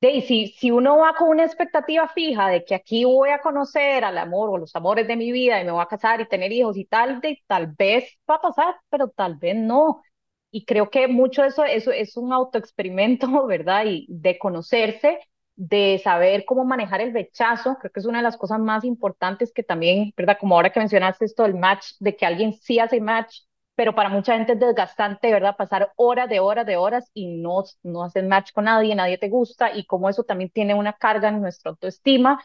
de, 0.00 0.22
si, 0.22 0.48
si 0.48 0.70
uno 0.70 0.98
va 0.98 1.14
con 1.16 1.28
una 1.30 1.44
expectativa 1.44 2.08
fija 2.08 2.48
de 2.48 2.64
que 2.64 2.74
aquí 2.76 3.04
voy 3.04 3.30
a 3.30 3.40
conocer 3.40 4.04
al 4.04 4.18
amor 4.18 4.50
o 4.50 4.58
los 4.58 4.76
amores 4.76 5.08
de 5.08 5.16
mi 5.16 5.32
vida 5.32 5.60
y 5.60 5.64
me 5.66 5.72
voy 5.72 5.82
a 5.82 5.86
casar 5.86 6.20
y 6.20 6.28
tener 6.28 6.52
hijos 6.52 6.76
y 6.76 6.86
tal, 6.86 7.20
de, 7.20 7.42
tal 7.46 7.68
vez 7.78 8.18
va 8.30 8.36
a 8.36 8.42
pasar, 8.42 8.76
pero 8.90 9.08
tal 9.10 9.36
vez 9.36 9.56
no. 9.56 10.02
Y 10.50 10.64
creo 10.66 10.90
que 10.90 11.08
mucho 11.08 11.44
eso, 11.44 11.64
eso 11.64 11.92
es 11.92 12.16
un 12.16 12.32
autoexperimento, 12.32 13.28
¿verdad? 13.46 13.84
Y 13.86 14.06
de 14.10 14.38
conocerse, 14.38 15.20
de 15.56 16.00
saber 16.02 16.44
cómo 16.44 16.64
manejar 16.64 17.00
el 17.00 17.12
rechazo, 17.12 17.76
creo 17.80 17.92
que 17.92 18.00
es 18.00 18.06
una 18.06 18.18
de 18.18 18.24
las 18.24 18.36
cosas 18.36 18.60
más 18.60 18.84
importantes 18.84 19.52
que 19.52 19.62
también, 19.62 20.12
¿verdad? 20.16 20.36
Como 20.40 20.54
ahora 20.56 20.70
que 20.72 20.80
mencionaste 20.80 21.24
esto 21.24 21.44
del 21.44 21.54
match, 21.54 21.92
de 22.00 22.16
que 22.16 22.26
alguien 22.26 22.52
sí 22.54 22.78
hace 22.80 23.00
match, 23.00 23.40
pero 23.76 23.94
para 23.94 24.08
mucha 24.08 24.34
gente 24.36 24.52
es 24.54 24.60
desgastante, 24.60 25.32
¿verdad? 25.32 25.56
Pasar 25.56 25.92
horas 25.96 26.28
de 26.28 26.40
horas 26.40 26.66
de 26.66 26.76
horas 26.76 27.10
y 27.14 27.26
no, 27.38 27.64
no 27.82 28.04
hacer 28.04 28.24
match 28.26 28.52
con 28.52 28.64
nadie, 28.64 28.94
nadie 28.94 29.18
te 29.18 29.28
gusta 29.28 29.74
y 29.76 29.84
como 29.86 30.08
eso 30.08 30.24
también 30.24 30.50
tiene 30.50 30.74
una 30.74 30.92
carga 30.94 31.28
en 31.28 31.40
nuestra 31.40 31.70
autoestima 31.70 32.40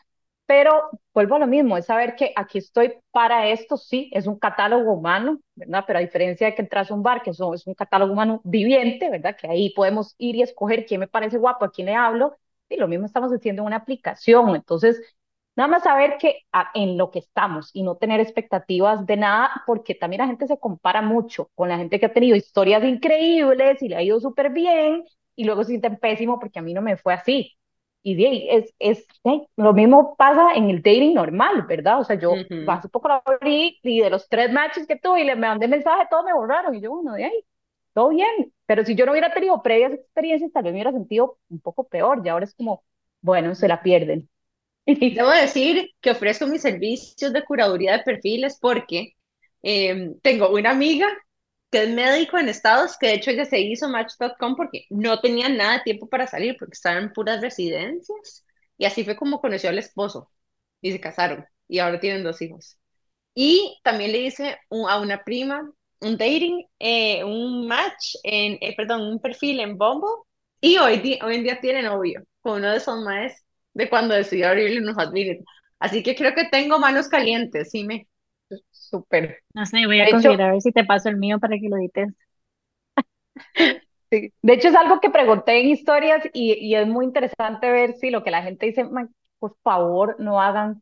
pero 0.45 0.89
vuelvo 1.13 1.36
a 1.36 1.39
lo 1.39 1.48
mismo, 1.48 1.78
es 1.78 1.86
saber 1.86 2.15
que 2.15 2.34
aquí 2.36 2.58
estoy 2.58 2.95
para 3.12 3.48
esto, 3.50 3.78
sí, 3.78 4.10
es 4.13 4.26
un 4.26 4.39
catálogo 4.39 4.93
humano, 4.93 5.39
¿verdad? 5.56 5.84
Pero 5.86 6.00
a 6.00 6.02
diferencia 6.02 6.48
de 6.48 6.56
que 6.56 6.63
entras 6.63 6.89
a 6.89 6.95
un 6.95 7.04
bar, 7.04 7.22
que 7.22 7.30
es 7.30 7.39
un 7.39 7.74
catálogo 7.76 8.13
humano 8.13 8.41
viviente, 8.43 9.10
¿verdad? 9.12 9.36
Que 9.39 9.48
ahí 9.48 9.72
podemos 9.76 10.15
ir 10.17 10.36
y 10.36 10.41
escoger 10.41 10.86
quién 10.88 11.02
me 11.02 11.08
parece 11.08 11.38
guapo, 11.38 11.65
a 11.65 11.72
quién 11.72 11.86
le 11.88 11.95
hablo, 11.95 12.36
y 12.69 12.77
lo 12.77 12.88
mismo 12.88 13.05
estamos 13.05 13.32
haciendo 13.32 13.62
en 13.63 13.67
una 13.67 13.77
aplicación. 13.77 14.55
Entonces, 14.55 15.01
nada 15.55 15.67
más 15.67 15.84
saber 15.84 16.17
que 16.17 16.43
en 16.73 16.97
lo 16.97 17.12
que 17.12 17.19
estamos 17.19 17.71
y 17.73 17.84
no 17.84 17.97
tener 17.97 18.19
expectativas 18.19 19.05
de 19.05 19.17
nada, 19.17 19.63
porque 19.65 19.95
también 19.95 20.21
la 20.21 20.27
gente 20.27 20.47
se 20.47 20.60
compara 20.60 21.01
mucho 21.01 21.49
con 21.55 21.69
la 21.69 21.77
gente 21.77 21.99
que 21.99 22.05
ha 22.05 22.13
tenido 22.13 22.36
historias 22.36 22.84
increíbles 22.84 23.82
y 23.82 23.89
le 23.89 23.95
ha 23.97 24.03
ido 24.03 24.19
súper 24.19 24.51
bien, 24.51 25.05
y 25.36 25.45
luego 25.45 25.63
se 25.63 25.69
sienten 25.69 25.97
pésimo 25.97 26.39
porque 26.39 26.60
a 26.60 26.62
mí 26.62 26.73
no 26.73 26.82
me 26.82 26.97
fue 26.97 27.13
así. 27.13 27.55
Y 28.01 28.15
de 28.15 28.55
es, 28.55 28.73
es 28.79 29.05
lo 29.58 29.73
mismo 29.73 30.15
pasa 30.17 30.53
en 30.53 30.69
el 30.69 30.77
dating 30.82 31.13
normal, 31.13 31.65
¿verdad? 31.67 31.99
O 31.99 32.03
sea, 32.05 32.17
yo 32.17 32.34
hace 32.67 32.88
poco 32.88 33.10
lo 33.10 33.21
abrí 33.25 33.77
y 33.84 33.99
de 33.99 34.10
los 34.10 34.29
tres 34.29 34.51
matches 34.53 34.88
que 34.88 34.95
tuve 34.95 35.21
y 35.21 35.25
le 35.25 35.36
mandé 35.36 35.67
mensaje, 35.67 36.08
todos 36.10 36.23
me 36.23 36.34
borraron. 36.34 36.73
Y 36.75 36.82
yo, 36.82 36.91
bueno, 36.91 37.13
de 37.13 37.25
ahí, 37.25 37.45
todo 37.93 38.10
bien. 38.10 38.54
Pero 38.65 38.86
si 38.86 38.95
yo 38.95 39.06
no 39.06 39.12
hubiera 39.12 39.34
tenido 39.34 39.62
previas 39.63 39.93
experiencias, 39.93 40.52
tal 40.52 40.63
vez 40.63 40.73
me 40.73 40.78
hubiera 40.78 40.91
sentido 40.91 41.39
un 41.49 41.60
poco 41.62 41.88
peor. 41.88 42.21
Y 42.25 42.30
ahora 42.30 42.45
es 42.45 42.54
como, 42.56 42.84
bueno, 43.21 43.56
se 43.56 43.67
la 43.67 43.82
pierden. 43.84 44.30
Debo 44.86 45.30
decir 45.32 45.91
que 46.02 46.12
ofrezco 46.12 46.47
mis 46.47 46.62
servicios 46.63 47.34
de 47.34 47.43
curaduría 47.45 47.93
de 47.97 48.04
perfiles 48.04 48.58
porque 48.62 49.15
eh, 49.63 50.15
tengo 50.23 50.49
una 50.52 50.71
amiga 50.71 51.08
que 51.71 51.84
es 51.84 51.89
médico 51.89 52.38
en 52.38 52.49
Estados, 52.49 52.97
que 52.97 53.08
de 53.08 53.13
hecho 53.15 53.32
ella 53.32 53.45
se 53.45 53.60
hizo 53.60 53.89
Match.com 53.89 54.56
porque 54.56 54.86
no 54.89 55.19
tenía 55.21 55.49
nada 55.49 55.78
de 55.78 55.84
tiempo 55.84 56.10
para 56.10 56.25
salir, 56.28 56.56
porque 56.58 56.73
estaban 56.73 57.13
puras 57.13 57.41
residencias. 57.41 58.45
Y 58.78 58.86
así 58.86 59.04
fue 59.04 59.15
como 59.15 59.41
conoció 59.41 59.69
al 59.69 59.78
esposo 59.80 60.32
y 60.82 60.91
se 60.91 60.99
casaron 61.02 61.45
y 61.67 61.80
ahora 61.80 61.99
tienen 61.99 62.23
dos 62.23 62.41
hijos. 62.41 62.80
Y 63.36 63.80
también 63.84 64.12
le 64.12 64.19
hice 64.19 64.60
a 64.71 64.99
una 65.02 65.23
prima 65.23 65.71
un 66.02 66.18
dating, 66.18 66.66
eh, 66.80 67.24
un 67.24 67.68
match, 67.68 68.16
en, 68.24 68.58
eh, 68.62 68.76
perdón, 68.76 69.02
un 69.02 69.20
perfil 69.20 69.60
en 69.60 69.78
Bumble 69.78 70.10
y 70.62 70.78
hoy, 70.78 71.20
hoy 71.24 71.36
en 71.36 71.44
día 71.44 71.60
tiene 71.60 71.82
novio 71.82 72.24
con 72.42 72.60
uno 72.60 72.72
de 72.72 72.78
esos 72.78 73.02
más 73.04 73.44
de 73.74 73.90
cuando 73.90 74.14
decidió 74.14 74.50
abrirle 74.50 74.82
unos 74.82 74.98
admins. 74.98 75.44
Así 75.80 76.04
que 76.04 76.16
creo 76.16 76.34
que 76.36 76.46
tengo 76.46 76.80
manos 76.80 77.08
calientes, 77.08 77.70
sí 77.72 77.86
me. 77.86 78.08
Súper. 78.72 79.44
No 79.54 79.66
sé, 79.66 79.86
voy 79.86 80.02
a 80.02 80.10
considerar 80.10 80.50
a 80.50 80.52
ver 80.54 80.62
si 80.62 80.72
te 80.72 80.84
paso 80.84 81.10
el 81.10 81.18
mío 81.18 81.40
para 81.40 81.58
que 81.58 81.70
lo 81.70 81.78
edites. 81.78 82.10
Sí. 84.12 84.34
De 84.42 84.54
hecho, 84.54 84.70
es 84.70 84.76
algo 84.76 85.00
que 85.00 85.12
pregunté 85.12 85.60
en 85.60 85.68
historias 85.68 86.24
y, 86.34 86.54
y, 86.54 86.74
es 86.74 86.88
muy 86.88 87.06
interesante 87.06 87.72
ver 87.72 87.94
si 87.94 88.10
lo 88.10 88.24
que 88.24 88.32
la 88.32 88.42
gente 88.42 88.66
dice, 88.66 88.84
por 89.38 89.56
favor, 89.62 90.16
no 90.18 90.42
hagan, 90.42 90.82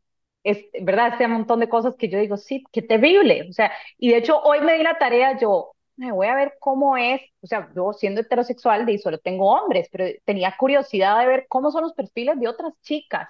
es, 0.50 0.66
¿verdad? 0.82 1.08
Este 1.12 1.28
montón 1.28 1.60
de 1.60 1.68
cosas 1.68 1.94
que 1.96 2.08
yo 2.08 2.18
digo, 2.18 2.36
sí, 2.36 2.64
qué 2.72 2.82
terrible. 2.82 3.46
O 3.50 3.52
sea, 3.52 3.72
y 3.98 4.10
de 4.10 4.18
hecho, 4.18 4.40
hoy 4.42 4.60
me 4.60 4.74
di 4.74 4.82
la 4.82 4.98
tarea, 4.98 5.38
yo 5.38 5.72
me 5.96 6.12
voy 6.12 6.26
a 6.28 6.34
ver 6.34 6.54
cómo 6.60 6.96
es, 6.96 7.20
o 7.42 7.46
sea, 7.46 7.70
yo 7.74 7.92
siendo 7.92 8.20
heterosexual, 8.20 8.86
de 8.86 8.98
solo 8.98 9.18
tengo 9.18 9.46
hombres, 9.52 9.88
pero 9.90 10.04
tenía 10.24 10.54
curiosidad 10.58 11.18
de 11.20 11.26
ver 11.26 11.46
cómo 11.48 11.70
son 11.70 11.82
los 11.82 11.94
perfiles 11.94 12.38
de 12.40 12.48
otras 12.48 12.72
chicas 12.82 13.28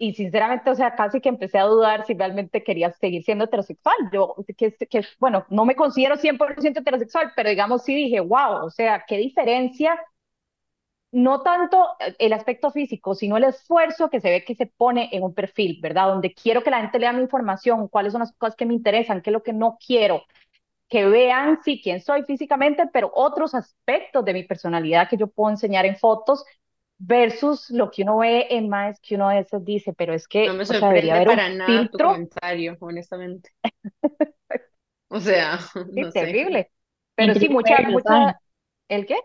y 0.00 0.14
sinceramente, 0.14 0.70
o 0.70 0.74
sea, 0.76 0.94
casi 0.94 1.20
que 1.20 1.28
empecé 1.28 1.58
a 1.58 1.64
dudar 1.64 2.06
si 2.06 2.14
realmente 2.14 2.62
quería 2.62 2.92
seguir 2.92 3.24
siendo 3.24 3.44
heterosexual. 3.46 3.96
Yo, 4.12 4.36
que, 4.56 4.72
que 4.88 5.02
bueno, 5.18 5.44
no 5.50 5.64
me 5.64 5.74
considero 5.74 6.16
100% 6.16 6.80
heterosexual, 6.80 7.32
pero 7.34 7.50
digamos 7.50 7.82
sí 7.84 7.94
dije, 7.94 8.20
wow, 8.20 8.64
o 8.66 8.70
sea, 8.70 9.04
qué 9.08 9.16
diferencia, 9.18 9.98
no 11.10 11.42
tanto 11.42 11.86
el 12.18 12.32
aspecto 12.32 12.70
físico, 12.70 13.14
sino 13.14 13.36
el 13.36 13.44
esfuerzo 13.44 14.10
que 14.10 14.20
se 14.20 14.30
ve 14.30 14.44
que 14.44 14.54
se 14.54 14.66
pone 14.66 15.08
en 15.12 15.22
un 15.22 15.34
perfil, 15.34 15.78
¿verdad? 15.82 16.08
Donde 16.08 16.34
quiero 16.34 16.62
que 16.62 16.70
la 16.70 16.80
gente 16.80 16.98
lea 16.98 17.12
mi 17.12 17.22
información, 17.22 17.88
cuáles 17.88 18.12
son 18.12 18.20
las 18.20 18.32
cosas 18.32 18.56
que 18.56 18.66
me 18.66 18.74
interesan, 18.74 19.22
qué 19.22 19.30
es 19.30 19.32
lo 19.32 19.42
que 19.42 19.52
no 19.54 19.78
quiero, 19.84 20.22
que 20.88 21.06
vean, 21.06 21.60
sí, 21.64 21.80
quién 21.82 22.00
soy 22.00 22.24
físicamente, 22.24 22.88
pero 22.92 23.10
otros 23.14 23.54
aspectos 23.54 24.24
de 24.24 24.32
mi 24.34 24.44
personalidad 24.44 25.08
que 25.08 25.16
yo 25.16 25.28
puedo 25.28 25.50
enseñar 25.50 25.86
en 25.86 25.96
fotos 25.96 26.44
versus 26.98 27.70
lo 27.70 27.90
que 27.90 28.02
uno 28.02 28.18
ve 28.18 28.46
en 28.50 28.68
más 28.68 29.00
que 29.00 29.14
uno 29.14 29.28
de 29.28 29.40
esos 29.40 29.64
dice, 29.64 29.92
pero 29.94 30.14
es 30.14 30.26
que 30.26 30.46
no 30.48 30.54
me 30.54 30.64
sorprende 30.64 31.24
para 31.24 31.48
nada 31.48 31.88
tu 31.90 31.98
comentario, 31.98 32.76
honestamente. 32.80 33.50
o 35.08 35.20
sea, 35.20 35.58
no 35.92 36.12
terrible. 36.12 36.70
Pero 37.14 37.34
sí, 37.34 37.48
mucha, 37.48 37.80
mucha, 37.88 38.40
¿el 38.88 39.06
qué? 39.06 39.16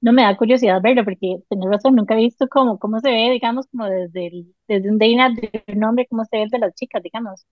No 0.00 0.12
me 0.12 0.22
da 0.22 0.36
curiosidad 0.36 0.80
verlo, 0.82 1.04
porque 1.04 1.38
tener 1.48 1.68
razón, 1.68 1.96
nunca 1.96 2.14
he 2.14 2.18
visto 2.18 2.46
cómo, 2.48 2.78
cómo 2.78 3.00
se 3.00 3.10
ve, 3.10 3.30
digamos, 3.32 3.66
como 3.68 3.86
desde, 3.86 4.28
el, 4.28 4.54
desde 4.68 4.90
un 4.90 4.98
Dana 4.98 5.30
de 5.30 5.64
un 5.74 5.84
hombre, 5.84 6.06
cómo 6.08 6.24
se 6.24 6.36
ve 6.36 6.44
el 6.44 6.50
de 6.50 6.58
las 6.60 6.74
chicas, 6.74 7.02
digamos. 7.02 7.46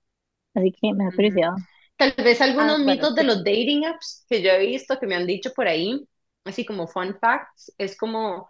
Así 0.55 0.73
que 0.73 0.93
me 0.95 1.05
da 1.05 1.13
curiosidad. 1.13 1.53
Tal 1.97 2.15
vez 2.19 2.41
algunos 2.41 2.81
ah, 2.81 2.85
mitos 2.85 3.15
de 3.15 3.25
los 3.25 3.39
dating 3.39 3.87
apps 3.87 4.27
que 4.29 4.43
yo 4.43 4.51
he 4.51 4.67
visto, 4.67 4.99
que 4.99 5.07
me 5.07 5.15
han 5.15 5.27
dicho 5.27 5.53
por 5.55 5.67
ahí, 5.67 6.07
así 6.45 6.65
como 6.65 6.87
fun 6.87 7.17
facts, 7.21 7.73
es 7.79 7.97
como 7.97 8.49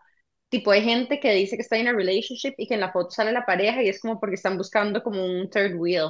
tipo 0.49 0.73
de 0.73 0.83
gente 0.83 1.21
que 1.21 1.33
dice 1.33 1.57
que 1.57 1.63
está 1.63 1.77
en 1.77 1.89
una 1.89 1.97
relationship 1.97 2.55
y 2.59 2.67
que 2.67 2.75
en 2.75 2.81
la 2.81 2.93
foto 2.93 3.11
sale 3.11 3.33
la 3.33 3.47
pareja 3.47 3.83
y 3.83 3.89
es 3.89 4.01
como 4.01 4.19
porque 4.21 4.35
están 4.37 4.57
buscando 4.59 5.03
como 5.03 5.25
un 5.25 5.49
third 5.51 5.77
wheel, 5.79 6.09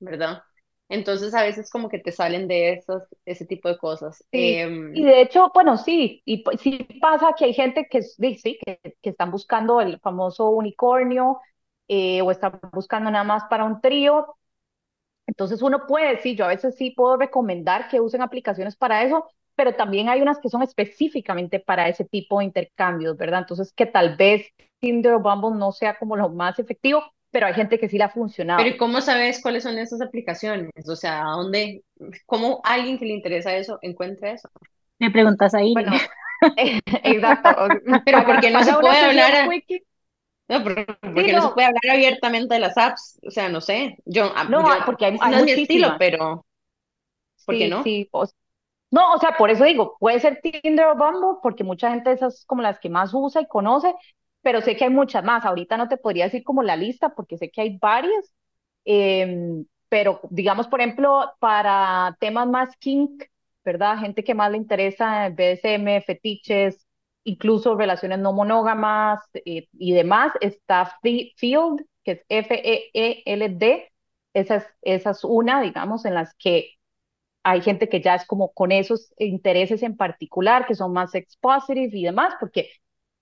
¿verdad? 0.00 0.42
Entonces 0.88 1.34
a 1.34 1.42
veces 1.42 1.70
como 1.70 1.88
que 1.88 1.98
te 1.98 2.12
salen 2.12 2.48
de 2.48 2.74
esos, 2.74 3.02
ese 3.24 3.44
tipo 3.46 3.68
de 3.68 3.78
cosas. 3.78 4.24
Em, 4.32 4.92
y 4.92 5.04
de 5.04 5.20
hecho, 5.22 5.50
bueno, 5.54 5.76
sí, 5.78 6.22
y 6.24 6.44
sí 6.58 6.86
pasa 7.00 7.34
que 7.36 7.46
hay 7.46 7.54
gente 7.54 7.86
que, 7.90 8.02
sí, 8.02 8.58
que, 8.64 8.80
que 9.02 9.10
están 9.10 9.30
buscando 9.30 9.80
el 9.80 10.00
famoso 10.00 10.48
unicornio, 10.50 11.40
eh, 11.88 12.22
o 12.22 12.30
están 12.30 12.58
buscando 12.72 13.10
nada 13.10 13.24
más 13.24 13.44
para 13.50 13.64
un 13.64 13.80
trío. 13.80 14.36
Entonces 15.26 15.62
uno 15.62 15.86
puede, 15.86 16.18
sí, 16.22 16.36
yo 16.36 16.44
a 16.44 16.48
veces 16.48 16.76
sí 16.76 16.92
puedo 16.92 17.16
recomendar 17.16 17.88
que 17.88 18.00
usen 18.00 18.22
aplicaciones 18.22 18.76
para 18.76 19.02
eso, 19.02 19.26
pero 19.56 19.74
también 19.74 20.08
hay 20.08 20.22
unas 20.22 20.38
que 20.38 20.48
son 20.48 20.62
específicamente 20.62 21.58
para 21.60 21.88
ese 21.88 22.04
tipo 22.04 22.38
de 22.38 22.44
intercambios, 22.46 23.16
¿verdad? 23.16 23.40
Entonces 23.40 23.72
que 23.72 23.86
tal 23.86 24.16
vez 24.16 24.46
Tinder 24.78 25.14
o 25.14 25.20
Bumble 25.20 25.58
no 25.58 25.72
sea 25.72 25.98
como 25.98 26.16
lo 26.16 26.28
más 26.28 26.58
efectivo, 26.58 27.02
pero 27.30 27.46
hay 27.46 27.54
gente 27.54 27.78
que 27.78 27.88
sí 27.88 27.98
la 27.98 28.06
ha 28.06 28.10
funcionado. 28.10 28.62
Pero 28.62 28.76
¿cómo 28.78 29.00
sabes 29.00 29.40
cuáles 29.42 29.62
son 29.62 29.78
esas 29.78 30.00
aplicaciones? 30.00 30.70
O 30.88 30.96
sea, 30.96 31.20
¿a 31.22 31.30
dónde, 31.32 31.82
cómo 32.24 32.60
alguien 32.64 32.98
que 32.98 33.06
le 33.06 33.14
interesa 33.14 33.54
eso 33.56 33.78
encuentra 33.82 34.32
eso? 34.32 34.48
Me 34.98 35.10
preguntas 35.10 35.54
ahí. 35.54 35.72
Bueno, 35.74 35.92
exacto. 37.02 37.68
Pero 38.04 38.24
porque 38.24 38.50
no 38.50 38.64
se 38.64 38.72
puede 38.74 38.98
hablar. 38.98 39.48
No, 40.48 40.62
porque 40.62 41.32
no. 41.32 41.42
se 41.42 41.54
puede 41.54 41.66
hablar 41.66 41.90
abiertamente 41.90 42.54
de 42.54 42.60
las 42.60 42.78
apps. 42.78 43.18
O 43.26 43.30
sea, 43.30 43.48
no 43.48 43.60
sé. 43.60 43.98
Yo, 44.04 44.32
ah, 44.34 44.44
no, 44.44 44.64
porque 44.86 45.06
hay, 45.06 45.18
no 45.18 45.36
es 45.38 45.44
mi 45.44 45.50
estilo, 45.52 45.96
pero. 45.98 46.46
¿Por 47.44 47.56
qué 47.56 47.68
no? 47.68 47.82
Sí, 47.82 48.08
no, 48.90 49.14
o 49.14 49.18
sea, 49.18 49.36
por 49.36 49.50
eso 49.50 49.64
digo, 49.64 49.96
puede 49.98 50.20
ser 50.20 50.40
Tinder 50.40 50.86
o 50.86 50.96
Bumble, 50.96 51.40
porque 51.42 51.64
mucha 51.64 51.90
gente 51.90 52.12
esas 52.12 52.44
como 52.46 52.62
las 52.62 52.78
que 52.78 52.88
más 52.88 53.12
usa 53.12 53.42
y 53.42 53.46
conoce, 53.46 53.94
pero 54.46 54.60
sé 54.60 54.76
que 54.76 54.84
hay 54.84 54.90
muchas 54.90 55.24
más. 55.24 55.44
Ahorita 55.44 55.76
no 55.76 55.88
te 55.88 55.96
podría 55.96 56.26
decir 56.26 56.44
como 56.44 56.62
la 56.62 56.76
lista 56.76 57.16
porque 57.16 57.36
sé 57.36 57.50
que 57.50 57.62
hay 57.62 57.78
varias, 57.78 58.32
em, 58.84 59.66
pero 59.88 60.20
digamos, 60.30 60.68
por 60.68 60.80
ejemplo, 60.80 61.32
para 61.40 62.16
temas 62.20 62.46
más 62.48 62.76
kink, 62.76 63.24
¿verdad? 63.64 63.98
Gente 63.98 64.22
que 64.22 64.34
más 64.34 64.52
le 64.52 64.58
interesa 64.58 65.30
BDSM, 65.30 66.00
fetiches, 66.02 66.86
incluso 67.24 67.74
relaciones 67.76 68.20
no 68.20 68.32
monógamas 68.32 69.18
eh, 69.34 69.66
y 69.72 69.92
demás, 69.92 70.32
está 70.40 70.96
Field, 71.02 71.84
que 72.04 72.12
es 72.12 72.20
F-E-E-L-D. 72.28 73.92
Esa 74.32 74.64
es, 74.82 75.24
una, 75.24 75.60
digamos, 75.60 76.04
en 76.04 76.14
las 76.14 76.34
que 76.34 76.70
hay 77.42 77.62
gente 77.62 77.88
que 77.88 78.00
ya 78.00 78.14
es 78.16 78.26
como 78.26 78.52
con 78.52 78.72
esos 78.72 79.12
intereses 79.18 79.82
en 79.82 79.96
particular, 79.96 80.66
que 80.66 80.76
son 80.76 80.92
más 80.92 81.10
sex 81.12 81.36
positive 81.38 81.90
y 81.92 82.04
demás, 82.04 82.34
porque 82.40 82.70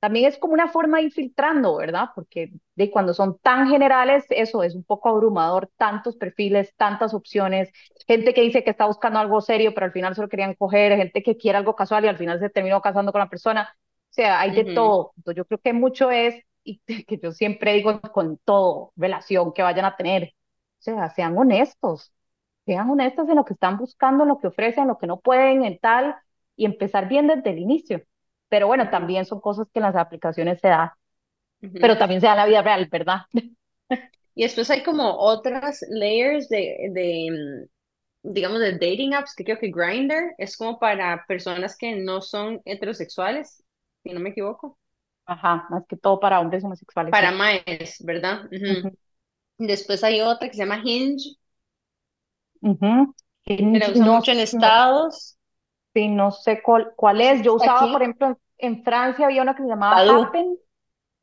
también 0.04 0.26
es 0.26 0.36
como 0.38 0.52
una 0.52 0.68
forma 0.68 0.98
de 0.98 1.04
ir 1.04 1.12
filtrando, 1.12 1.76
¿verdad? 1.76 2.10
Porque 2.14 2.52
de 2.74 2.90
cuando 2.90 3.14
son 3.14 3.38
tan 3.38 3.70
generales, 3.70 4.26
eso 4.28 4.62
es 4.62 4.74
un 4.74 4.84
poco 4.84 5.08
abrumador, 5.08 5.70
tantos 5.78 6.16
perfiles, 6.16 6.74
tantas 6.76 7.14
opciones, 7.14 7.72
gente 8.06 8.34
que 8.34 8.42
dice 8.42 8.62
que 8.62 8.68
está 8.70 8.84
buscando 8.86 9.18
algo 9.18 9.40
serio, 9.40 9.72
pero 9.72 9.86
al 9.86 9.92
final 9.92 10.14
solo 10.14 10.28
querían 10.28 10.54
coger, 10.56 10.94
gente 10.98 11.22
que 11.22 11.38
quiere 11.38 11.56
algo 11.56 11.74
casual 11.74 12.04
y 12.04 12.08
al 12.08 12.18
final 12.18 12.38
se 12.38 12.50
terminó 12.50 12.82
casando 12.82 13.12
con 13.12 13.20
la 13.20 13.30
persona. 13.30 13.74
O 14.10 14.12
sea, 14.12 14.40
hay 14.40 14.52
de 14.52 14.66
todo. 14.66 15.14
Entonces, 15.16 15.38
yo 15.38 15.46
creo 15.46 15.58
que 15.58 15.72
mucho 15.72 16.10
es, 16.10 16.44
y 16.64 16.80
que 17.06 17.18
yo 17.18 17.32
siempre 17.32 17.72
digo 17.72 17.98
con 18.02 18.36
todo, 18.44 18.92
relación 18.96 19.54
que 19.54 19.62
vayan 19.62 19.86
a 19.86 19.96
tener. 19.96 20.34
O 20.80 20.82
sea, 20.82 21.08
sean 21.10 21.36
honestos, 21.38 22.12
sean 22.66 22.90
honestos 22.90 23.26
en 23.30 23.36
lo 23.36 23.44
que 23.46 23.54
están 23.54 23.78
buscando, 23.78 24.24
en 24.24 24.28
lo 24.28 24.38
que 24.38 24.48
ofrecen, 24.48 24.82
en 24.82 24.88
lo 24.88 24.98
que 24.98 25.06
no 25.06 25.20
pueden, 25.20 25.64
en 25.64 25.78
tal, 25.78 26.14
y 26.56 26.66
empezar 26.66 27.08
bien 27.08 27.26
desde 27.26 27.48
el 27.50 27.58
inicio. 27.58 28.02
Pero 28.54 28.68
bueno, 28.68 28.88
también 28.88 29.24
son 29.26 29.40
cosas 29.40 29.66
que 29.72 29.80
en 29.80 29.82
las 29.82 29.96
aplicaciones 29.96 30.60
se 30.60 30.68
da, 30.68 30.96
pero 31.80 31.98
también 31.98 32.20
se 32.20 32.28
da 32.28 32.34
en 32.34 32.38
la 32.38 32.46
vida 32.46 32.62
real, 32.62 32.88
¿verdad? 32.92 33.22
Y 34.36 34.42
después 34.44 34.70
hay 34.70 34.82
como 34.84 35.16
otras 35.18 35.84
layers 35.90 36.48
de, 36.48 36.76
de, 36.92 37.66
digamos, 38.22 38.60
de 38.60 38.72
dating 38.74 39.14
apps, 39.14 39.34
que 39.34 39.44
creo 39.44 39.58
que 39.58 39.70
Grindr 39.72 40.34
es 40.38 40.56
como 40.56 40.78
para 40.78 41.24
personas 41.26 41.76
que 41.76 41.96
no 41.96 42.22
son 42.22 42.62
heterosexuales, 42.64 43.64
si 44.04 44.12
no 44.12 44.20
me 44.20 44.30
equivoco. 44.30 44.78
Ajá, 45.26 45.66
más 45.70 45.84
que 45.86 45.96
todo 45.96 46.18
para 46.20 46.40
hombres 46.40 46.64
homosexuales. 46.64 47.12
Para 47.12 47.30
maes, 47.32 47.96
¿verdad? 48.04 48.42
Después 49.58 50.04
hay 50.04 50.20
otra 50.20 50.46
que 50.48 50.54
se 50.54 50.60
llama 50.60 50.80
Hinge. 50.84 51.36
Hinge 53.46 53.94
no, 53.94 54.16
mucho 54.16 54.32
en 54.32 54.40
Estados. 54.40 55.36
Sí, 55.94 56.08
no 56.08 56.30
sé 56.32 56.60
cuál, 56.62 56.92
cuál 56.96 57.20
es. 57.20 57.42
Yo 57.42 57.54
usaba, 57.54 57.90
por 57.92 58.02
ejemplo, 58.02 58.38
en, 58.58 58.82
Francia 58.82 59.26
había 59.26 59.42
una 59.42 59.54
que 59.54 59.62
se 59.62 59.68
llamaba 59.68 60.00
Happen. 60.00 60.56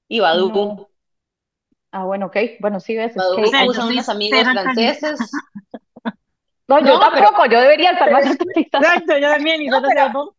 Y 0.08 0.20
Badoo. 0.20 0.90
Ah, 1.92 2.06
bueno, 2.06 2.28
ok. 2.28 2.38
Bueno, 2.60 2.80
sí, 2.80 2.96
ves. 2.96 3.16
Badoo 3.16 3.44
es 3.44 3.52
que 3.52 3.68
usan 3.68 3.88
unos 3.90 4.10
amigos 4.10 4.44
franceses. 4.44 5.20
No, 6.68 6.80
yo 6.80 6.98
tampoco, 7.02 7.46
yo 7.48 7.60
debería 7.60 7.92
estar 7.92 8.10
más 8.10 8.26
Exacto, 8.56 9.18
yo 9.18 9.30
también. 9.30 9.62
Y 9.62 9.68
no, 9.68 9.82
pero... 9.82 10.34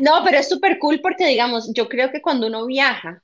no, 0.00 0.24
pero 0.24 0.38
es 0.38 0.48
súper 0.48 0.78
cool 0.78 1.00
porque, 1.02 1.26
digamos, 1.26 1.70
yo 1.74 1.90
creo 1.90 2.10
que 2.10 2.22
cuando 2.22 2.46
uno 2.46 2.64
viaja, 2.64 3.22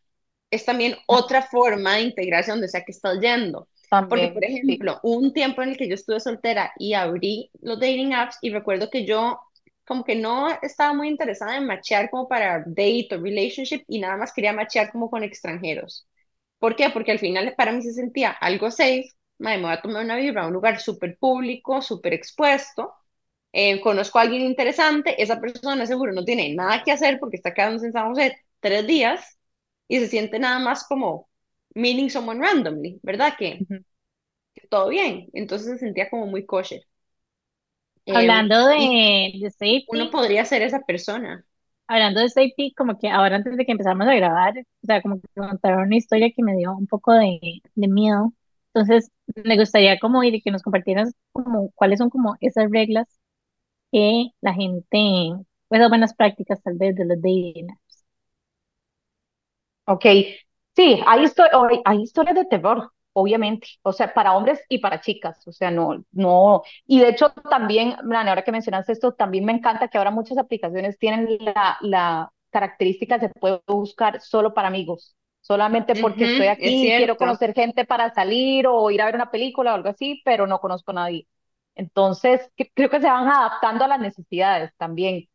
es 0.50 0.66
también 0.66 0.94
otra 1.06 1.40
forma 1.40 1.94
de 1.94 2.02
integrarse 2.02 2.50
donde 2.50 2.68
sea 2.68 2.84
que 2.84 2.92
estás 2.92 3.18
yendo. 3.18 3.68
Porque, 4.08 4.28
por 4.28 4.44
ejemplo, 4.44 4.98
un 5.04 5.32
tiempo 5.32 5.62
en 5.62 5.70
el 5.70 5.76
que 5.76 5.88
yo 5.88 5.94
estuve 5.94 6.18
soltera 6.18 6.72
y 6.78 6.94
abrí 6.94 7.50
los 7.62 7.78
dating 7.78 8.12
apps 8.12 8.38
y 8.40 8.50
recuerdo 8.50 8.90
que 8.90 9.06
yo 9.06 9.40
como 9.86 10.04
que 10.04 10.16
no 10.16 10.48
estaba 10.62 10.92
muy 10.94 11.08
interesada 11.08 11.56
en 11.56 11.66
machear 11.66 12.10
como 12.10 12.28
para 12.28 12.60
date 12.66 13.08
o 13.12 13.20
relationship 13.22 13.84
y 13.88 14.00
nada 14.00 14.16
más 14.16 14.32
quería 14.32 14.52
machear 14.52 14.90
como 14.92 15.10
con 15.10 15.22
extranjeros. 15.22 16.06
¿Por 16.58 16.76
qué? 16.76 16.90
Porque 16.90 17.12
al 17.12 17.18
final 17.18 17.54
para 17.56 17.72
mí 17.72 17.82
se 17.82 17.92
sentía 17.92 18.30
algo 18.30 18.70
safe, 18.70 19.08
me 19.38 19.60
voy 19.60 19.72
a 19.72 19.80
tomar 19.82 20.04
una 20.04 20.16
vibra 20.16 20.44
a 20.44 20.46
un 20.46 20.54
lugar 20.54 20.80
súper 20.80 21.18
público, 21.18 21.82
súper 21.82 22.14
expuesto, 22.14 22.94
eh, 23.52 23.80
conozco 23.80 24.18
a 24.18 24.22
alguien 24.22 24.42
interesante, 24.42 25.22
esa 25.22 25.40
persona 25.40 25.86
seguro 25.86 26.12
no 26.12 26.24
tiene 26.24 26.54
nada 26.54 26.82
que 26.82 26.92
hacer 26.92 27.18
porque 27.20 27.36
está 27.36 27.54
quedándose 27.54 27.86
en 27.86 27.92
San 27.92 28.08
José 28.08 28.36
tres 28.60 28.86
días 28.86 29.38
y 29.88 29.98
se 30.00 30.08
siente 30.08 30.38
nada 30.38 30.58
más 30.58 30.86
como 30.88 31.28
meeting 31.74 32.08
someone 32.10 32.40
randomly, 32.40 32.98
¿verdad? 33.02 33.34
Que, 33.38 33.66
todo 34.70 34.88
bien, 34.88 35.28
entonces 35.32 35.68
se 35.68 35.78
sentía 35.78 36.10
como 36.10 36.26
muy 36.26 36.46
kosher. 36.46 36.82
Em, 38.06 38.48
hablando 38.48 38.66
de, 38.68 39.32
de 39.42 39.50
safety, 39.50 39.86
uno 39.86 40.10
podría 40.10 40.44
ser 40.44 40.62
esa 40.62 40.80
persona. 40.82 41.46
Hablando 41.86 42.20
de 42.20 42.28
safety, 42.30 42.72
como 42.74 42.98
que 42.98 43.10
ahora 43.10 43.36
antes 43.36 43.56
de 43.56 43.66
que 43.66 43.72
empezáramos 43.72 44.08
a 44.08 44.14
grabar, 44.14 44.54
o 44.58 44.86
sea, 44.86 45.02
como 45.02 45.20
que 45.20 45.28
contaron 45.36 45.82
una 45.86 45.96
historia 45.96 46.30
que 46.34 46.42
me 46.42 46.56
dio 46.56 46.72
un 46.76 46.86
poco 46.86 47.12
de, 47.12 47.62
de 47.74 47.88
miedo. 47.88 48.32
Entonces, 48.72 49.10
me 49.44 49.56
gustaría 49.58 49.98
como 50.00 50.22
ir 50.24 50.34
y 50.34 50.40
que 50.42 50.50
nos 50.50 50.62
compartieras 50.62 51.12
como 51.32 51.70
cuáles 51.74 51.98
son 51.98 52.08
como 52.10 52.36
esas 52.40 52.70
reglas 52.70 53.06
que 53.92 54.28
la 54.42 54.54
gente, 54.54 54.86
pues 55.68 55.80
las 55.80 55.90
buenas 55.90 56.14
prácticas 56.14 56.62
tal 56.62 56.76
vez 56.78 56.96
de 56.96 57.06
los 57.06 57.18
dating 57.22 57.70
apps. 57.72 58.04
Ok, 59.86 60.04
sí, 60.76 61.00
hay, 61.06 61.24
hay 61.84 62.02
historias 62.02 62.34
de 62.36 62.44
terror 62.46 62.92
obviamente, 63.14 63.68
o 63.82 63.92
sea, 63.92 64.12
para 64.12 64.34
hombres 64.34 64.60
y 64.68 64.78
para 64.78 65.00
chicas, 65.00 65.46
o 65.46 65.52
sea, 65.52 65.70
no, 65.70 66.04
no, 66.12 66.62
y 66.86 67.00
de 67.00 67.08
hecho 67.10 67.30
también, 67.50 67.96
ahora 68.12 68.42
que 68.44 68.52
mencionaste 68.52 68.92
esto, 68.92 69.12
también 69.14 69.44
me 69.46 69.52
encanta 69.52 69.88
que 69.88 69.98
ahora 69.98 70.10
muchas 70.10 70.38
aplicaciones 70.38 70.98
tienen 70.98 71.38
la, 71.40 71.78
la 71.80 72.32
característica 72.50 73.18
de 73.18 73.28
se 73.28 73.34
puede 73.34 73.62
buscar 73.66 74.20
solo 74.20 74.54
para 74.54 74.68
amigos, 74.68 75.16
solamente 75.40 75.96
porque 75.96 76.26
estoy 76.26 76.48
aquí, 76.48 76.94
quiero 76.96 77.16
conocer 77.16 77.54
gente 77.54 77.84
para 77.86 78.12
salir 78.14 78.66
o 78.66 78.90
ir 78.90 79.00
a 79.02 79.06
ver 79.06 79.14
una 79.16 79.30
película 79.30 79.72
o 79.72 79.74
algo 79.76 79.88
así, 79.88 80.20
pero 80.24 80.46
no 80.46 80.58
conozco 80.60 80.90
a 80.92 80.94
nadie. 80.94 81.26
Entonces, 81.74 82.50
creo 82.74 82.90
que 82.90 83.00
se 83.00 83.06
van 83.08 83.28
adaptando 83.28 83.84
a 83.84 83.88
las 83.88 84.00
necesidades 84.00 84.72
también. 84.76 85.28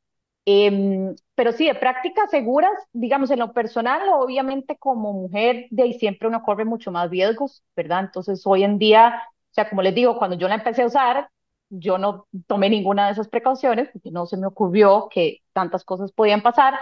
Em, 0.45 1.15
pero 1.39 1.53
sí, 1.53 1.67
de 1.67 1.75
prácticas 1.75 2.29
seguras, 2.29 2.73
digamos, 2.91 3.31
en 3.31 3.39
lo 3.39 3.53
personal, 3.53 4.01
obviamente 4.09 4.77
como 4.77 5.13
mujer, 5.13 5.67
de 5.69 5.83
ahí 5.83 5.93
siempre 5.93 6.27
uno 6.27 6.43
corre 6.43 6.65
mucho 6.65 6.91
más 6.91 7.09
riesgos, 7.09 7.63
¿verdad? 7.77 8.01
Entonces, 8.01 8.41
hoy 8.45 8.65
en 8.65 8.77
día, 8.77 9.23
o 9.25 9.53
sea, 9.53 9.69
como 9.69 9.81
les 9.81 9.95
digo, 9.95 10.17
cuando 10.17 10.35
yo 10.37 10.49
la 10.49 10.55
empecé 10.55 10.81
a 10.81 10.87
usar, 10.87 11.29
yo 11.69 11.97
no 11.97 12.27
tomé 12.45 12.69
ninguna 12.69 13.05
de 13.05 13.13
esas 13.13 13.29
precauciones 13.29 13.87
porque 13.93 14.11
no 14.11 14.25
se 14.25 14.35
me 14.35 14.47
ocurrió 14.47 15.07
que 15.09 15.37
tantas 15.53 15.85
cosas 15.85 16.11
podían 16.11 16.41
pasar, 16.41 16.77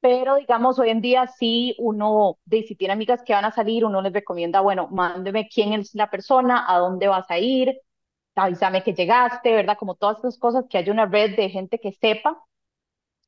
pero 0.00 0.36
digamos, 0.36 0.78
hoy 0.78 0.90
en 0.90 1.00
día 1.00 1.26
sí 1.26 1.74
uno, 1.78 2.36
de, 2.44 2.62
si 2.64 2.76
tiene 2.76 2.92
amigas 2.92 3.22
que 3.24 3.32
van 3.32 3.46
a 3.46 3.52
salir, 3.52 3.86
uno 3.86 4.02
les 4.02 4.12
recomienda, 4.12 4.60
bueno, 4.60 4.86
mándeme 4.88 5.48
quién 5.48 5.72
es 5.72 5.94
la 5.94 6.10
persona, 6.10 6.66
a 6.68 6.76
dónde 6.78 7.08
vas 7.08 7.30
a 7.30 7.38
ir, 7.38 7.80
avísame 8.34 8.82
que 8.82 8.92
llegaste, 8.92 9.50
¿verdad? 9.54 9.78
Como 9.78 9.94
todas 9.94 10.18
esas 10.18 10.38
cosas, 10.38 10.66
que 10.68 10.76
haya 10.76 10.92
una 10.92 11.06
red 11.06 11.36
de 11.36 11.48
gente 11.48 11.78
que 11.78 11.92
sepa 11.92 12.36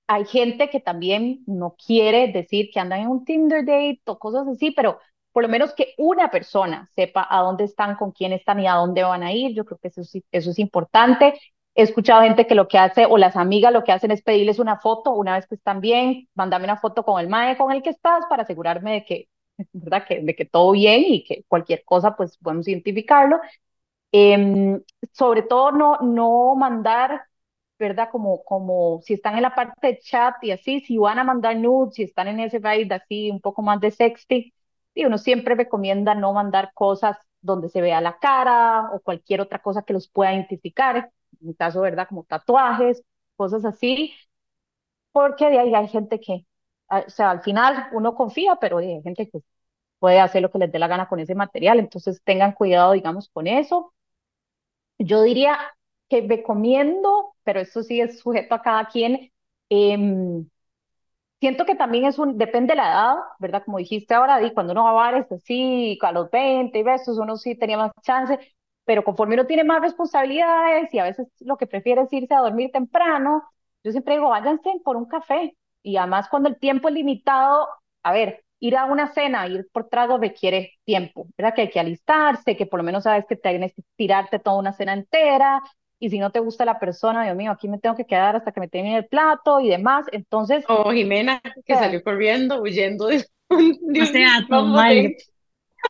hay 0.07 0.25
gente 0.27 0.71
que 0.71 0.81
también 0.81 1.43
no 1.47 1.75
quiere 1.85 2.29
decir 2.33 2.71
que 2.73 2.81
andan 2.81 3.01
en 3.01 3.09
un 3.09 3.25
Tinder 3.25 3.65
date 3.65 4.01
o 4.07 4.19
cosas 4.19 4.47
así, 4.49 4.71
pero 4.71 4.99
por 5.33 5.43
lo 5.43 5.49
menos 5.49 5.75
que 5.75 5.95
una 5.99 6.31
persona 6.31 6.91
sepa 6.95 7.27
a 7.29 7.43
dónde 7.43 7.65
están, 7.65 7.97
con 7.97 8.13
quién 8.13 8.33
están 8.33 8.61
y 8.61 8.67
a 8.67 8.75
dónde 8.75 9.03
van 9.03 9.23
a 9.23 9.33
ir. 9.33 9.55
Yo 9.55 9.65
creo 9.65 9.79
que 9.79 9.89
eso, 9.89 10.03
eso 10.33 10.51
es 10.51 10.59
importante. 10.59 11.35
He 11.75 11.83
escuchado 11.83 12.23
gente 12.23 12.47
que 12.47 12.55
lo 12.55 12.69
que 12.69 12.79
hace, 12.79 13.05
o 13.07 13.19
las 13.19 13.37
amigas 13.37 13.73
lo 13.73 13.85
que 13.85 13.93
hacen 13.93 14.11
es 14.11 14.23
pedirles 14.23 14.59
una 14.59 14.79
foto 14.79 15.13
una 15.13 15.35
vez 15.35 15.47
que 15.47 15.57
están 15.57 15.81
bien, 15.81 16.29
mándame 16.35 16.65
una 16.65 16.79
foto 16.79 17.05
con 17.05 17.21
el 17.21 17.29
mae 17.29 17.57
con 17.59 17.71
el 17.73 17.83
que 17.83 17.91
estás 17.91 18.25
para 18.31 18.45
asegurarme 18.45 18.93
de 18.95 19.05
que, 19.05 19.29
¿verdad? 19.73 20.07
Que, 20.07 20.21
de 20.23 20.35
que 20.35 20.47
todo 20.47 20.73
bien 20.73 21.03
y 21.07 21.25
que 21.25 21.45
cualquier 21.49 21.85
cosa, 21.85 22.17
pues 22.17 22.39
podemos 22.39 22.67
identificarlo. 22.69 23.39
Em, 24.13 24.81
sobre 25.13 25.43
todo 25.43 25.73
no, 25.73 25.99
no 26.01 26.55
mandar 26.57 27.25
¿verdad? 27.79 28.09
Como, 28.11 28.43
como 28.45 29.01
si 29.03 29.15
están 29.15 29.37
en 29.37 29.43
la 29.43 29.55
parte 29.55 29.75
de 29.89 29.99
chat 29.99 30.35
y 30.43 30.51
así, 30.53 30.81
si 30.81 30.99
van 30.99 31.19
a 31.19 31.25
mandar 31.25 31.57
nudes, 31.57 31.95
si 31.95 32.03
están 32.05 32.29
en 32.29 32.41
ese 32.41 32.59
raid 32.59 32.91
así, 32.93 33.31
un 33.31 33.41
poco 33.41 33.63
más 33.63 33.81
de 33.81 33.91
sexting, 33.91 34.53
y 34.95 35.05
uno 35.05 35.19
siempre 35.19 35.55
recomienda 35.55 36.15
no 36.15 36.33
mandar 36.33 36.73
cosas 36.75 37.17
donde 37.41 37.69
se 37.69 37.81
vea 37.83 38.01
la 38.01 38.19
cara 38.19 38.91
o 38.93 39.01
cualquier 39.01 39.41
otra 39.41 39.61
cosa 39.61 39.83
que 39.83 39.93
los 39.93 40.09
pueda 40.09 40.33
identificar, 40.35 41.13
en 41.41 41.47
mi 41.49 41.55
caso, 41.55 41.81
¿verdad? 41.83 42.09
Como 42.09 42.25
tatuajes, 42.25 43.03
cosas 43.37 43.65
así, 43.65 44.15
porque 45.13 45.49
de 45.51 45.59
ahí 45.59 45.75
hay 45.75 45.89
gente 45.89 46.21
que, 46.21 46.47
ah, 46.89 47.05
o 47.07 47.11
sea, 47.11 47.31
al 47.31 47.43
final 47.43 47.89
uno 47.93 48.15
confía, 48.15 48.57
pero 48.57 48.79
hay 48.79 49.03
gente 49.03 49.29
que 49.29 49.41
puede 50.01 50.21
hacer 50.21 50.43
lo 50.43 50.51
que 50.53 50.59
les 50.61 50.73
dé 50.73 50.79
la 50.81 50.89
gana 50.89 51.09
con 51.09 51.21
ese 51.21 51.35
material, 51.35 51.79
entonces 51.81 52.23
tengan 52.25 52.53
cuidado, 52.53 52.93
digamos, 52.93 53.31
con 53.31 53.47
eso. 53.47 53.95
Yo 54.99 55.23
diría 55.23 55.59
que 56.09 56.23
recomiendo, 56.29 57.35
pero 57.45 57.61
eso 57.61 57.83
sí 57.83 58.01
es 58.01 58.19
sujeto 58.21 58.55
a 58.55 58.63
cada 58.63 58.87
quien, 58.89 59.31
em, 59.69 60.49
siento 61.41 61.65
que 61.67 61.75
también 61.75 62.05
es 62.07 62.19
un, 62.19 62.39
depende 62.39 62.73
de 62.73 62.77
la 62.79 62.89
edad, 62.93 63.17
¿verdad? 63.39 63.63
Como 63.65 63.79
dijiste 63.79 64.15
ahora, 64.15 64.39
di, 64.39 64.53
cuando 64.53 64.73
uno 64.73 64.85
va 64.85 64.91
a 64.91 64.93
bares 64.95 65.31
así, 65.33 65.99
a 66.03 66.13
los 66.13 66.31
20 66.31 66.79
y 66.79 66.83
besos, 66.83 67.19
uno 67.19 67.37
sí 67.37 67.55
tenía 67.57 67.77
más 67.79 67.93
chance, 68.03 68.39
pero 68.85 69.05
conforme 69.05 69.35
uno 69.35 69.47
tiene 69.47 69.65
más 69.65 69.81
responsabilidades 69.83 70.93
y 70.95 70.99
a 70.99 71.05
veces 71.05 71.29
lo 71.41 71.57
que 71.57 71.67
prefiere 71.67 72.03
es 72.03 72.13
irse 72.13 72.35
a 72.35 72.41
dormir 72.41 72.71
temprano, 72.73 73.43
yo 73.85 73.91
siempre 73.93 74.15
digo, 74.15 74.29
váyanse 74.31 74.71
por 74.85 74.97
un 74.97 75.07
café. 75.07 75.57
Y 75.83 75.97
además 75.97 76.29
cuando 76.29 76.49
el 76.49 76.59
tiempo 76.59 76.89
es 76.89 76.95
limitado, 76.95 77.69
a 78.03 78.13
ver, 78.13 78.45
ir 78.61 78.77
a 78.77 78.87
una 78.87 79.09
cena, 79.13 79.47
ir 79.49 79.69
por 79.73 79.89
trago 79.89 80.19
requiere 80.19 80.73
tiempo, 80.85 81.27
¿verdad? 81.37 81.55
Que 81.55 81.63
hay 81.63 81.71
que 81.71 81.81
alistarse, 81.81 82.57
que 82.57 82.67
por 82.67 82.81
lo 82.81 82.85
menos 82.85 83.05
sabes 83.05 83.27
que 83.29 83.37
tienes 83.37 83.73
que 83.75 83.83
tirarte 83.97 84.39
toda 84.39 84.59
una 84.59 84.73
cena 84.73 84.95
entera, 84.95 85.63
y 85.99 86.11
si 86.11 86.19
no 86.19 86.31
te 86.31 86.41
gusta 86.41 86.65
la 86.65 86.79
persona, 86.79 87.25
Dios 87.25 87.37
mío, 87.37 87.51
aquí 87.51 87.69
me 87.69 87.79
tengo 87.79 87.97
que 87.97 88.05
quedar 88.05 88.37
hasta 88.37 88.53
que 88.53 88.61
me 88.61 88.69
termine 88.69 88.99
el 88.99 89.07
plato 89.07 89.61
y 89.61 89.69
demás. 89.69 90.07
Entonces. 90.13 90.65
O 90.69 90.93
Jimena, 90.93 91.41
que 91.65 91.75
salió 91.75 92.03
corriendo, 92.03 92.61
huyendo 92.61 93.07
de 93.07 93.25
un. 93.51 94.03
o 94.03 94.07
sea, 94.07 94.41
mal. 94.49 95.15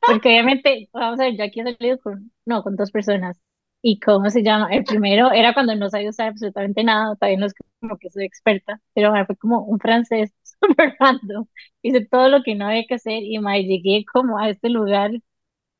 Porque 0.06 0.28
obviamente, 0.28 0.88
vamos 0.92 1.20
a 1.20 1.24
ver, 1.24 1.36
yo 1.36 1.44
aquí 1.44 1.60
he 1.60 1.64
salido 1.64 1.98
con, 1.98 2.30
no, 2.44 2.62
con 2.62 2.76
dos 2.76 2.90
personas. 2.90 3.40
¿Y 3.82 4.00
cómo 4.00 4.30
se 4.30 4.42
llama? 4.42 4.68
El 4.72 4.84
primero 4.84 5.30
era 5.32 5.54
cuando 5.54 5.74
no 5.76 5.88
sabía 5.88 6.10
usar 6.10 6.28
absolutamente 6.28 6.82
nada, 6.82 7.14
todavía 7.16 7.38
no 7.38 7.46
es 7.46 7.54
como 7.80 7.96
que 7.98 8.10
soy 8.10 8.24
experta, 8.24 8.80
pero 8.94 9.12
fue 9.26 9.36
como 9.36 9.62
un 9.62 9.78
francés 9.78 10.32
súper 10.60 10.96
random. 10.98 11.46
Hice 11.82 12.04
todo 12.06 12.28
lo 12.28 12.42
que 12.42 12.54
no 12.54 12.66
había 12.66 12.84
que 12.88 12.94
hacer 12.94 13.22
y 13.22 13.38
me 13.38 13.62
llegué 13.62 14.04
como 14.12 14.38
a 14.38 14.50
este 14.50 14.70
lugar 14.70 15.12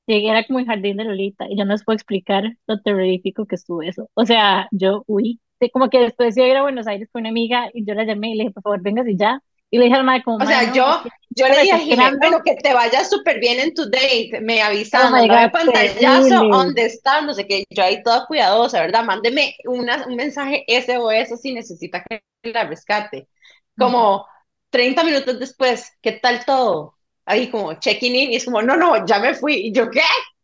llegué, 0.07 0.30
era 0.30 0.44
como 0.46 0.59
el 0.59 0.66
jardín 0.66 0.96
de 0.96 1.04
Lolita, 1.04 1.46
y 1.48 1.59
yo 1.59 1.64
no 1.64 1.72
les 1.72 1.84
puedo 1.84 1.96
explicar 1.96 2.44
lo 2.66 2.80
terrorífico 2.80 3.46
que 3.46 3.57
estuvo 3.57 3.82
eso. 3.82 4.11
O 4.14 4.24
sea, 4.24 4.68
yo 4.70 5.04
huí, 5.07 5.40
como 5.72 5.90
que 5.90 6.00
después 6.00 6.34
de 6.34 6.48
ir 6.48 6.57
a 6.57 6.62
Buenos 6.62 6.86
Aires 6.86 7.09
con 7.12 7.20
una 7.22 7.30
amiga, 7.30 7.70
y 7.74 7.84
yo 7.84 7.94
la 7.94 8.04
llamé 8.04 8.30
y 8.30 8.34
le 8.36 8.44
dije, 8.44 8.54
por 8.54 8.62
favor, 8.62 8.82
vengas 8.82 9.09
y 9.09 9.16
ya. 9.16 9.42
Y 9.70 9.78
le 9.78 9.84
dije 9.84 9.96
al 9.96 10.04
madre 10.04 10.22
como, 10.22 10.36
O 10.36 10.46
sea, 10.46 10.72
yo, 10.72 11.02
yo 11.30 11.48
le 11.48 11.62
dije 11.62 12.00
a 12.00 12.12
bueno, 12.18 12.40
que 12.44 12.54
te 12.54 12.72
vaya 12.72 13.04
súper 13.04 13.40
bien 13.40 13.59
en 13.59 13.74
tu 13.74 13.84
date, 13.90 14.40
me 14.40 14.62
avisan, 14.62 15.12
oh 15.12 15.26
no 15.26 15.50
pantallazo, 15.50 16.44
¿dónde 16.48 16.86
está? 16.86 17.20
No 17.22 17.34
sé 17.34 17.46
qué, 17.46 17.64
yo 17.70 17.82
ahí 17.82 18.02
toda 18.02 18.26
cuidadosa, 18.26 18.80
¿verdad? 18.80 19.04
Mándeme 19.04 19.57
una, 19.64 20.07
un 20.07 20.14
mensaje 20.14 20.64
SOS 20.68 21.40
si 21.40 21.52
necesita 21.52 22.04
que 22.09 22.22
la 22.44 22.64
rescate. 22.64 23.28
Como 23.76 24.24
30 24.70 25.04
minutos 25.04 25.38
después, 25.38 25.92
¿qué 26.00 26.12
tal 26.12 26.44
todo? 26.44 26.95
Ahí 27.27 27.51
como 27.51 27.74
checking 27.74 28.14
in 28.14 28.33
y 28.33 28.37
es 28.37 28.45
como, 28.45 28.62
no, 28.62 28.77
no, 28.77 29.05
ya 29.07 29.18
me 29.18 29.35
fui. 29.35 29.55
Y 29.68 29.72
yo, 29.72 29.91
¿qué? 29.91 30.01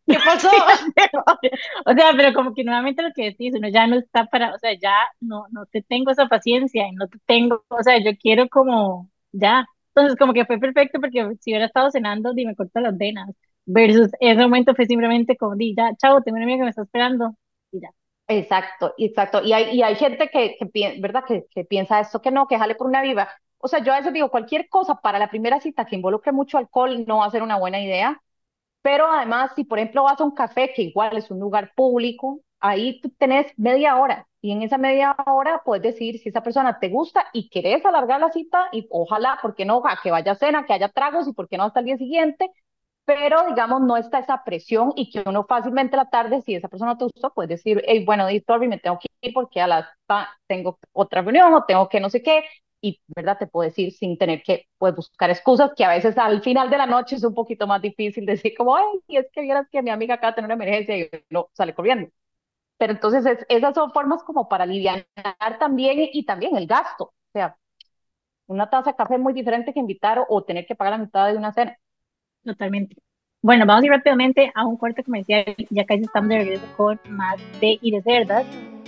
¿Qué 0.07 0.17
pasó? 0.23 0.49
o 1.85 1.93
sea, 1.93 2.11
pero 2.15 2.33
como 2.33 2.53
que 2.53 2.63
nuevamente 2.63 3.01
lo 3.01 3.11
que 3.13 3.25
decís, 3.25 3.53
uno 3.55 3.69
ya 3.69 3.87
no 3.87 3.97
está 3.97 4.25
para, 4.25 4.53
o 4.53 4.59
sea, 4.59 4.73
ya 4.79 4.93
no, 5.21 5.45
no 5.51 5.65
te 5.67 5.81
tengo 5.81 6.11
esa 6.11 6.27
paciencia 6.27 6.87
y 6.87 6.91
no 6.93 7.07
te 7.07 7.17
tengo, 7.25 7.63
o 7.69 7.83
sea, 7.83 7.97
yo 8.03 8.11
quiero 8.19 8.47
como, 8.49 9.09
ya. 9.31 9.65
Entonces, 9.95 10.17
como 10.17 10.33
que 10.33 10.45
fue 10.45 10.59
perfecto 10.59 10.99
porque 10.99 11.21
si 11.41 11.51
hubiera 11.51 11.65
estado 11.65 11.91
cenando, 11.91 12.33
dime, 12.33 12.55
corta 12.55 12.81
las 12.81 12.97
venas. 12.97 13.29
Versus 13.65 14.09
ese 14.19 14.41
momento 14.41 14.75
fue 14.75 14.85
simplemente 14.85 15.37
como, 15.37 15.55
di, 15.55 15.73
ya, 15.75 15.91
chao, 15.97 16.21
tengo 16.21 16.35
una 16.35 16.45
amiga 16.45 16.59
que 16.59 16.63
me 16.65 16.69
está 16.71 16.83
esperando 16.83 17.35
y 17.71 17.81
ya. 17.81 17.89
Exacto, 18.27 18.93
exacto. 18.97 19.41
Y 19.43 19.53
hay, 19.53 19.75
y 19.77 19.83
hay 19.83 19.95
gente 19.95 20.29
que, 20.29 20.55
que 20.57 20.99
¿verdad? 20.99 21.23
Que, 21.27 21.45
que 21.49 21.65
piensa 21.65 21.99
esto 21.99 22.21
que 22.21 22.31
no, 22.31 22.47
que 22.47 22.57
jale 22.57 22.75
por 22.75 22.87
una 22.87 23.01
viva. 23.01 23.29
O 23.65 23.67
sea, 23.69 23.79
yo 23.83 23.93
a 23.93 23.97
veces 23.97 24.11
digo, 24.13 24.29
cualquier 24.29 24.67
cosa 24.69 24.95
para 24.95 25.19
la 25.19 25.29
primera 25.29 25.59
cita 25.61 25.85
que 25.85 25.95
involucre 25.95 26.31
mucho 26.33 26.57
alcohol 26.57 27.05
no 27.07 27.17
va 27.19 27.25
a 27.27 27.31
ser 27.31 27.43
una 27.43 27.57
buena 27.57 27.79
idea, 27.81 28.21
pero 28.81 29.07
además, 29.11 29.51
si 29.55 29.63
por 29.65 29.79
ejemplo 29.79 30.03
vas 30.03 30.19
a 30.21 30.23
un 30.25 30.31
café, 30.35 30.73
que 30.75 30.83
igual 30.83 31.17
es 31.17 31.31
un 31.31 31.39
lugar 31.39 31.73
público, 31.75 32.41
ahí 32.59 33.01
tú 33.01 33.09
tenés 33.17 33.47
media 33.57 33.97
hora 33.97 34.27
y 34.41 34.51
en 34.51 34.63
esa 34.63 34.77
media 34.77 35.15
hora 35.27 35.61
puedes 35.65 35.83
decir 35.83 36.19
si 36.19 36.29
esa 36.29 36.43
persona 36.43 36.79
te 36.79 36.89
gusta 36.89 37.27
y 37.33 37.49
querés 37.49 37.85
alargar 37.85 38.19
la 38.21 38.31
cita 38.31 38.69
y 38.73 38.87
ojalá, 38.91 39.39
¿por 39.41 39.55
qué 39.55 39.65
no? 39.65 39.81
A 39.85 39.99
que 40.03 40.11
vaya 40.11 40.33
a 40.33 40.35
cena, 40.35 40.65
que 40.65 40.73
haya 40.73 40.89
tragos 40.89 41.27
y 41.27 41.33
por 41.33 41.49
qué 41.49 41.57
no 41.57 41.65
hasta 41.65 41.79
el 41.81 41.87
día 41.87 41.97
siguiente, 41.97 42.51
pero 43.05 43.45
digamos 43.47 43.81
no 43.81 43.97
está 43.97 44.19
esa 44.19 44.43
presión 44.45 44.93
y 44.95 45.11
que 45.11 45.23
uno 45.27 45.45
fácilmente 45.45 45.97
la 45.97 46.09
tarde, 46.09 46.41
si 46.41 46.55
esa 46.55 46.69
persona 46.69 46.97
te 46.97 47.05
gustó, 47.05 47.33
puedes 47.33 47.49
decir, 47.49 47.83
hey, 47.87 48.03
bueno, 48.05 48.27
Distorby, 48.27 48.67
me 48.67 48.79
tengo 48.79 48.99
que 48.99 49.07
ir 49.21 49.33
porque 49.33 49.61
a 49.61 49.67
las 49.67 49.85
tengo 50.47 50.79
otra 50.93 51.21
reunión 51.21 51.53
o 51.53 51.65
tengo 51.65 51.89
que 51.89 51.99
no 51.99 52.09
sé 52.09 52.21
qué, 52.23 52.43
y, 52.83 53.01
¿verdad? 53.15 53.37
Te 53.39 53.47
puedo 53.47 53.67
decir 53.69 53.93
sin 53.93 54.17
tener 54.17 54.43
que 54.43 54.67
pues, 54.77 54.93
buscar 54.95 55.29
excusas, 55.29 55.71
que 55.75 55.85
a 55.85 55.89
veces 55.89 56.17
al 56.17 56.41
final 56.43 56.69
de 56.69 56.77
la 56.77 56.85
noche 56.85 57.15
es 57.15 57.23
un 57.23 57.33
poquito 57.33 57.65
más 57.65 57.81
difícil 57.81 58.25
decir 58.25 58.53
como, 58.57 58.75
ay, 58.75 58.85
es 59.07 59.27
que 59.31 59.41
vieras 59.41 59.67
que 59.71 59.81
mi 59.81 59.89
amiga 59.89 60.15
acaba 60.15 60.31
de 60.31 60.35
tener 60.35 60.47
una 60.47 60.55
emergencia 60.55 60.97
y 60.97 61.09
no 61.29 61.49
sale 61.53 61.73
corriendo. 61.73 62.09
Pero 62.77 62.93
entonces 62.93 63.45
esas 63.49 63.75
son 63.75 63.91
formas 63.93 64.23
como 64.23 64.49
para 64.49 64.65
aliviar 64.65 65.07
también 65.59 66.09
y, 66.13 66.25
también 66.25 66.57
el 66.57 66.67
gasto. 66.67 67.05
O 67.05 67.13
sea, 67.33 67.57
una 68.47 68.69
taza 68.69 68.91
de 68.91 68.97
café 68.97 69.15
es 69.15 69.21
muy 69.21 69.33
diferente 69.33 69.73
que 69.73 69.79
invitar 69.79 70.25
o 70.29 70.43
tener 70.43 70.65
que 70.65 70.75
pagar 70.75 70.93
la 70.93 71.05
mitad 71.05 71.27
de 71.31 71.37
una 71.37 71.53
cena. 71.53 71.77
Totalmente. 72.43 72.97
Bueno, 73.43 73.65
vamos 73.65 73.83
a 73.83 73.85
ir 73.87 73.91
rápidamente 73.91 74.53
a 74.55 74.65
un 74.65 74.77
corte 74.77 75.03
comercial, 75.03 75.43
ya 75.69 75.83
casi 75.83 76.03
estamos 76.03 76.29
de 76.29 76.37
regreso 76.37 76.65
con 76.77 76.97
más 77.09 77.35
de 77.59 77.77
y 77.81 77.91
de 77.91 78.01
cerdas. 78.01 78.45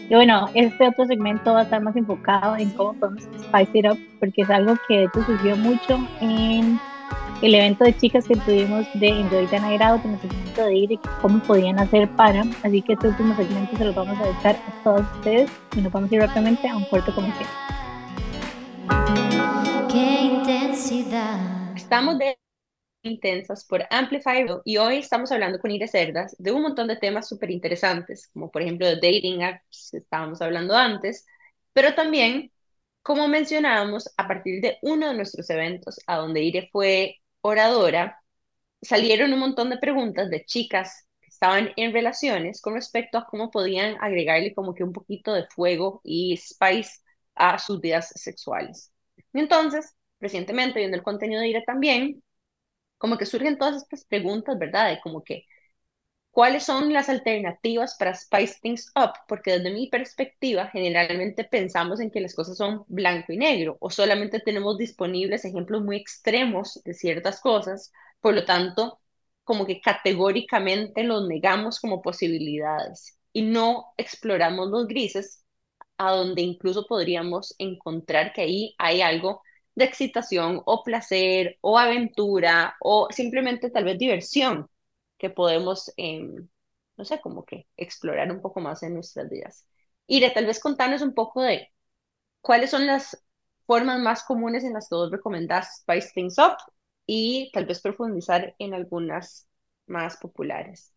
Y 0.09 0.15
bueno, 0.15 0.47
este 0.53 0.87
otro 0.87 1.05
segmento 1.05 1.53
va 1.53 1.59
a 1.59 1.63
estar 1.63 1.81
más 1.81 1.93
enfocado 1.97 2.55
en 2.55 2.69
cómo 2.69 2.93
podemos 2.93 3.23
spice 3.23 3.79
it 3.79 3.85
up, 3.91 3.99
porque 4.17 4.43
es 4.43 4.49
algo 4.49 4.75
que 4.87 4.99
de 4.99 5.03
hecho 5.03 5.23
surgió 5.23 5.57
mucho 5.57 5.99
en 6.21 6.79
el 7.41 7.53
evento 7.53 7.83
de 7.83 7.97
chicas 7.97 8.25
que 8.29 8.37
tuvimos 8.37 8.87
de 8.93 9.09
Enjoy 9.09 9.45
Night 9.51 9.81
Out, 9.81 10.05
en 10.05 10.11
el 10.11 10.19
segmento 10.21 10.63
de 10.63 10.73
ir 10.73 10.91
y 10.93 10.97
cómo 11.21 11.39
podían 11.39 11.77
hacer 11.77 12.07
para. 12.11 12.45
Así 12.63 12.81
que 12.81 12.93
este 12.93 13.09
último 13.09 13.35
segmento 13.35 13.75
se 13.75 13.83
los 13.83 13.93
vamos 13.93 14.17
a 14.17 14.25
dejar 14.25 14.55
a 14.55 14.83
todos 14.85 15.01
ustedes 15.17 15.51
y 15.75 15.81
nos 15.81 15.91
vamos 15.91 16.09
a 16.09 16.15
ir 16.15 16.21
rápidamente 16.21 16.69
a 16.69 16.77
un 16.77 16.85
corte 16.85 17.11
comercial. 17.11 17.49
Qué 19.91 20.21
intensidad. 20.21 21.75
Estamos 21.75 22.17
de 22.19 22.37
intensas 23.05 23.65
por 23.65 23.85
Amplify 23.89 24.45
y 24.65 24.77
hoy 24.77 24.97
estamos 24.97 25.31
hablando 25.31 25.59
con 25.59 25.71
Iris 25.71 25.91
Cerdas 25.91 26.35
de 26.39 26.51
un 26.51 26.63
montón 26.63 26.87
de 26.87 26.95
temas 26.97 27.27
súper 27.27 27.51
interesantes, 27.51 28.29
como 28.33 28.51
por 28.51 28.61
ejemplo 28.61 28.87
de 28.87 28.95
dating 28.95 29.43
apps 29.43 29.93
estábamos 29.93 30.41
hablando 30.41 30.75
antes, 30.75 31.25
pero 31.73 31.93
también, 31.93 32.51
como 33.03 33.27
mencionábamos, 33.27 34.11
a 34.17 34.27
partir 34.27 34.61
de 34.61 34.77
uno 34.81 35.07
de 35.09 35.15
nuestros 35.15 35.49
eventos, 35.49 35.99
a 36.07 36.17
donde 36.17 36.41
Ire 36.43 36.69
fue 36.71 37.17
oradora, 37.41 38.19
salieron 38.81 39.33
un 39.33 39.39
montón 39.39 39.69
de 39.69 39.77
preguntas 39.77 40.29
de 40.29 40.45
chicas 40.45 41.07
que 41.21 41.29
estaban 41.29 41.71
en 41.77 41.93
relaciones 41.93 42.61
con 42.61 42.73
respecto 42.75 43.17
a 43.17 43.25
cómo 43.27 43.51
podían 43.51 43.97
agregarle 44.01 44.53
como 44.53 44.73
que 44.73 44.83
un 44.83 44.93
poquito 44.93 45.33
de 45.33 45.47
fuego 45.47 46.01
y 46.03 46.37
spice 46.37 47.01
a 47.35 47.59
sus 47.59 47.81
vidas 47.81 48.09
sexuales. 48.15 48.91
Y 49.33 49.39
entonces, 49.39 49.95
recientemente, 50.19 50.79
viendo 50.79 50.97
el 50.97 51.03
contenido 51.03 51.41
de 51.41 51.49
Ire 51.49 51.63
también, 51.65 52.23
como 52.97 53.17
que 53.17 53.25
surgen 53.25 53.57
todas 53.57 53.77
estas 53.83 54.05
preguntas, 54.05 54.57
¿verdad? 54.59 54.89
De 54.91 55.01
como 55.01 55.23
que, 55.23 55.45
¿cuáles 56.31 56.63
son 56.65 56.93
las 56.93 57.09
alternativas 57.09 57.95
para 57.97 58.13
spice 58.15 58.57
things 58.61 58.91
up? 58.95 59.13
Porque 59.27 59.53
desde 59.53 59.71
mi 59.73 59.87
perspectiva, 59.89 60.67
generalmente 60.67 61.43
pensamos 61.45 61.99
en 61.99 62.11
que 62.11 62.21
las 62.21 62.35
cosas 62.35 62.57
son 62.57 62.83
blanco 62.87 63.33
y 63.33 63.37
negro, 63.37 63.77
o 63.79 63.89
solamente 63.91 64.39
tenemos 64.41 64.77
disponibles 64.77 65.45
ejemplos 65.45 65.83
muy 65.83 65.97
extremos 65.97 66.81
de 66.85 66.93
ciertas 66.93 67.39
cosas, 67.41 67.91
por 68.21 68.33
lo 68.35 68.45
tanto, 68.45 68.99
como 69.43 69.65
que 69.65 69.81
categóricamente 69.81 71.03
los 71.03 71.27
negamos 71.27 71.79
como 71.79 72.01
posibilidades 72.01 73.17
y 73.33 73.43
no 73.43 73.93
exploramos 73.97 74.69
los 74.69 74.87
grises, 74.87 75.43
a 75.97 76.11
donde 76.13 76.41
incluso 76.41 76.85
podríamos 76.87 77.55
encontrar 77.57 78.33
que 78.33 78.41
ahí 78.41 78.75
hay 78.77 79.01
algo 79.01 79.41
de 79.75 79.85
excitación 79.85 80.61
o 80.65 80.83
placer 80.83 81.57
o 81.61 81.77
aventura 81.77 82.75
o 82.81 83.07
simplemente 83.11 83.69
tal 83.69 83.83
vez 83.85 83.97
diversión 83.97 84.69
que 85.17 85.29
podemos, 85.29 85.91
em, 85.97 86.47
no 86.97 87.05
sé, 87.05 87.19
como 87.21 87.45
que 87.45 87.67
explorar 87.77 88.31
un 88.31 88.41
poco 88.41 88.59
más 88.61 88.83
en 88.83 88.93
nuestras 88.95 89.29
vidas. 89.29 89.67
Ire, 90.07 90.31
tal 90.31 90.45
vez 90.45 90.59
contarnos 90.59 91.01
un 91.01 91.13
poco 91.13 91.41
de 91.41 91.71
cuáles 92.41 92.71
son 92.71 92.85
las 92.87 93.23
formas 93.65 93.99
más 93.99 94.23
comunes 94.23 94.63
en 94.63 94.73
las 94.73 94.89
que 94.89 94.95
vos 94.95 95.11
recomendás 95.11 95.79
Spice 95.81 96.11
Things 96.13 96.37
Up 96.39 96.57
y 97.07 97.51
tal 97.53 97.65
vez 97.65 97.81
profundizar 97.81 98.55
en 98.59 98.73
algunas 98.73 99.47
más 99.87 100.17
populares. 100.17 100.93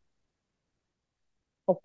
Ok, 1.64 1.84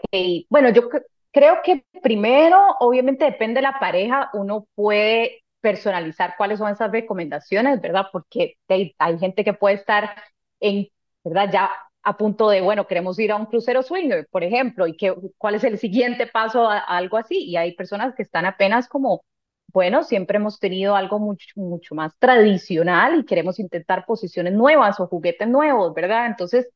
bueno, 0.49 0.69
yo 0.71 0.89
creo 1.31 1.57
que 1.63 1.85
primero, 2.01 2.57
obviamente 2.79 3.25
depende 3.25 3.55
de 3.59 3.63
la 3.63 3.79
pareja, 3.79 4.29
uno 4.33 4.67
puede 4.75 5.42
personalizar 5.64 6.36
cuáles 6.38 6.59
son 6.59 6.72
esas 6.72 6.91
recomendaciones, 6.91 7.82
¿verdad? 7.82 8.07
Porque 8.11 8.57
hay, 8.68 8.93
gente 9.20 9.43
que 9.45 9.53
puede 9.53 9.76
estar 9.76 10.11
en 10.59 10.88
¿verdad? 11.24 11.49
Ya 11.51 11.72
a 12.03 12.18
punto 12.18 12.49
de, 12.49 12.61
bueno, 12.61 12.88
queremos 12.88 13.18
ir 13.20 13.32
a 13.32 13.38
un 13.38 13.45
crucero 13.45 13.82
swinger, 13.84 14.28
por 14.30 14.43
ejemplo, 14.43 14.88
y 14.88 14.97
qué, 14.97 15.14
cuál 15.38 15.55
es 15.55 15.64
el 15.64 15.80
siguiente 15.80 16.28
paso 16.28 16.70
a, 16.70 16.80
algo 16.80 17.18
así. 17.18 17.38
Y 17.45 17.55
hay 17.57 17.76
personas 17.76 18.14
que 18.16 18.24
están 18.24 18.45
apenas 18.45 18.88
como, 18.89 19.24
bueno, 19.68 20.03
siempre 20.03 20.38
hemos 20.38 20.59
tenido 20.59 20.95
algo 20.95 21.20
mucho, 21.20 21.47
mucho 21.55 21.95
más 21.95 22.18
tradicional 22.20 23.20
y 23.20 23.26
queremos 23.26 23.59
intentar 23.59 24.05
posiciones 24.05 24.53
nuevas 24.53 24.99
o 24.99 25.07
juguetes 25.07 25.47
nuevos, 25.47 25.93
¿verdad? 25.93 26.28
Entonces, 26.28 26.70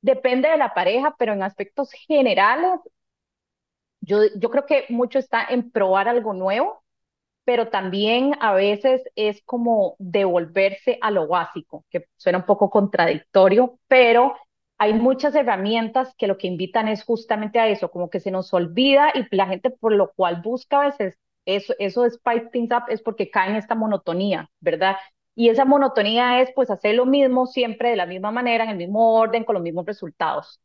depende 0.00 0.48
de 0.48 0.56
la 0.58 0.74
pareja, 0.74 1.14
pero 1.18 1.32
en 1.34 1.42
aspectos 1.42 1.92
generales, 1.92 2.80
yo, 4.00 4.18
yo 4.36 4.50
creo 4.50 4.66
que 4.66 4.86
mucho 4.88 5.18
está 5.18 5.44
en 5.44 5.70
probar 5.70 6.08
algo 6.08 6.34
nuevo, 6.34 6.81
pero 7.44 7.68
también 7.68 8.34
a 8.40 8.54
veces 8.54 9.02
es 9.16 9.42
como 9.44 9.96
devolverse 9.98 10.98
a 11.00 11.10
lo 11.10 11.26
básico, 11.28 11.84
que 11.90 12.06
suena 12.16 12.38
un 12.38 12.46
poco 12.46 12.70
contradictorio, 12.70 13.78
pero 13.88 14.34
hay 14.78 14.94
muchas 14.94 15.34
herramientas 15.34 16.14
que 16.18 16.26
lo 16.26 16.38
que 16.38 16.46
invitan 16.48 16.88
es 16.88 17.04
justamente 17.04 17.58
a 17.60 17.68
eso, 17.68 17.90
como 17.90 18.10
que 18.10 18.20
se 18.20 18.30
nos 18.30 18.52
olvida 18.54 19.12
y 19.14 19.24
la 19.34 19.46
gente 19.46 19.70
por 19.70 19.92
lo 19.92 20.12
cual 20.14 20.42
busca 20.42 20.80
a 20.82 20.86
veces 20.86 21.18
eso, 21.44 21.74
eso 21.78 22.02
de 22.02 22.10
spice 22.10 22.48
things 22.52 22.70
up 22.72 22.84
es 22.88 23.02
porque 23.02 23.30
cae 23.30 23.50
en 23.50 23.56
esta 23.56 23.74
monotonía, 23.74 24.48
¿verdad? 24.60 24.96
Y 25.34 25.48
esa 25.48 25.64
monotonía 25.64 26.40
es 26.40 26.50
pues 26.54 26.70
hacer 26.70 26.94
lo 26.94 27.06
mismo 27.06 27.46
siempre 27.46 27.90
de 27.90 27.96
la 27.96 28.06
misma 28.06 28.30
manera, 28.32 28.64
en 28.64 28.70
el 28.70 28.76
mismo 28.76 29.14
orden, 29.14 29.44
con 29.44 29.54
los 29.54 29.62
mismos 29.62 29.86
resultados. 29.86 30.60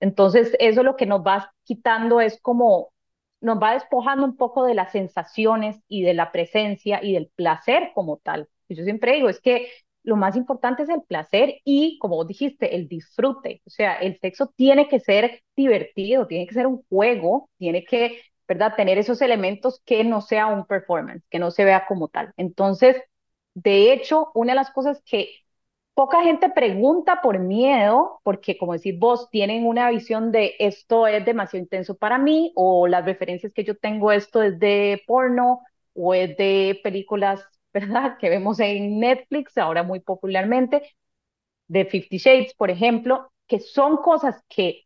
Entonces, 0.00 0.56
eso 0.60 0.82
lo 0.82 0.96
que 0.96 1.06
nos 1.06 1.22
va 1.22 1.54
quitando 1.64 2.20
es 2.20 2.40
como, 2.40 2.93
nos 3.44 3.58
va 3.62 3.74
despojando 3.74 4.24
un 4.24 4.36
poco 4.36 4.64
de 4.64 4.74
las 4.74 4.92
sensaciones 4.92 5.78
y 5.88 6.02
de 6.02 6.14
la 6.14 6.32
presencia 6.32 7.00
y 7.02 7.12
del 7.14 7.30
placer 7.36 7.92
como 7.94 8.16
tal. 8.18 8.48
Yo 8.68 8.84
siempre 8.84 9.14
digo, 9.14 9.28
es 9.28 9.40
que 9.40 9.68
lo 10.02 10.16
más 10.16 10.36
importante 10.36 10.82
es 10.82 10.88
el 10.88 11.02
placer 11.02 11.56
y, 11.64 11.98
como 11.98 12.16
vos 12.16 12.26
dijiste, 12.26 12.74
el 12.76 12.88
disfrute. 12.88 13.62
O 13.66 13.70
sea, 13.70 13.94
el 13.96 14.18
sexo 14.20 14.52
tiene 14.56 14.88
que 14.88 15.00
ser 15.00 15.42
divertido, 15.56 16.26
tiene 16.26 16.46
que 16.46 16.54
ser 16.54 16.66
un 16.66 16.82
juego, 16.88 17.50
tiene 17.58 17.84
que, 17.84 18.20
¿verdad?, 18.48 18.74
tener 18.76 18.98
esos 18.98 19.20
elementos 19.22 19.80
que 19.84 20.04
no 20.04 20.20
sea 20.20 20.46
un 20.46 20.66
performance, 20.66 21.24
que 21.30 21.38
no 21.38 21.50
se 21.50 21.64
vea 21.64 21.86
como 21.86 22.08
tal. 22.08 22.32
Entonces, 22.36 22.96
de 23.54 23.92
hecho, 23.92 24.30
una 24.34 24.52
de 24.52 24.56
las 24.56 24.70
cosas 24.70 25.02
que 25.04 25.30
poca 25.94 26.22
gente 26.22 26.50
pregunta 26.50 27.20
por 27.22 27.38
miedo, 27.38 28.20
porque 28.24 28.58
como 28.58 28.72
decís 28.74 28.98
vos, 28.98 29.30
tienen 29.30 29.66
una 29.66 29.90
visión 29.90 30.32
de 30.32 30.54
esto 30.58 31.06
es 31.06 31.24
demasiado 31.24 31.62
intenso 31.62 31.96
para 31.96 32.18
mí, 32.18 32.52
o 32.56 32.86
las 32.88 33.04
referencias 33.04 33.52
que 33.52 33.64
yo 33.64 33.76
tengo, 33.78 34.12
esto 34.12 34.42
es 34.42 34.58
de 34.58 35.02
porno, 35.06 35.60
o 35.94 36.14
es 36.14 36.36
de 36.36 36.80
películas 36.82 37.44
¿verdad? 37.74 38.18
Que 38.18 38.28
vemos 38.30 38.60
en 38.60 39.00
Netflix 39.00 39.58
ahora 39.58 39.82
muy 39.82 39.98
popularmente, 40.00 40.82
de 41.68 41.84
Fifty 41.86 42.18
Shades, 42.18 42.54
por 42.54 42.70
ejemplo, 42.70 43.32
que 43.46 43.60
son 43.60 43.96
cosas 43.98 44.42
que 44.48 44.82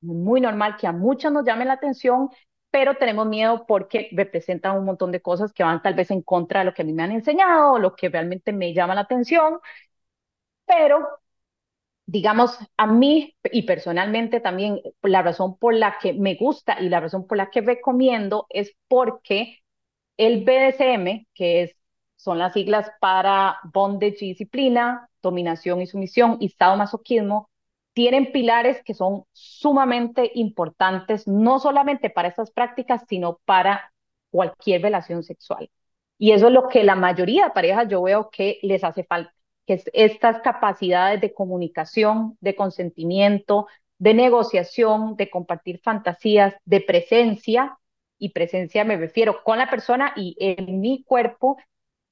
muy 0.00 0.40
normal 0.40 0.76
que 0.78 0.86
a 0.86 0.92
muchos 0.92 1.32
nos 1.32 1.44
llamen 1.44 1.68
la 1.68 1.74
atención, 1.74 2.30
pero 2.70 2.94
tenemos 2.96 3.26
miedo 3.26 3.66
porque 3.66 4.08
representan 4.12 4.78
un 4.78 4.84
montón 4.84 5.10
de 5.12 5.20
cosas 5.22 5.52
que 5.52 5.62
van 5.64 5.82
tal 5.82 5.94
vez 5.94 6.10
en 6.10 6.22
contra 6.22 6.60
de 6.60 6.66
lo 6.66 6.74
que 6.74 6.82
a 6.82 6.84
mí 6.84 6.92
me 6.92 7.02
han 7.02 7.12
enseñado, 7.12 7.72
o 7.72 7.78
lo 7.78 7.94
que 7.96 8.08
realmente 8.08 8.52
me 8.52 8.72
llama 8.74 8.94
la 8.94 9.02
atención, 9.02 9.58
pero 10.70 11.08
digamos, 12.06 12.58
a 12.76 12.86
mí 12.86 13.36
y 13.52 13.62
personalmente 13.62 14.40
también 14.40 14.80
la 15.02 15.22
razón 15.22 15.56
por 15.58 15.74
la 15.74 15.98
que 16.00 16.12
me 16.12 16.34
gusta 16.36 16.80
y 16.80 16.88
la 16.88 17.00
razón 17.00 17.26
por 17.26 17.38
la 17.38 17.50
que 17.50 17.60
recomiendo 17.60 18.46
es 18.50 18.72
porque 18.88 19.58
el 20.16 20.44
BDSM, 20.44 21.26
que 21.34 21.62
es 21.64 21.76
son 22.16 22.38
las 22.38 22.52
siglas 22.54 22.90
para 23.00 23.58
bondage 23.72 24.18
y 24.26 24.28
disciplina, 24.30 25.08
dominación 25.22 25.80
y 25.82 25.86
sumisión 25.86 26.36
y 26.40 26.50
sadomasoquismo, 26.50 27.50
tienen 27.94 28.32
pilares 28.32 28.82
que 28.84 28.94
son 28.94 29.24
sumamente 29.32 30.30
importantes, 30.34 31.26
no 31.26 31.58
solamente 31.60 32.10
para 32.10 32.28
estas 32.28 32.50
prácticas, 32.50 33.04
sino 33.08 33.40
para 33.46 33.92
cualquier 34.30 34.82
relación 34.82 35.22
sexual. 35.22 35.70
Y 36.18 36.32
eso 36.32 36.48
es 36.48 36.52
lo 36.52 36.68
que 36.68 36.84
la 36.84 36.94
mayoría 36.96 37.46
de 37.46 37.50
parejas 37.52 37.88
yo 37.88 38.02
veo 38.02 38.30
que 38.30 38.58
les 38.62 38.84
hace 38.84 39.04
falta, 39.04 39.32
estas 39.92 40.40
capacidades 40.40 41.20
de 41.20 41.32
comunicación, 41.32 42.36
de 42.40 42.54
consentimiento, 42.54 43.66
de 43.98 44.14
negociación, 44.14 45.16
de 45.16 45.30
compartir 45.30 45.80
fantasías, 45.82 46.54
de 46.64 46.80
presencia, 46.80 47.76
y 48.20 48.30
presencia 48.30 48.84
me 48.84 48.96
refiero 48.96 49.42
con 49.42 49.58
la 49.58 49.68
persona 49.68 50.12
y 50.14 50.36
en 50.38 50.80
mi 50.80 51.02
cuerpo 51.02 51.56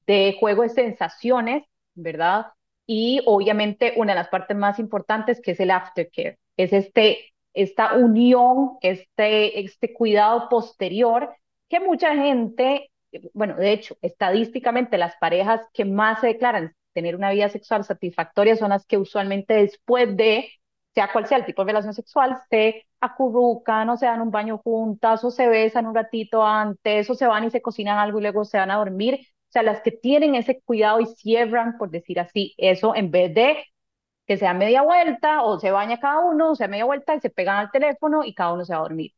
de 0.07 0.35
juego 0.39 0.63
de 0.63 0.69
sensaciones, 0.69 1.63
¿verdad? 1.93 2.47
Y 2.87 3.21
obviamente 3.27 3.93
una 3.95 4.13
de 4.13 4.19
las 4.19 4.29
partes 4.29 4.57
más 4.57 4.79
importantes 4.79 5.39
que 5.39 5.51
es 5.51 5.59
el 5.59 5.71
aftercare, 5.71 6.39
es 6.57 6.73
este, 6.73 7.31
esta 7.53 7.93
unión, 7.93 8.77
este, 8.81 9.59
este 9.59 9.93
cuidado 9.93 10.49
posterior 10.49 11.35
que 11.69 11.79
mucha 11.79 12.15
gente, 12.15 12.89
bueno, 13.33 13.55
de 13.55 13.71
hecho, 13.71 13.95
estadísticamente 14.01 14.97
las 14.97 15.15
parejas 15.17 15.61
que 15.73 15.85
más 15.85 16.21
se 16.21 16.27
declaran 16.27 16.73
tener 16.93 17.15
una 17.15 17.31
vida 17.31 17.49
sexual 17.49 17.83
satisfactoria 17.83 18.55
son 18.55 18.69
las 18.69 18.85
que 18.85 18.97
usualmente 18.97 19.53
después 19.55 20.15
de, 20.17 20.49
sea 20.93 21.11
cual 21.11 21.27
sea 21.27 21.37
el 21.37 21.45
tipo 21.45 21.63
de 21.63 21.71
relación 21.71 21.93
sexual, 21.93 22.37
se 22.49 22.85
acurrucan 22.99 23.89
o 23.89 23.97
se 23.97 24.05
dan 24.05 24.21
un 24.21 24.31
baño 24.31 24.59
juntas 24.63 25.23
o 25.23 25.31
se 25.31 25.47
besan 25.47 25.85
un 25.87 25.95
ratito 25.95 26.45
antes 26.45 27.09
o 27.09 27.15
se 27.15 27.27
van 27.27 27.45
y 27.45 27.51
se 27.51 27.61
cocinan 27.61 27.97
algo 27.99 28.19
y 28.19 28.23
luego 28.23 28.45
se 28.45 28.57
van 28.57 28.71
a 28.71 28.77
dormir 28.77 29.19
o 29.49 29.51
sea, 29.51 29.63
las 29.63 29.81
que 29.81 29.91
tienen 29.91 30.35
ese 30.35 30.61
cuidado 30.61 30.99
y 30.99 31.07
cierran, 31.07 31.77
por 31.79 31.89
decir 31.89 32.19
así, 32.19 32.53
eso 32.57 32.95
en 32.95 33.09
vez 33.11 33.33
de 33.33 33.65
que 34.27 34.37
sea 34.37 34.53
media 34.53 34.83
vuelta 34.83 35.43
o 35.43 35.59
se 35.59 35.71
baña 35.71 35.99
cada 35.99 36.19
uno, 36.21 36.51
o 36.51 36.55
sea 36.55 36.67
media 36.67 36.85
vuelta 36.85 37.15
y 37.15 37.21
se 37.21 37.29
pegan 37.31 37.57
al 37.57 37.71
teléfono 37.71 38.23
y 38.25 38.33
cada 38.35 38.53
uno 38.53 38.65
se 38.65 38.73
va 38.73 38.79
a 38.79 38.83
dormir. 38.83 39.13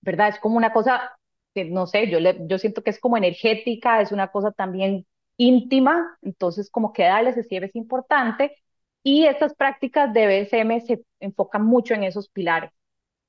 ¿Verdad? 0.00 0.28
Es 0.28 0.38
como 0.40 0.56
una 0.56 0.72
cosa 0.72 1.18
que, 1.54 1.64
no 1.64 1.86
sé, 1.86 2.08
yo, 2.10 2.20
le, 2.20 2.36
yo 2.46 2.58
siento 2.58 2.82
que 2.82 2.90
es 2.90 3.00
como 3.00 3.16
energética, 3.16 4.00
es 4.00 4.12
una 4.12 4.28
cosa 4.28 4.52
también 4.52 5.06
íntima, 5.36 6.18
entonces 6.22 6.70
como 6.70 6.92
que 6.92 7.04
darle 7.04 7.30
ese 7.30 7.42
cierre 7.44 7.66
es 7.66 7.76
importante. 7.76 8.56
Y 9.02 9.26
estas 9.26 9.54
prácticas 9.54 10.12
de 10.12 10.26
BSM 10.26 10.80
se 10.80 11.02
enfocan 11.20 11.64
mucho 11.64 11.94
en 11.94 12.02
esos 12.04 12.28
pilares. 12.28 12.72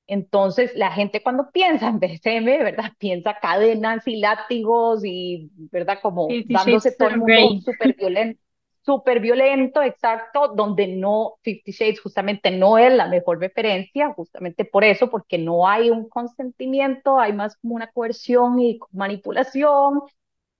Entonces, 0.08 0.72
la 0.74 0.90
gente 0.90 1.22
cuando 1.22 1.50
piensa 1.52 1.88
en 1.88 2.00
BSM, 2.00 2.44
¿verdad? 2.64 2.92
Piensa 2.98 3.38
cadenas 3.38 4.06
y 4.06 4.16
látigos 4.16 5.04
y, 5.04 5.50
¿verdad? 5.70 5.98
Como 6.02 6.28
dándose 6.48 6.92
todo 6.92 7.10
el 7.10 7.18
mundo 7.18 7.60
súper 7.60 7.94
violento, 7.94 8.40
súper 8.84 9.20
violento, 9.20 9.82
exacto, 9.82 10.48
donde 10.48 10.88
no, 10.88 11.34
Fifty 11.42 11.72
Shades 11.72 12.00
justamente 12.00 12.50
no 12.50 12.78
es 12.78 12.90
la 12.90 13.06
mejor 13.06 13.38
referencia, 13.38 14.14
justamente 14.14 14.64
por 14.64 14.82
eso, 14.82 15.10
porque 15.10 15.36
no 15.36 15.68
hay 15.68 15.90
un 15.90 16.08
consentimiento, 16.08 17.20
hay 17.20 17.34
más 17.34 17.56
como 17.58 17.74
una 17.74 17.90
coerción 17.90 18.58
y 18.60 18.80
manipulación, 18.92 20.00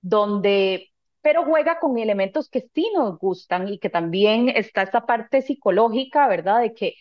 donde, 0.03 0.91
pero 1.23 1.45
juega 1.45 1.79
con 1.81 1.99
elementos 1.99 2.49
que 2.49 2.69
sí 2.75 2.91
nos 2.95 3.19
gustan 3.19 3.69
y 3.69 3.79
que 3.79 3.91
también 3.91 4.49
está 4.49 4.83
esta 4.83 5.07
parte 5.07 5.43
psicológica, 5.43 6.29
¿verdad? 6.29 6.61
De 6.61 6.75
que 6.75 6.95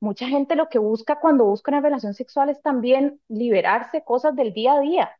mucha 0.00 0.26
gente 0.28 0.56
lo 0.56 0.68
que 0.68 0.78
busca 0.78 1.20
cuando 1.20 1.44
busca 1.46 1.70
una 1.70 1.80
relación 1.80 2.14
sexual 2.14 2.50
es 2.50 2.60
también 2.62 3.20
liberarse 3.28 4.02
cosas 4.04 4.34
del 4.36 4.52
día 4.52 4.74
a 4.74 4.80
día, 4.80 5.10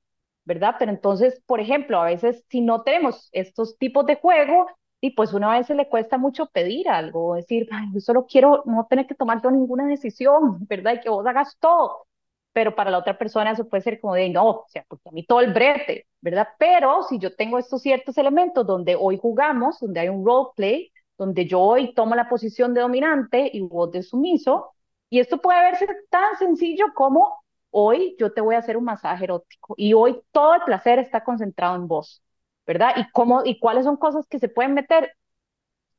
¿verdad? 0.44 0.76
Pero 0.78 0.90
entonces, 0.90 1.40
por 1.46 1.60
ejemplo, 1.60 2.00
a 2.00 2.04
veces 2.06 2.44
si 2.48 2.60
no 2.60 2.82
tenemos 2.82 3.28
estos 3.32 3.76
tipos 3.78 4.06
de 4.06 4.16
juego, 4.16 4.66
y 5.02 5.12
pues 5.12 5.32
una 5.32 5.50
vez 5.56 5.66
se 5.66 5.74
le 5.74 5.88
cuesta 5.88 6.18
mucho 6.18 6.46
pedir 6.46 6.88
algo, 6.88 7.34
decir, 7.36 7.68
yo 7.94 8.00
solo 8.00 8.26
quiero 8.26 8.62
no 8.66 8.86
tener 8.88 9.06
que 9.06 9.14
tomar 9.14 9.42
ninguna 9.50 9.86
decisión, 9.86 10.58
¿verdad? 10.68 10.94
Y 10.94 11.00
que 11.00 11.08
vos 11.10 11.26
hagas 11.26 11.56
todo. 11.58 12.06
Pero 12.52 12.74
para 12.74 12.90
la 12.90 12.98
otra 12.98 13.16
persona 13.16 13.52
eso 13.52 13.68
puede 13.68 13.82
ser 13.82 14.00
como 14.00 14.14
de, 14.14 14.28
no, 14.28 14.48
o 14.50 14.64
sea, 14.68 14.84
porque 14.88 15.08
a 15.08 15.12
mí 15.12 15.24
todo 15.24 15.40
el 15.40 15.52
brete, 15.52 16.06
¿verdad? 16.20 16.48
Pero 16.58 17.02
si 17.04 17.18
yo 17.18 17.34
tengo 17.36 17.58
estos 17.58 17.82
ciertos 17.82 18.18
elementos 18.18 18.66
donde 18.66 18.96
hoy 18.98 19.18
jugamos, 19.18 19.78
donde 19.80 20.00
hay 20.00 20.08
un 20.08 20.24
role 20.26 20.48
play, 20.56 20.92
donde 21.16 21.46
yo 21.46 21.60
hoy 21.60 21.94
tomo 21.94 22.14
la 22.14 22.28
posición 22.28 22.74
de 22.74 22.80
dominante 22.80 23.50
y 23.52 23.60
vos 23.60 23.90
de 23.92 24.02
sumiso, 24.02 24.72
y 25.08 25.20
esto 25.20 25.38
puede 25.40 25.60
verse 25.62 25.86
tan 26.10 26.36
sencillo 26.38 26.86
como 26.94 27.42
hoy 27.70 28.16
yo 28.18 28.32
te 28.32 28.40
voy 28.40 28.54
a 28.56 28.58
hacer 28.58 28.76
un 28.76 28.84
masaje 28.84 29.24
erótico 29.24 29.74
y 29.76 29.92
hoy 29.92 30.20
todo 30.32 30.54
el 30.54 30.62
placer 30.62 30.98
está 30.98 31.22
concentrado 31.22 31.76
en 31.76 31.86
vos, 31.88 32.22
¿verdad? 32.66 32.94
¿Y, 32.96 33.10
cómo, 33.12 33.42
y 33.44 33.58
cuáles 33.60 33.84
son 33.84 33.96
cosas 33.96 34.26
que 34.26 34.38
se 34.38 34.48
pueden 34.48 34.74
meter? 34.74 35.12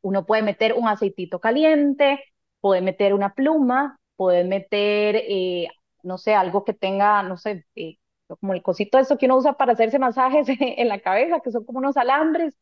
Uno 0.02 0.26
puede 0.26 0.42
meter 0.42 0.74
un 0.74 0.88
aceitito 0.88 1.40
caliente, 1.40 2.24
puede 2.60 2.82
meter 2.82 3.14
una 3.14 3.34
pluma, 3.34 4.00
puede 4.16 4.44
meter, 4.44 5.16
eh, 5.18 5.68
no 6.04 6.18
sé, 6.18 6.34
algo 6.36 6.64
que 6.66 6.74
tenga, 6.74 7.24
no 7.24 7.38
sé, 7.38 7.66
eh, 7.76 7.98
como 8.40 8.54
el 8.54 8.62
cosito 8.64 8.98
eso 9.00 9.18
que 9.18 9.26
uno 9.26 9.38
usa 9.38 9.54
para 9.54 9.74
hacerse 9.74 10.00
masajes 10.00 10.48
en 10.60 10.88
la 10.88 11.00
cabeza, 11.02 11.40
que 11.42 11.52
son 11.52 11.66
como 11.66 11.80
unos 11.80 11.98
alambres, 11.98 12.58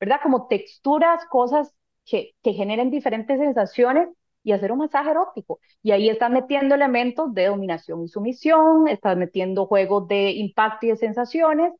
¿verdad? 0.00 0.20
Como 0.22 0.46
texturas, 0.48 1.24
cosas 1.26 1.74
que, 2.04 2.34
que 2.42 2.52
generen 2.54 2.90
diferentes 2.90 3.38
sensaciones 3.38 4.08
y 4.44 4.52
hacer 4.52 4.72
un 4.72 4.78
masaje 4.78 5.10
erótico. 5.10 5.60
Y 5.82 5.92
ahí 5.92 6.08
estás 6.08 6.30
metiendo 6.30 6.74
elementos 6.74 7.32
de 7.34 7.46
dominación 7.46 8.02
y 8.04 8.08
sumisión, 8.08 8.88
estás 8.88 9.16
metiendo 9.16 9.66
juegos 9.66 10.08
de 10.08 10.32
impacto 10.32 10.86
y 10.86 10.90
de 10.90 10.96
sensaciones, 10.96 11.72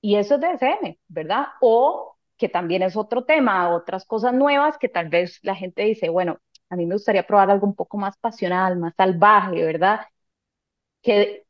y 0.00 0.16
eso 0.16 0.36
es 0.36 0.40
DSM, 0.40 0.98
¿verdad? 1.08 1.46
O 1.60 2.16
que 2.36 2.48
también 2.48 2.82
es 2.82 2.96
otro 2.96 3.24
tema, 3.24 3.70
otras 3.74 4.04
cosas 4.04 4.34
nuevas 4.34 4.78
que 4.78 4.88
tal 4.88 5.08
vez 5.08 5.38
la 5.42 5.54
gente 5.54 5.82
dice, 5.84 6.08
bueno, 6.10 6.38
a 6.70 6.76
mí 6.76 6.86
me 6.86 6.94
gustaría 6.94 7.26
probar 7.26 7.50
algo 7.50 7.66
un 7.66 7.74
poco 7.74 7.98
más 7.98 8.16
pasional, 8.18 8.76
más 8.78 8.94
salvaje, 8.96 9.64
¿verdad? 9.64 10.00
Que, 11.02 11.44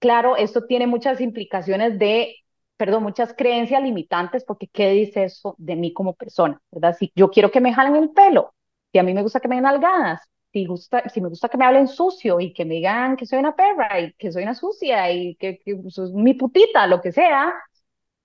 claro, 0.00 0.36
esto 0.36 0.66
tiene 0.66 0.86
muchas 0.86 1.20
implicaciones 1.20 1.98
de, 1.98 2.36
perdón, 2.76 3.04
muchas 3.04 3.34
creencias 3.34 3.82
limitantes, 3.82 4.44
porque 4.44 4.68
¿qué 4.68 4.90
dice 4.90 5.24
eso 5.24 5.56
de 5.58 5.76
mí 5.76 5.92
como 5.94 6.14
persona, 6.16 6.60
¿verdad? 6.70 6.96
Si 6.98 7.12
yo 7.16 7.30
quiero 7.30 7.50
que 7.50 7.60
me 7.62 7.74
jalen 7.74 7.96
el 7.96 8.10
pelo, 8.12 8.54
si 8.92 8.98
a 8.98 9.04
mí 9.04 9.14
me 9.14 9.22
gusta 9.22 9.40
que 9.40 9.48
me 9.48 9.56
den 9.56 9.66
algadas, 9.66 10.22
si, 10.52 10.66
gusta, 10.66 11.08
si 11.10 11.20
me 11.22 11.28
gusta 11.30 11.48
que 11.48 11.58
me 11.58 11.66
hablen 11.66 11.88
sucio 11.88 12.40
y 12.40 12.52
que 12.54 12.64
me 12.66 12.76
digan 12.76 13.16
que 13.16 13.26
soy 13.26 13.38
una 13.40 13.56
perra 13.56 14.00
y 14.00 14.12
que 14.14 14.32
soy 14.32 14.44
una 14.44 14.54
sucia 14.54 15.10
y 15.12 15.36
que, 15.36 15.58
que 15.60 15.76
soy 15.90 16.12
mi 16.14 16.34
putita, 16.34 16.86
lo 16.86 17.00
que 17.02 17.12
sea, 17.12 17.54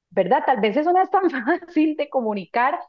¿verdad? 0.09 0.43
Tal 0.45 0.59
vez 0.61 0.77
eso 0.77 0.91
no 0.93 1.01
es 1.01 1.09
tan 1.09 1.29
fácil 1.31 1.95
de 1.95 2.09
comunicar, 2.09 2.79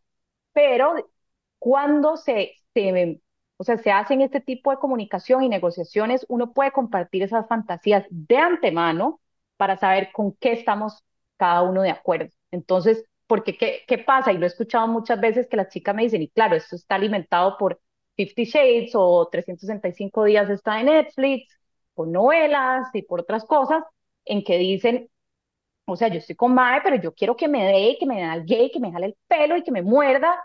pero 0.53 1.11
cuando 1.59 2.16
se, 2.16 2.55
se, 2.75 3.20
o 3.57 3.64
sea, 3.64 3.79
se 3.79 3.91
hacen 3.93 4.20
este 4.20 4.41
tipo 4.41 4.70
de 4.70 4.79
comunicación 4.79 5.43
y 5.43 5.49
negociaciones, 5.49 6.27
uno 6.29 6.53
puede 6.53 6.72
compartir 6.72 7.22
esas 7.22 7.47
fantasías 7.49 8.05
de 8.11 8.37
antemano 8.39 9.20
para 9.57 9.77
saber 9.77 10.11
con 10.12 10.33
qué 10.35 10.53
estamos 10.53 11.03
cada 11.37 11.62
uno 11.62 11.83
de 11.83 11.91
acuerdo. 11.91 12.31
Entonces, 12.51 13.05
porque 13.27 13.57
qué, 13.57 13.83
qué 13.87 13.99
pasa? 13.99 14.33
Y 14.33 14.39
lo 14.39 14.45
he 14.45 14.49
escuchado 14.49 14.87
muchas 14.89 15.20
veces 15.20 15.47
que 15.49 15.57
las 15.57 15.68
chicas 15.68 15.95
me 15.95 16.03
dicen, 16.03 16.22
y 16.22 16.29
claro, 16.31 16.57
esto 16.57 16.77
está 16.77 16.97
alimentado 16.97 17.57
por 17.59 17.81
Fifty 18.16 18.45
Shades 18.45 18.93
o 18.95 19.29
365 19.31 20.25
días 20.25 20.49
está 20.51 20.81
en 20.81 20.87
Netflix, 20.87 21.59
por 21.95 22.09
novelas 22.09 22.89
y 22.95 23.03
por 23.03 23.20
otras 23.20 23.45
cosas, 23.45 23.83
en 24.25 24.45
que 24.45 24.59
dicen, 24.59 25.09
o 25.87 25.97
sea, 25.97 26.09
yo 26.09 26.18
estoy 26.18 26.37
con 26.37 26.55
Mae, 26.55 26.81
pero 26.83 26.97
yo 26.97 27.14
quiero 27.14 27.37
que 27.37 27.49
me 27.49 27.64
dé, 27.66 27.97
que 27.99 28.07
me 28.07 28.16
dé 28.16 28.22
al 28.25 28.45
gay, 28.45 28.70
que 28.70 28.81
me 28.81 28.93
jale 28.93 29.07
el 29.07 29.16
pelo 29.29 29.57
y 29.57 29.62
que 29.62 29.70
me 29.72 29.83
muerda. 29.83 30.37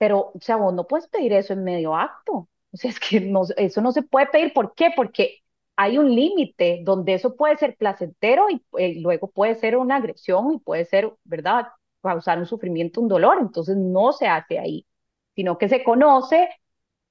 Pero, 0.00 0.32
o 0.34 0.40
sea, 0.40 0.56
vos 0.56 0.72
no 0.74 0.86
puedes 0.86 1.08
pedir 1.08 1.34
eso 1.34 1.52
en 1.52 1.64
medio 1.64 1.94
acto. 1.94 2.48
O 2.72 2.76
sea, 2.78 2.90
es 2.90 2.98
que 3.00 3.20
no, 3.20 3.42
eso 3.58 3.82
no 3.82 3.92
se 3.92 4.02
puede 4.02 4.28
pedir. 4.28 4.54
¿Por 4.54 4.74
qué? 4.74 4.92
Porque 4.96 5.40
hay 5.76 5.98
un 5.98 6.14
límite 6.14 6.80
donde 6.84 7.14
eso 7.14 7.36
puede 7.36 7.58
ser 7.58 7.76
placentero 7.76 8.48
y, 8.50 8.64
eh, 8.78 9.00
luego 9.00 9.30
puede 9.30 9.56
ser 9.56 9.76
una 9.76 9.96
agresión 9.96 10.54
y 10.54 10.58
puede 10.58 10.86
ser, 10.86 11.12
¿verdad?, 11.24 11.68
causar 12.02 12.38
un 12.38 12.46
sufrimiento, 12.46 13.00
un 13.02 13.08
dolor. 13.08 13.38
Entonces 13.40 13.76
no 13.76 14.12
se 14.12 14.26
hace 14.28 14.58
ahí, 14.58 14.86
sino 15.34 15.58
que 15.58 15.68
se 15.68 15.84
conoce 15.84 16.48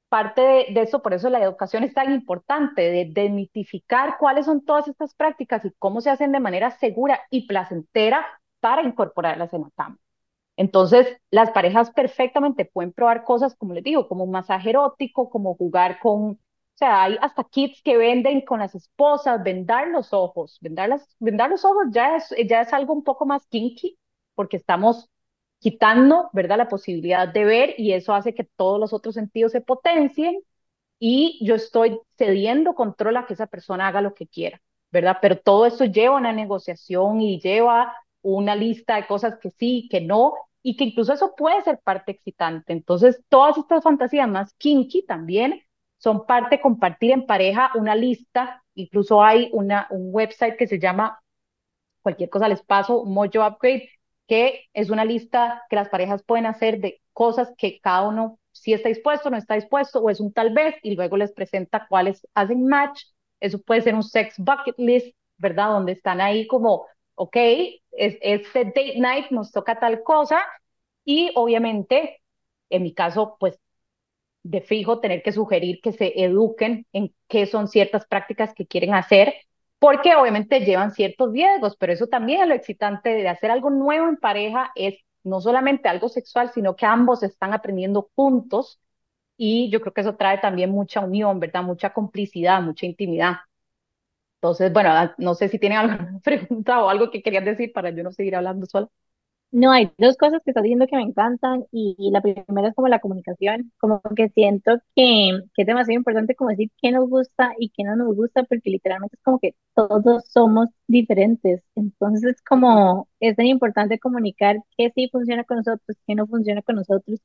parte 0.09 0.41
de, 0.41 0.81
eso, 0.81 1.01
por 1.03 1.13
eso 1.13 1.29
la 1.29 1.43
educación 1.43 1.83
es 1.83 1.93
tan 1.93 2.11
importante, 2.13 2.81
de 2.91 3.05
demitificar 3.11 4.17
cuáles 4.19 4.45
son 4.47 4.65
todas 4.65 4.87
estas 4.87 5.13
prácticas 5.15 5.65
y 5.65 5.71
cómo 5.79 6.01
se 6.01 6.09
hacen 6.09 6.31
de 6.31 6.39
manera 6.39 6.71
segura 6.71 7.21
y 7.29 7.47
placentera 7.47 8.25
para 8.59 8.83
incorporarlas 8.83 9.53
en 9.53 9.61
la 9.63 9.69
cama. 9.75 9.99
Entonces, 10.59 11.07
las 11.31 11.51
parejas 11.51 11.89
perfectamente 11.91 12.65
pueden 12.65 12.91
probar 12.91 13.23
cosas, 13.23 13.55
como 13.55 13.73
les 13.73 13.83
digo, 13.83 14.07
como 14.09 14.25
un 14.25 14.31
masaje 14.31 14.71
erótico, 14.71 15.29
como 15.29 15.55
jugar 15.55 15.99
con, 16.01 16.31
o 16.33 16.37
sea, 16.75 17.03
hay 17.03 17.17
hasta 17.21 17.45
kits 17.45 17.81
que 17.81 17.95
venden 17.97 18.41
con 18.41 18.59
las 18.59 18.75
esposas, 18.75 19.41
vendar 19.41 19.87
los 19.87 20.11
ojos, 20.13 20.57
vendar, 20.61 20.89
las, 20.89 21.15
vendar 21.19 21.49
los 21.49 21.63
ojos 21.63 21.85
ya 21.91 22.17
es, 22.17 22.35
ya 22.47 22.61
es 22.61 22.73
algo 22.73 22.93
un 22.93 23.05
poco 23.05 23.25
más 23.25 23.45
kinky, 23.47 23.97
porque 24.35 24.57
estamos 24.57 25.09
quitando, 25.59 26.29
¿verdad?, 26.33 26.57
la 26.57 26.67
posibilidad 26.69 27.27
de 27.27 27.45
ver 27.45 27.75
y 27.77 27.93
eso 27.93 28.13
hace 28.13 28.33
que 28.33 28.43
todos 28.43 28.79
los 28.81 28.91
otros 28.93 29.15
sentidos 29.15 29.53
se 29.53 29.61
potencien 29.61 30.41
y 30.99 31.39
yo 31.45 31.55
estoy 31.55 31.99
cediendo 32.17 32.75
control 32.75 33.17
a 33.17 33.25
que 33.25 33.33
esa 33.33 33.47
persona 33.47 33.87
haga 33.87 34.01
lo 34.01 34.13
que 34.13 34.27
quiera, 34.27 34.61
¿verdad? 34.91 35.17
Pero 35.21 35.37
todo 35.39 35.65
eso 35.65 35.85
lleva 35.85 36.17
una 36.17 36.33
negociación 36.33 37.21
y 37.21 37.39
lleva 37.39 37.95
una 38.21 38.55
lista 38.55 38.95
de 38.97 39.07
cosas 39.07 39.37
que 39.39 39.51
sí, 39.51 39.87
que 39.91 40.01
no, 40.01 40.33
y 40.61 40.75
que 40.75 40.85
incluso 40.85 41.13
eso 41.13 41.33
puede 41.35 41.61
ser 41.61 41.79
parte 41.83 42.11
excitante. 42.11 42.73
Entonces, 42.73 43.23
todas 43.29 43.57
estas 43.57 43.83
fantasías 43.83 44.27
más 44.27 44.53
kinky 44.55 45.05
también 45.05 45.61
son 45.97 46.25
parte 46.25 46.57
de 46.57 46.61
compartir 46.61 47.11
en 47.11 47.25
pareja 47.25 47.71
una 47.75 47.95
lista, 47.95 48.63
incluso 48.75 49.23
hay 49.23 49.49
una, 49.53 49.87
un 49.89 50.09
website 50.13 50.57
que 50.57 50.67
se 50.67 50.79
llama, 50.79 51.19
cualquier 52.01 52.29
cosa 52.29 52.47
les 52.47 52.61
paso, 52.63 53.05
Mojo 53.05 53.45
Upgrade, 53.45 53.89
que 54.27 54.65
es 54.73 54.89
una 54.89 55.05
lista 55.05 55.63
que 55.69 55.75
las 55.75 55.89
parejas 55.89 56.23
pueden 56.23 56.45
hacer 56.45 56.79
de 56.79 57.01
cosas 57.13 57.53
que 57.57 57.79
cada 57.81 58.07
uno 58.07 58.39
si 58.51 58.73
está 58.73 58.89
dispuesto, 58.89 59.29
no 59.29 59.37
está 59.37 59.55
dispuesto, 59.55 59.99
o 59.99 60.09
es 60.09 60.19
un 60.19 60.33
tal 60.33 60.53
vez, 60.53 60.75
y 60.83 60.95
luego 60.95 61.17
les 61.17 61.31
presenta 61.31 61.87
cuáles 61.87 62.27
hacen 62.33 62.67
match. 62.67 63.03
Eso 63.39 63.59
puede 63.61 63.81
ser 63.81 63.95
un 63.95 64.03
sex 64.03 64.35
bucket 64.37 64.75
list, 64.77 65.15
¿verdad? 65.37 65.69
Donde 65.69 65.93
están 65.93 66.21
ahí 66.21 66.47
como, 66.47 66.85
ok, 67.19 67.35
es, 67.91 68.17
este 68.21 68.65
date 68.65 68.95
night 68.99 69.31
nos 69.31 69.51
toca 69.51 69.79
tal 69.79 70.03
cosa, 70.03 70.41
y 71.05 71.31
obviamente, 71.35 72.21
en 72.69 72.83
mi 72.83 72.93
caso, 72.93 73.37
pues 73.39 73.59
de 74.43 74.61
fijo, 74.61 74.99
tener 74.99 75.21
que 75.23 75.31
sugerir 75.31 75.79
que 75.81 75.91
se 75.91 76.13
eduquen 76.23 76.87
en 76.93 77.13
qué 77.27 77.45
son 77.45 77.67
ciertas 77.67 78.05
prácticas 78.07 78.53
que 78.53 78.67
quieren 78.67 78.93
hacer 78.93 79.33
porque 79.79 80.15
obviamente 80.15 80.59
llevan 80.61 80.91
ciertos 80.91 81.31
riesgos, 81.31 81.75
pero 81.77 81.93
eso 81.93 82.07
también 82.07 82.41
es 82.41 82.47
lo 82.49 82.53
excitante 82.55 83.09
de 83.11 83.29
hacer 83.29 83.51
algo 83.51 83.69
nuevo 83.69 84.09
en 84.09 84.17
pareja, 84.17 84.71
es 84.75 84.95
no 85.23 85.39
solamente 85.41 85.87
algo 85.89 86.09
sexual, 86.09 86.51
sino 86.53 86.75
que 86.75 86.85
ambos 86.85 87.23
están 87.23 87.53
aprendiendo 87.53 88.09
juntos 88.15 88.79
y 89.37 89.69
yo 89.71 89.81
creo 89.81 89.93
que 89.93 90.01
eso 90.01 90.15
trae 90.17 90.39
también 90.39 90.71
mucha 90.71 91.01
unión, 91.01 91.39
¿verdad? 91.39 91.63
Mucha 91.63 91.93
complicidad, 91.93 92.61
mucha 92.61 92.85
intimidad. 92.85 93.37
Entonces, 94.41 94.71
bueno, 94.71 94.91
no 95.17 95.35
sé 95.35 95.49
si 95.49 95.59
tienen 95.59 95.79
alguna 95.79 96.19
pregunta 96.23 96.83
o 96.83 96.89
algo 96.89 97.11
que 97.11 97.21
querían 97.21 97.45
decir 97.45 97.73
para 97.73 97.89
yo 97.91 98.03
no 98.03 98.11
seguir 98.11 98.35
hablando 98.35 98.65
sola. 98.65 98.89
No, 99.51 99.71
hay 99.71 99.91
dos 99.97 100.15
cosas 100.15 100.41
que 100.45 100.51
estás 100.51 100.63
diciendo 100.63 100.85
que 100.87 100.95
me 100.95 101.01
encantan 101.01 101.65
y, 101.71 101.95
la 102.11 102.21
primera 102.21 102.67
es 102.69 102.75
como 102.75 102.87
la 102.87 102.99
comunicación, 102.99 103.71
como 103.79 103.99
que 104.15 104.29
siento 104.29 104.77
que, 104.95 105.39
que 105.55 105.61
es 105.63 105.67
demasiado 105.67 105.97
importante 105.97 106.35
como 106.35 106.51
decir 106.51 106.69
qué 106.79 106.91
nos 106.91 107.09
gusta 107.09 107.53
y 107.57 107.69
qué 107.71 107.83
no 107.83 107.95
nos 107.95 108.15
gusta, 108.15 108.43
porque 108.43 108.69
literalmente 108.69 109.15
es 109.15 109.23
como 109.23 109.39
que 109.39 109.55
todos 109.73 110.25
somos 110.29 110.69
diferentes, 110.87 111.63
entonces 111.73 112.35
es 112.35 112.41
como, 112.43 113.09
es 113.19 113.35
tan 113.35 113.47
importante 113.47 113.97
comunicar 113.99 114.57
qué 114.77 114.91
sí 114.93 115.09
funciona 115.11 115.43
con 115.43 115.57
nosotros, 115.57 115.97
qué 116.05 116.13
no 116.15 116.27
funciona 116.27 116.61
con 116.61 116.75
nosotros, 116.75 117.19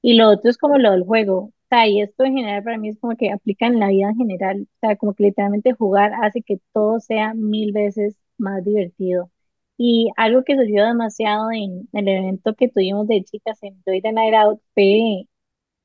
y 0.00 0.14
lo 0.14 0.30
otro 0.30 0.50
es 0.50 0.58
como 0.58 0.78
lo 0.78 0.92
del 0.92 1.04
juego, 1.04 1.52
o 1.66 1.68
sea, 1.68 1.88
y 1.88 2.00
esto 2.00 2.24
en 2.24 2.36
general 2.36 2.62
para 2.62 2.78
mí 2.78 2.88
es 2.90 2.98
como 3.00 3.16
que 3.16 3.32
aplica 3.32 3.66
en 3.66 3.80
la 3.80 3.88
vida 3.88 4.08
en 4.10 4.16
general, 4.16 4.62
o 4.62 4.78
sea, 4.80 4.96
como 4.96 5.14
que 5.14 5.24
literalmente 5.24 5.72
jugar 5.72 6.12
hace 6.22 6.42
que 6.42 6.60
todo 6.72 7.00
sea 7.00 7.34
mil 7.34 7.72
veces 7.72 8.16
más 8.38 8.64
divertido. 8.64 9.30
Y 9.76 10.10
algo 10.16 10.44
que 10.44 10.54
sucedió 10.56 10.86
demasiado 10.86 11.50
en, 11.52 11.88
el 11.92 12.08
evento 12.08 12.54
que 12.54 12.68
tuvimos 12.68 13.08
de 13.08 13.24
chicas 13.24 13.62
en 13.62 13.82
Joy 13.84 14.00
the 14.02 14.12
Night 14.12 14.34
Out 14.34 14.60
fue, 14.74 15.28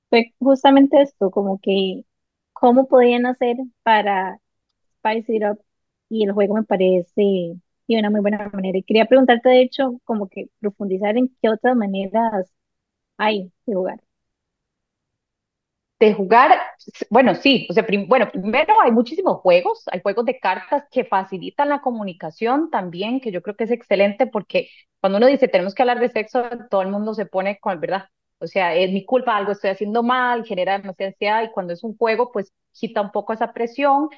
fue 0.09 0.33
justamente 0.39 1.01
esto, 1.01 1.31
como 1.31 1.59
que 1.61 2.05
cómo 2.53 2.87
podían 2.87 3.25
hacer 3.25 3.57
para 3.83 4.39
spice 4.99 5.35
it 5.35 5.43
up 5.51 5.59
y 6.09 6.25
el 6.25 6.33
juego 6.33 6.55
me 6.55 6.63
parece 6.63 7.21
de 7.87 7.99
una 7.99 8.09
muy 8.09 8.21
buena 8.21 8.49
manera. 8.53 8.77
Y 8.77 8.83
quería 8.83 9.05
preguntarte, 9.05 9.49
de 9.49 9.61
hecho, 9.61 9.99
como 10.05 10.29
que 10.29 10.49
profundizar 10.59 11.17
en 11.17 11.29
qué 11.41 11.49
otras 11.49 11.75
maneras 11.75 12.51
hay 13.17 13.51
de 13.65 13.75
jugar 13.75 14.01
de 16.07 16.13
jugar, 16.15 16.59
bueno, 17.09 17.35
sí, 17.35 17.67
o 17.69 17.73
sea, 17.73 17.85
bueno, 18.07 18.29
primero 18.31 18.73
hay 18.81 18.91
muchísimos 18.91 19.37
juegos, 19.41 19.83
hay 19.91 20.01
juegos 20.01 20.25
de 20.25 20.39
cartas 20.39 20.85
que 20.91 21.05
facilitan 21.05 21.69
la 21.69 21.81
comunicación 21.81 22.69
también, 22.71 23.21
que 23.21 23.31
yo 23.31 23.41
creo 23.41 23.55
que 23.55 23.65
es 23.65 23.71
excelente 23.71 24.27
porque 24.27 24.69
cuando 24.99 25.17
uno 25.19 25.27
dice 25.27 25.47
tenemos 25.47 25.75
que 25.75 25.83
hablar 25.83 25.99
de 25.99 26.09
sexo, 26.09 26.43
todo 26.69 26.81
el 26.81 26.89
mundo 26.89 27.13
se 27.13 27.25
pone 27.27 27.59
con, 27.59 27.79
¿verdad? 27.79 28.05
O 28.39 28.47
sea, 28.47 28.75
es 28.75 28.91
mi 28.91 29.05
culpa, 29.05 29.37
algo 29.37 29.51
estoy 29.51 29.69
haciendo 29.69 30.01
mal, 30.03 30.43
genera 30.45 30.77
demasiada 30.79 31.09
ansiedad 31.11 31.43
y 31.43 31.51
cuando 31.51 31.73
es 31.73 31.83
un 31.83 31.95
juego, 31.97 32.31
pues 32.31 32.51
quita 32.73 33.01
un 33.01 33.11
poco 33.11 33.33
esa 33.33 33.53
presión. 33.53 34.09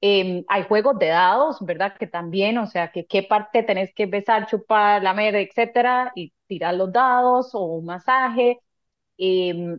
Em, 0.00 0.44
hay 0.48 0.62
juegos 0.64 0.98
de 0.98 1.08
dados, 1.08 1.58
¿verdad? 1.60 1.96
Que 1.98 2.06
también, 2.06 2.58
o 2.58 2.66
sea, 2.66 2.92
que 2.92 3.06
qué 3.06 3.22
parte 3.24 3.62
tenés 3.64 3.92
que 3.94 4.06
besar, 4.06 4.46
chupar, 4.48 5.02
lamer, 5.02 5.34
etcétera, 5.36 6.12
y 6.16 6.32
tirar 6.48 6.74
los 6.74 6.92
dados 6.92 7.54
o 7.54 7.64
un 7.64 7.84
masaje. 7.86 8.60
Eh, 9.18 9.78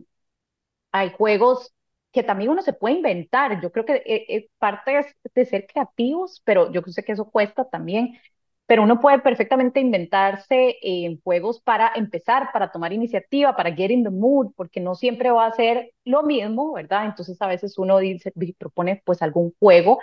hay 0.92 1.10
juegos 1.12 1.72
que 2.12 2.22
también 2.22 2.50
uno 2.50 2.62
se 2.62 2.72
puede 2.72 2.96
inventar. 2.96 3.60
Yo 3.62 3.70
creo 3.72 3.84
que 3.84 3.94
eh, 4.06 4.26
eh, 4.28 4.48
parte 4.58 4.98
es 4.98 5.06
de 5.34 5.44
ser 5.46 5.66
creativos, 5.66 6.42
pero 6.44 6.72
yo 6.72 6.82
sé 6.86 7.04
que 7.04 7.12
eso 7.12 7.30
cuesta 7.30 7.68
también. 7.68 8.18
Pero 8.66 8.84
uno 8.84 9.00
puede 9.00 9.18
perfectamente 9.20 9.80
inventarse 9.80 10.76
eh, 10.82 11.18
juegos 11.24 11.60
para 11.60 11.92
empezar, 11.96 12.50
para 12.52 12.70
tomar 12.70 12.92
iniciativa, 12.92 13.56
para 13.56 13.74
get 13.74 13.90
in 13.90 14.04
the 14.04 14.10
mood, 14.10 14.52
porque 14.56 14.78
no 14.80 14.94
siempre 14.94 15.30
va 15.32 15.46
a 15.46 15.52
ser 15.52 15.92
lo 16.04 16.22
mismo, 16.22 16.72
¿verdad? 16.74 17.06
Entonces 17.06 17.40
a 17.42 17.48
veces 17.48 17.78
uno 17.78 17.98
dice, 17.98 18.32
propone 18.58 19.02
pues 19.04 19.22
algún 19.22 19.52
juego. 19.58 19.98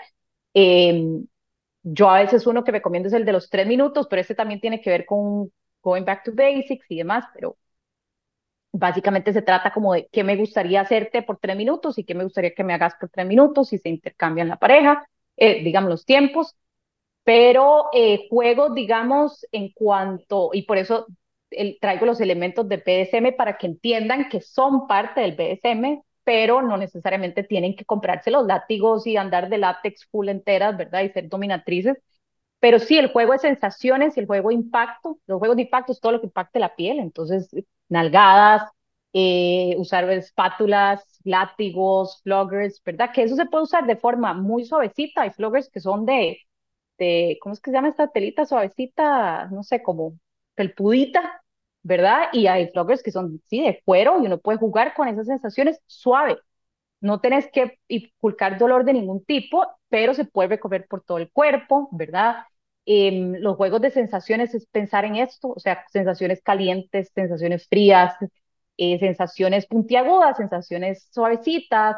Em, 0.53 1.27
yo 1.83 2.09
a 2.09 2.19
veces 2.21 2.47
uno 2.47 2.63
que 2.63 2.71
recomiendo 2.71 3.07
es 3.07 3.13
el 3.13 3.25
de 3.25 3.33
los 3.33 3.49
tres 3.49 3.67
minutos, 3.67 4.07
pero 4.09 4.21
este 4.21 4.35
también 4.35 4.59
tiene 4.61 4.81
que 4.81 4.89
ver 4.89 5.05
con 5.05 5.51
going 5.81 6.03
back 6.05 6.23
to 6.23 6.31
basics 6.35 6.85
y 6.89 6.97
demás, 6.97 7.25
pero 7.33 7.57
Básicamente 8.79 9.33
se 9.33 9.41
trata 9.41 9.71
como 9.73 9.93
de 9.93 10.07
qué 10.11 10.23
me 10.23 10.35
gustaría 10.35 10.81
hacerte 10.81 11.23
por 11.23 11.37
tres 11.39 11.55
minutos 11.57 11.97
y 11.97 12.03
qué 12.03 12.13
me 12.15 12.23
gustaría 12.23 12.53
que 12.53 12.63
me 12.63 12.73
hagas 12.73 12.95
por 12.99 13.09
tres 13.09 13.25
minutos 13.25 13.73
y 13.73 13.77
se 13.79 13.89
intercambian 13.89 14.47
la 14.49 14.57
pareja, 14.57 15.07
eh, 15.37 15.63
digamos 15.63 15.89
los 15.89 16.05
tiempos, 16.05 16.55
pero 17.23 17.87
eh, 17.93 18.27
juegos, 18.29 18.73
digamos, 18.75 19.45
en 19.51 19.71
cuanto, 19.73 20.51
y 20.53 20.63
por 20.63 20.77
eso 20.77 21.07
traigo 21.81 22.05
los 22.05 22.21
elementos 22.21 22.67
de 22.67 22.77
BDSM 22.77 23.31
para 23.33 23.57
que 23.57 23.67
entiendan 23.67 24.29
que 24.29 24.41
son 24.41 24.87
parte 24.87 25.21
del 25.21 25.35
BDSM, 25.35 26.03
pero 26.23 26.61
no 26.61 26.77
necesariamente 26.77 27.43
tienen 27.43 27.75
que 27.75 27.85
comprarse 27.85 28.31
los 28.31 28.45
látigos 28.45 29.07
y 29.07 29.17
andar 29.17 29.49
de 29.49 29.57
látex 29.57 30.05
full 30.11 30.29
enteras, 30.29 30.77
¿verdad? 30.77 31.01
Y 31.03 31.09
ser 31.09 31.29
dominatrices. 31.29 31.97
Pero 32.59 32.79
sí, 32.79 32.97
el 32.97 33.11
juego 33.11 33.33
de 33.33 33.39
sensaciones 33.39 34.17
y 34.17 34.21
el 34.21 34.27
juego 34.27 34.49
de 34.49 34.55
impacto, 34.55 35.19
los 35.27 35.39
juegos 35.39 35.57
de 35.57 35.63
impacto 35.63 35.91
es 35.93 35.99
todo 36.01 36.13
lo 36.13 36.19
que 36.21 36.27
impacte 36.27 36.59
la 36.59 36.75
piel, 36.75 36.99
entonces 36.99 37.49
nalgadas, 37.89 38.69
eh, 39.13 39.75
usar 39.77 40.09
espátulas, 40.11 41.19
látigos, 41.23 42.21
floggers, 42.23 42.81
¿verdad? 42.83 43.11
Que 43.13 43.23
eso 43.23 43.35
se 43.35 43.45
puede 43.45 43.63
usar 43.63 43.85
de 43.87 43.95
forma 43.97 44.33
muy 44.33 44.65
suavecita. 44.65 45.21
Hay 45.23 45.31
floggers 45.31 45.69
que 45.69 45.79
son 45.79 46.05
de, 46.05 46.39
de, 46.97 47.37
¿cómo 47.41 47.53
es 47.53 47.61
que 47.61 47.71
se 47.71 47.77
llama 47.77 47.89
esta 47.89 48.07
telita 48.09 48.45
suavecita? 48.45 49.47
No 49.51 49.63
sé, 49.63 49.81
como 49.83 50.19
pelpudita, 50.55 51.41
¿verdad? 51.83 52.27
Y 52.33 52.47
hay 52.47 52.67
floggers 52.69 53.03
que 53.03 53.11
son, 53.11 53.41
sí, 53.47 53.61
de 53.63 53.81
cuero 53.85 54.21
y 54.21 54.25
uno 54.27 54.39
puede 54.39 54.57
jugar 54.59 54.93
con 54.95 55.07
esas 55.07 55.27
sensaciones 55.27 55.81
suave. 55.87 56.37
No 57.01 57.21
tenés 57.21 57.49
que 57.51 57.79
inculcar 57.87 58.57
dolor 58.57 58.83
de 58.85 58.93
ningún 58.93 59.23
tipo, 59.25 59.65
pero 59.89 60.13
se 60.13 60.25
puede 60.25 60.49
recorrer 60.49 60.87
por 60.87 61.03
todo 61.03 61.17
el 61.19 61.31
cuerpo, 61.31 61.89
¿verdad? 61.91 62.45
Em, 62.89 63.33
los 63.41 63.57
juegos 63.57 63.81
de 63.81 63.91
sensaciones 63.91 64.55
es 64.55 64.65
pensar 64.67 65.03
en 65.03 65.17
esto, 65.17 65.49
o 65.49 65.59
sea, 65.59 65.85
sensaciones 65.91 66.41
calientes, 66.41 67.11
sensaciones 67.13 67.67
frías, 67.67 68.15
eh, 68.77 68.97
sensaciones 68.99 69.65
puntiagudas, 69.67 70.37
sensaciones 70.37 71.09
suavecitas, 71.11 71.97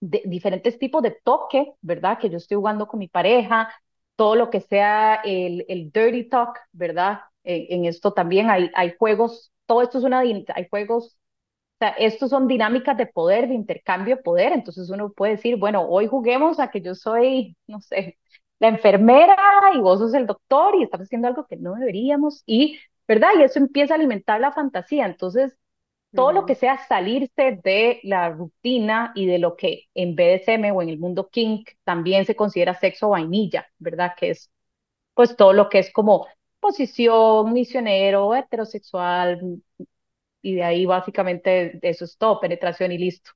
de, 0.00 0.22
diferentes 0.26 0.78
tipos 0.78 1.02
de 1.02 1.18
toque, 1.24 1.72
¿verdad? 1.80 2.18
Que 2.20 2.30
yo 2.30 2.36
estoy 2.38 2.56
jugando 2.56 2.86
con 2.86 3.00
mi 3.00 3.08
pareja, 3.08 3.68
todo 4.16 4.36
lo 4.36 4.48
que 4.50 4.60
sea 4.60 5.16
el, 5.24 5.64
el 5.68 5.90
dirty 5.90 6.28
talk, 6.28 6.58
¿verdad? 6.72 7.22
En, 7.42 7.84
esto 7.84 8.12
también 8.12 8.48
hay, 8.50 8.70
hay 8.76 8.94
juegos, 8.96 9.52
todo 9.66 9.82
esto 9.82 9.98
es 9.98 10.04
una, 10.04 10.20
hay 10.20 10.68
juegos, 10.70 11.16
o 11.76 11.78
sea, 11.80 11.90
estos 11.98 12.30
son 12.30 12.46
dinámicas 12.48 12.96
de 12.96 13.06
poder, 13.06 13.48
de 13.48 13.54
intercambio 13.54 14.16
de 14.16 14.22
poder, 14.22 14.52
entonces 14.52 14.90
uno 14.90 15.12
puede 15.12 15.32
decir, 15.36 15.56
bueno, 15.58 15.82
hoy 15.88 16.06
juguemos 16.06 16.60
a 16.60 16.70
que 16.70 16.80
yo 16.80 16.94
soy, 16.94 17.56
no 17.66 17.80
sé, 17.80 18.19
la 18.60 18.68
enfermera 18.68 19.36
y 19.74 19.80
vos 19.80 20.00
sos 20.00 20.14
el 20.14 20.26
doctor 20.26 20.76
y 20.76 20.84
estamos 20.84 21.06
haciendo 21.08 21.28
algo 21.28 21.46
que 21.46 21.56
no 21.56 21.74
deberíamos 21.74 22.44
y, 22.46 22.78
¿verdad? 23.08 23.30
Y 23.38 23.42
eso 23.44 23.58
empieza 23.60 23.94
a 23.94 23.96
alimentar 23.98 24.40
la 24.40 24.52
fantasía, 24.52 25.06
entonces 25.06 25.56
todo 26.14 26.32
lo 26.32 26.46
que 26.46 26.54
sea 26.56 26.78
salirse 26.88 27.60
de 27.64 28.00
la 28.04 28.30
rutina 28.30 29.12
y 29.14 29.26
de 29.26 29.38
lo 29.38 29.56
que 29.56 29.88
en 29.94 30.16
BDSM 30.16 30.72
o 30.72 30.82
en 30.82 30.90
el 30.90 30.98
mundo 30.98 31.28
kink 31.30 31.70
también 31.84 32.24
se 32.26 32.36
considera 32.36 32.74
sexo 32.78 33.10
vainilla, 33.10 33.68
¿verdad? 33.78 34.14
Que 34.18 34.30
es 34.30 34.50
pues 35.14 35.36
todo 35.36 35.52
lo 35.52 35.68
que 35.68 35.80
es 35.80 35.92
como 35.92 36.26
posición, 36.60 37.52
misionero, 37.52 38.34
heterosexual, 38.34 39.62
y 40.42 40.54
de 40.54 40.62
ahí 40.64 40.86
básicamente 40.86 41.78
eso 41.82 42.04
es 42.04 42.16
todo, 42.18 42.40
penetración 42.40 42.92
y 42.92 42.98
listo. 42.98 43.32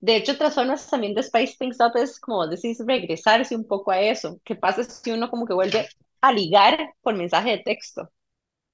De 0.00 0.16
hecho, 0.16 0.32
otras 0.32 0.54
formas 0.54 0.88
también 0.88 1.14
de 1.14 1.22
Spice 1.22 1.56
Things 1.58 1.78
Up 1.80 1.92
es 1.96 2.20
como 2.20 2.46
decís, 2.46 2.78
regresarse 2.86 3.56
un 3.56 3.66
poco 3.66 3.90
a 3.90 4.00
eso. 4.00 4.40
¿Qué 4.44 4.54
pasa 4.54 4.84
si 4.84 5.10
uno 5.10 5.30
como 5.30 5.46
que 5.46 5.54
vuelve 5.54 5.88
a 6.20 6.32
ligar 6.32 6.94
por 7.02 7.14
mensaje 7.16 7.50
de 7.50 7.58
texto? 7.58 8.10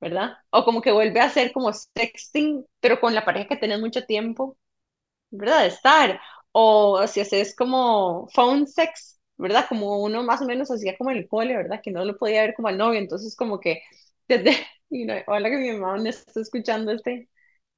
¿verdad? 0.00 0.32
O 0.50 0.64
como 0.64 0.82
que 0.82 0.92
vuelve 0.92 1.20
a 1.20 1.30
ser 1.30 1.52
como 1.52 1.72
sexting, 1.72 2.66
pero 2.80 3.00
con 3.00 3.14
la 3.14 3.24
pareja 3.24 3.48
que 3.48 3.56
tenés 3.56 3.80
mucho 3.80 4.04
tiempo, 4.06 4.58
¿verdad? 5.30 5.62
De 5.62 5.68
estar. 5.68 6.20
O 6.52 7.06
si 7.08 7.20
haces 7.20 7.54
como 7.56 8.28
phone 8.34 8.66
sex, 8.66 9.20
¿verdad? 9.38 9.66
Como 9.68 10.02
uno 10.02 10.22
más 10.24 10.42
o 10.42 10.46
menos 10.46 10.70
hacía 10.70 10.96
como 10.98 11.10
el 11.10 11.28
cole, 11.28 11.56
¿verdad? 11.56 11.80
Que 11.82 11.90
no 11.92 12.04
lo 12.04 12.18
podía 12.18 12.42
ver 12.42 12.54
como 12.54 12.68
al 12.68 12.78
novio, 12.78 13.00
entonces 13.00 13.36
como 13.36 13.60
que 13.60 13.82
desde, 14.28 14.52
y 14.90 15.04
no, 15.06 15.14
hola 15.28 15.50
que 15.50 15.56
mi 15.58 15.72
mamá 15.72 15.98
no 15.98 16.08
está 16.10 16.40
escuchando 16.40 16.92
este, 16.92 17.28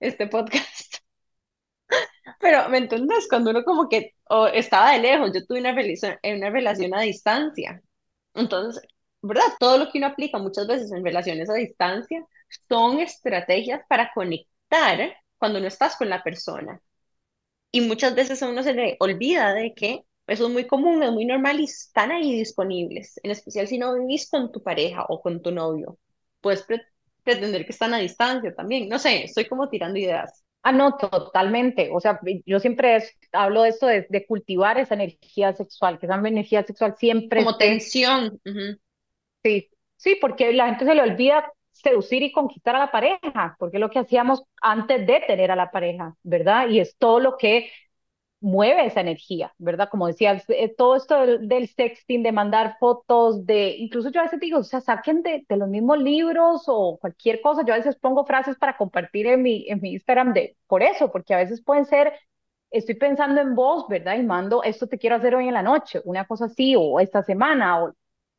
este 0.01 0.27
podcast. 0.29 1.04
Pero, 2.41 2.69
¿me 2.69 2.79
entiendes? 2.79 3.27
Cuando 3.29 3.51
uno 3.51 3.65
como 3.65 3.89
que 3.89 4.15
o 4.29 4.47
estaba 4.47 4.93
de 4.93 5.01
lejos, 5.01 5.31
yo 5.35 5.45
tuve 5.47 5.61
una 5.61 5.75
relación, 5.75 6.19
una 6.25 6.51
relación 6.51 6.95
a 6.95 7.03
distancia. 7.03 7.83
Entonces, 8.35 8.83
¿verdad? 9.23 9.45
Todo 9.61 9.79
lo 9.79 9.91
que 9.91 9.99
uno 9.99 10.09
aplica 10.09 10.39
muchas 10.39 10.67
veces 10.67 10.93
en 10.93 11.05
relaciones 11.05 11.51
a 11.51 11.55
distancia 11.55 12.25
son 12.69 13.01
estrategias 13.01 13.83
para 13.89 14.13
conectar 14.15 15.15
cuando 15.39 15.61
no 15.61 15.67
estás 15.69 15.97
con 15.97 16.09
la 16.11 16.23
persona. 16.23 16.81
Y 17.73 17.83
muchas 17.83 18.15
veces 18.17 18.43
a 18.43 18.49
uno 18.51 18.63
se 18.63 18.75
le 18.75 18.97
olvida 19.01 19.55
de 19.55 19.75
que 19.75 20.05
eso 20.27 20.47
es 20.47 20.53
muy 20.53 20.67
común, 20.67 21.03
es 21.03 21.13
muy 21.13 21.27
normal 21.27 21.61
y 21.61 21.65
están 21.65 22.13
ahí 22.13 22.39
disponibles, 22.39 23.21
en 23.25 23.33
especial 23.33 23.69
si 23.69 23.79
no 23.79 23.95
vivís 23.95 24.31
con 24.31 24.53
tu 24.53 24.63
pareja 24.63 25.05
o 25.09 25.21
con 25.23 25.43
tu 25.43 25.53
novio. 25.53 25.99
Puedes 26.43 26.67
pretender 27.25 27.67
que 27.67 27.73
están 27.73 27.95
a 27.95 27.99
distancia 27.99 28.55
también. 28.55 28.89
No 28.91 28.99
sé, 29.01 29.25
estoy 29.25 29.47
como 29.49 29.71
tirando 29.71 29.99
ideas. 29.99 30.44
Ah, 30.67 30.73
no, 30.73 30.97
totalmente. 30.97 31.91
O 31.93 32.01
sea, 32.01 32.19
yo 32.47 32.59
siempre 32.59 33.05
hablo 33.33 33.63
de 33.63 33.69
esto 33.69 33.87
de, 33.87 34.27
cultivar 34.27 34.79
esa 34.79 34.95
energía 34.95 35.53
sexual, 35.53 35.99
que 35.99 36.07
esa 36.07 36.15
energía 36.15 36.63
sexual 36.63 36.97
siempre... 36.97 37.45
Como 37.45 37.59
tensión. 37.59 38.41
Sí, 39.43 39.69
sí, 39.97 40.17
porque 40.19 40.55
la 40.55 40.67
gente 40.69 40.87
se 40.87 40.95
le 40.95 41.03
olvida 41.03 41.53
seducir 41.71 42.23
y 42.23 42.33
conquistar 42.33 42.77
a 42.77 42.79
la 42.79 42.91
pareja, 42.91 43.57
porque 43.59 43.77
es 43.77 43.81
lo 43.81 43.91
que 43.91 43.99
hacíamos 43.99 44.43
antes 44.63 45.07
de 45.07 45.21
tener 45.27 45.51
a 45.51 45.57
la 45.57 45.71
pareja, 45.71 46.15
¿verdad? 46.23 46.69
Y 46.71 46.81
es 46.81 46.97
todo 46.97 47.21
lo 47.21 47.37
que 47.37 47.71
mueve 48.45 48.87
esa 48.87 49.01
energía, 49.01 49.55
¿verdad? 49.59 49.89
Como 49.91 50.07
decías, 50.07 50.45
eh, 50.49 50.75
todo 50.77 50.97
esto 50.97 51.39
del, 51.39 51.69
sexting, 51.69 52.23
de 52.23 52.33
mandar 52.33 52.77
fotos, 52.79 53.47
de, 53.47 53.77
incluso 53.79 54.11
yo 54.11 54.21
a 54.21 54.25
veces 54.25 54.39
digo, 54.41 54.59
o 54.59 54.65
sea, 54.65 54.81
saquen 54.83 55.23
de, 55.23 55.47
de, 55.49 55.57
los 55.57 55.69
mismos 55.69 55.99
libros 55.99 56.65
o 56.67 56.99
cualquier 57.01 57.41
cosa, 57.41 57.65
yo 57.65 57.73
a 57.73 57.79
veces 57.79 57.97
pongo 57.97 58.27
frases 58.27 58.57
para 58.59 58.77
compartir 58.77 59.27
en 59.29 59.43
mi, 59.43 59.67
en 59.69 59.81
mi 59.81 59.93
Instagram 59.95 60.35
de, 60.35 60.57
por 60.67 60.83
eso, 60.83 61.11
porque 61.11 61.35
a 61.35 61.39
veces 61.39 61.63
pueden 61.63 61.87
ser, 61.87 62.13
estoy 62.71 62.97
pensando 62.97 63.41
en 63.41 63.55
vos, 63.55 63.87
¿verdad? 63.89 64.17
Y 64.17 64.23
mando, 64.23 64.63
esto 64.63 64.89
te 64.89 64.99
quiero 64.99 65.17
hacer 65.17 65.35
hoy 65.35 65.49
en 65.49 65.55
la 65.55 65.63
noche, 65.63 66.01
una 66.05 66.27
cosa 66.27 66.47
así, 66.47 66.75
o 66.77 67.01
esta 67.01 67.23
semana, 67.23 67.83
o 67.83 67.95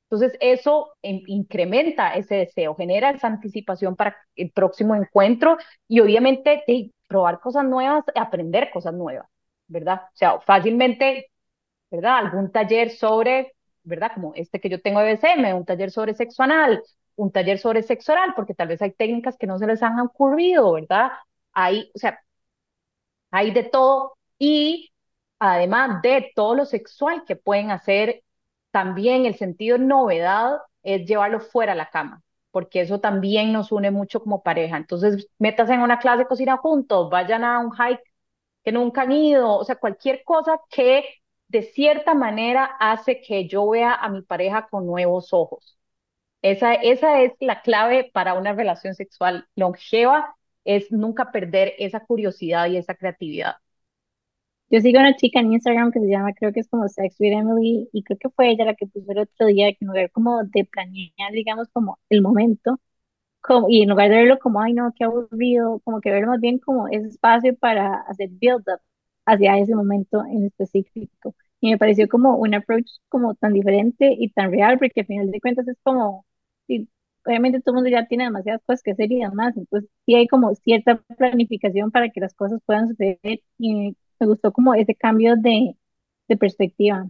entonces, 0.09 0.37
eso 0.39 0.93
incrementa 1.01 2.13
ese 2.13 2.35
deseo, 2.35 2.75
genera 2.75 3.09
esa 3.09 3.27
anticipación 3.27 3.95
para 3.95 4.15
el 4.35 4.51
próximo 4.51 4.95
encuentro 4.95 5.57
y 5.87 5.99
obviamente 5.99 6.63
probar 7.07 7.39
cosas 7.39 7.65
nuevas, 7.65 8.03
aprender 8.15 8.69
cosas 8.71 8.93
nuevas, 8.93 9.27
¿verdad? 9.67 10.01
O 10.05 10.17
sea, 10.17 10.39
fácilmente, 10.41 11.31
¿verdad? 11.91 12.17
Algún 12.19 12.51
taller 12.51 12.91
sobre, 12.91 13.53
¿verdad? 13.83 14.11
Como 14.15 14.33
este 14.35 14.59
que 14.59 14.69
yo 14.69 14.81
tengo 14.81 15.01
de 15.01 15.13
BCM, 15.13 15.53
un 15.53 15.65
taller 15.65 15.91
sobre 15.91 16.13
sexo 16.13 16.43
anal, 16.43 16.83
un 17.15 17.31
taller 17.31 17.59
sobre 17.59 17.83
sexo 17.83 18.13
oral, 18.13 18.33
porque 18.35 18.53
tal 18.55 18.67
vez 18.69 18.81
hay 18.81 18.91
técnicas 18.93 19.37
que 19.37 19.47
no 19.47 19.57
se 19.59 19.67
les 19.67 19.83
han 19.83 19.99
ocurrido, 19.99 20.73
¿verdad? 20.73 21.11
Hay, 21.53 21.91
o 21.95 21.99
sea, 21.99 22.19
hay 23.31 23.51
de 23.51 23.63
todo 23.63 24.17
y 24.39 24.91
además 25.39 26.01
de 26.01 26.31
todo 26.35 26.55
lo 26.55 26.65
sexual 26.65 27.23
que 27.25 27.35
pueden 27.35 27.71
hacer 27.71 28.23
también 28.71 29.25
el 29.25 29.35
sentido 29.35 29.77
novedad 29.77 30.57
es 30.83 31.05
llevarlo 31.07 31.39
fuera 31.39 31.73
de 31.73 31.77
la 31.77 31.89
cama, 31.89 32.21
porque 32.51 32.81
eso 32.81 32.99
también 32.99 33.53
nos 33.53 33.71
une 33.71 33.91
mucho 33.91 34.21
como 34.21 34.43
pareja. 34.43 34.77
Entonces, 34.77 35.27
metas 35.39 35.69
en 35.69 35.81
una 35.81 35.99
clase 35.99 36.19
de 36.19 36.27
cocina 36.27 36.57
juntos, 36.57 37.09
vayan 37.09 37.43
a 37.43 37.59
un 37.59 37.71
hike 37.71 38.01
que 38.65 38.73
nunca 38.73 39.03
han 39.03 39.13
ido, 39.13 39.57
o 39.57 39.65
sea, 39.65 39.77
cualquier 39.77 40.23
cosa 40.25 40.59
que 40.71 41.05
de 41.49 41.63
cierta 41.63 42.15
manera 42.15 42.65
hace 42.81 43.21
que 43.21 43.47
yo 43.47 43.69
vea 43.69 43.93
a 43.95 44.09
mi 44.09 44.23
pareja 44.23 44.67
con 44.69 44.87
nuevos 44.87 45.33
ojos. 45.33 45.77
Esa, 46.41 46.75
esa 46.75 47.21
es 47.23 47.33
la 47.41 47.61
clave 47.63 48.11
para 48.13 48.35
una 48.35 48.53
relación 48.53 48.95
sexual 48.95 49.47
longeva, 49.55 50.35
es 50.65 50.91
nunca 50.91 51.31
perder 51.31 51.73
esa 51.79 52.01
curiosidad 52.05 52.67
y 52.69 52.77
esa 52.77 52.95
creatividad. 52.95 53.55
Yo 54.69 54.79
sigo 54.81 54.97
a 54.99 55.01
una 55.01 55.15
chica 55.15 55.39
en 55.39 55.53
Instagram 55.53 55.91
que 55.91 55.99
se 55.99 56.07
llama, 56.07 56.33
creo 56.33 56.51
que 56.51 56.59
es 56.61 56.67
como 56.69 56.87
Sex 56.87 57.15
with 57.19 57.31
Emily, 57.33 57.87
y 57.93 58.03
creo 58.03 58.17
que 58.19 58.29
fue 58.29 58.49
ella 58.49 58.65
la 58.65 58.75
que 58.75 58.87
puso 58.87 59.11
el 59.11 59.19
otro 59.19 59.47
día, 59.47 59.71
que 59.71 59.77
en 59.81 59.87
lugar 59.89 60.11
como 60.11 60.43
de 60.43 60.65
planear, 60.65 61.31
digamos, 61.33 61.67
como 61.71 61.99
el 62.09 62.21
momento, 62.21 62.79
como, 63.45 63.69
y 63.69 63.81
en 63.83 63.89
lugar 63.89 64.09
de 64.09 64.17
verlo 64.17 64.39
como, 64.39 64.61
ay 64.61 64.73
no, 64.73 64.93
qué 64.97 65.03
aburrido, 65.05 65.79
como 65.83 66.01
que 66.01 66.11
verlo 66.11 66.29
más 66.29 66.41
bien 66.41 66.59
como 66.59 66.87
ese 66.89 67.07
espacio 67.09 67.55
para 67.57 68.01
hacer 68.01 68.29
build-up 68.31 68.79
hacia 69.25 69.57
ese 69.59 69.75
momento 69.75 70.23
en 70.25 70.45
específico. 70.45 71.35
Y 71.61 71.71
me 71.71 71.77
pareció 71.77 72.07
como 72.09 72.37
un 72.37 72.53
approach 72.55 72.87
como 73.09 73.35
tan 73.35 73.53
diferente 73.53 74.13
y 74.17 74.29
tan 74.31 74.51
real, 74.51 74.77
porque 74.79 75.01
al 75.01 75.07
final 75.07 75.31
de 75.31 75.41
cuentas 75.41 75.67
es 75.67 75.77
como, 75.83 76.25
obviamente 77.25 77.59
todo 77.61 77.71
el 77.73 77.75
mundo 77.83 77.89
ya 77.89 78.07
tiene 78.07 78.25
demasiadas 78.25 78.61
cosas 78.65 78.81
que 78.83 78.91
hacer 78.91 79.11
y 79.11 79.19
demás, 79.19 79.55
entonces 79.57 79.89
sí 80.05 80.15
hay 80.15 80.27
como 80.27 80.53
cierta 80.55 80.97
planificación 81.17 81.91
para 81.91 82.09
que 82.09 82.19
las 82.21 82.33
cosas 82.33 82.61
puedan 82.65 82.87
suceder 82.89 83.19
y 83.57 83.95
me 84.19 84.27
gustó 84.27 84.51
como 84.53 84.73
ese 84.75 84.95
cambio 84.95 85.35
de, 85.37 85.75
de 86.27 86.37
perspectiva. 86.37 87.07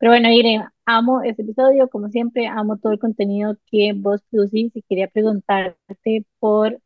Pero 0.00 0.12
bueno, 0.12 0.30
Irene, 0.32 0.66
amo 0.86 1.22
este 1.22 1.42
episodio, 1.42 1.88
como 1.88 2.08
siempre, 2.10 2.48
amo 2.48 2.78
todo 2.78 2.92
el 2.92 2.98
contenido 2.98 3.56
que 3.70 3.92
vos 3.96 4.22
producís 4.30 4.74
y 4.76 4.82
quería 4.82 5.08
preguntarte 5.08 6.26
por 6.40 6.80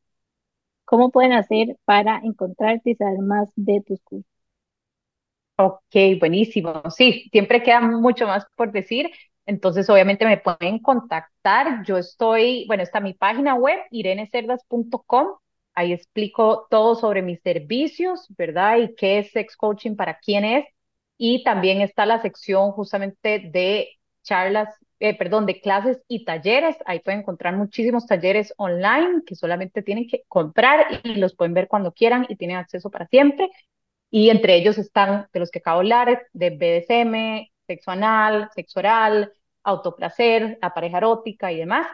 cómo 0.87 1.11
pueden 1.13 1.33
hacer 1.35 1.79
para 1.87 2.19
encontrarte 2.25 2.91
y 2.93 2.97
saber 2.97 3.21
más 3.21 3.51
de 3.57 3.83
tus 3.83 4.01
cursos. 4.03 4.27
Ok, 5.57 5.85
buenísimo. 6.19 6.83
Sí, 6.91 7.29
siempre 7.31 7.63
queda 7.63 7.81
mucho 7.81 8.27
más 8.27 8.45
por 8.57 8.73
decir. 8.73 9.11
Entonces, 9.47 9.89
obviamente 9.91 10.25
me 10.27 10.39
pueden 10.39 10.81
contactar. 10.81 11.85
Yo 11.87 11.99
estoy, 11.99 12.65
bueno, 12.67 12.83
está 12.83 13.01
mi 13.01 13.15
página 13.15 13.55
web, 13.55 13.79
irenecerdas.com 13.91 15.29
Ahí 15.77 15.93
explico 15.93 16.67
todo 16.71 16.95
sobre 16.95 17.23
mis 17.23 17.41
servicios, 17.43 18.27
¿verdad? 18.37 18.79
Y 18.79 18.95
qué 18.97 19.19
es 19.19 19.33
sex 19.33 19.57
coaching 19.57 19.97
para 19.97 20.19
quién 20.19 20.45
es. 20.45 20.65
Y 21.17 21.45
también 21.45 21.81
está 21.81 22.07
la 22.07 22.21
sección 22.23 22.73
justamente 22.73 23.39
de 23.53 23.89
charlas, 24.23 24.69
eh, 25.01 25.17
perdón, 25.17 25.47
de 25.47 25.61
clases 25.61 26.01
y 26.09 26.25
talleres. 26.25 26.77
Ahí 26.87 27.01
pueden 27.01 27.21
encontrar 27.21 27.57
muchísimos 27.57 28.07
talleres 28.07 28.53
online 28.57 29.23
que 29.27 29.37
solamente 29.37 29.83
tienen 29.83 30.09
que 30.09 30.25
comprar 30.29 31.01
y 31.05 31.15
los 31.17 31.35
pueden 31.37 31.55
ver 31.55 31.69
cuando 31.69 31.93
quieran 31.93 32.27
y 32.29 32.37
tienen 32.37 32.57
acceso 32.57 32.91
para 32.91 33.07
siempre. 33.09 33.51
Y 34.11 34.31
entre 34.31 34.57
ellos 34.57 34.79
están 34.79 35.29
de 35.33 35.41
los 35.41 35.51
que 35.51 35.59
acabo 35.61 35.81
de 35.81 35.83
hablar, 35.95 36.27
de 36.33 36.51
BDSM, 36.51 37.51
sexo 37.67 37.91
anal, 37.91 38.51
sexo 38.55 38.81
oral, 38.81 39.33
autoplacer, 39.65 40.59
la 40.63 40.73
pareja 40.75 40.99
erótica 40.99 41.53
y 41.53 41.59
demás. 41.59 41.87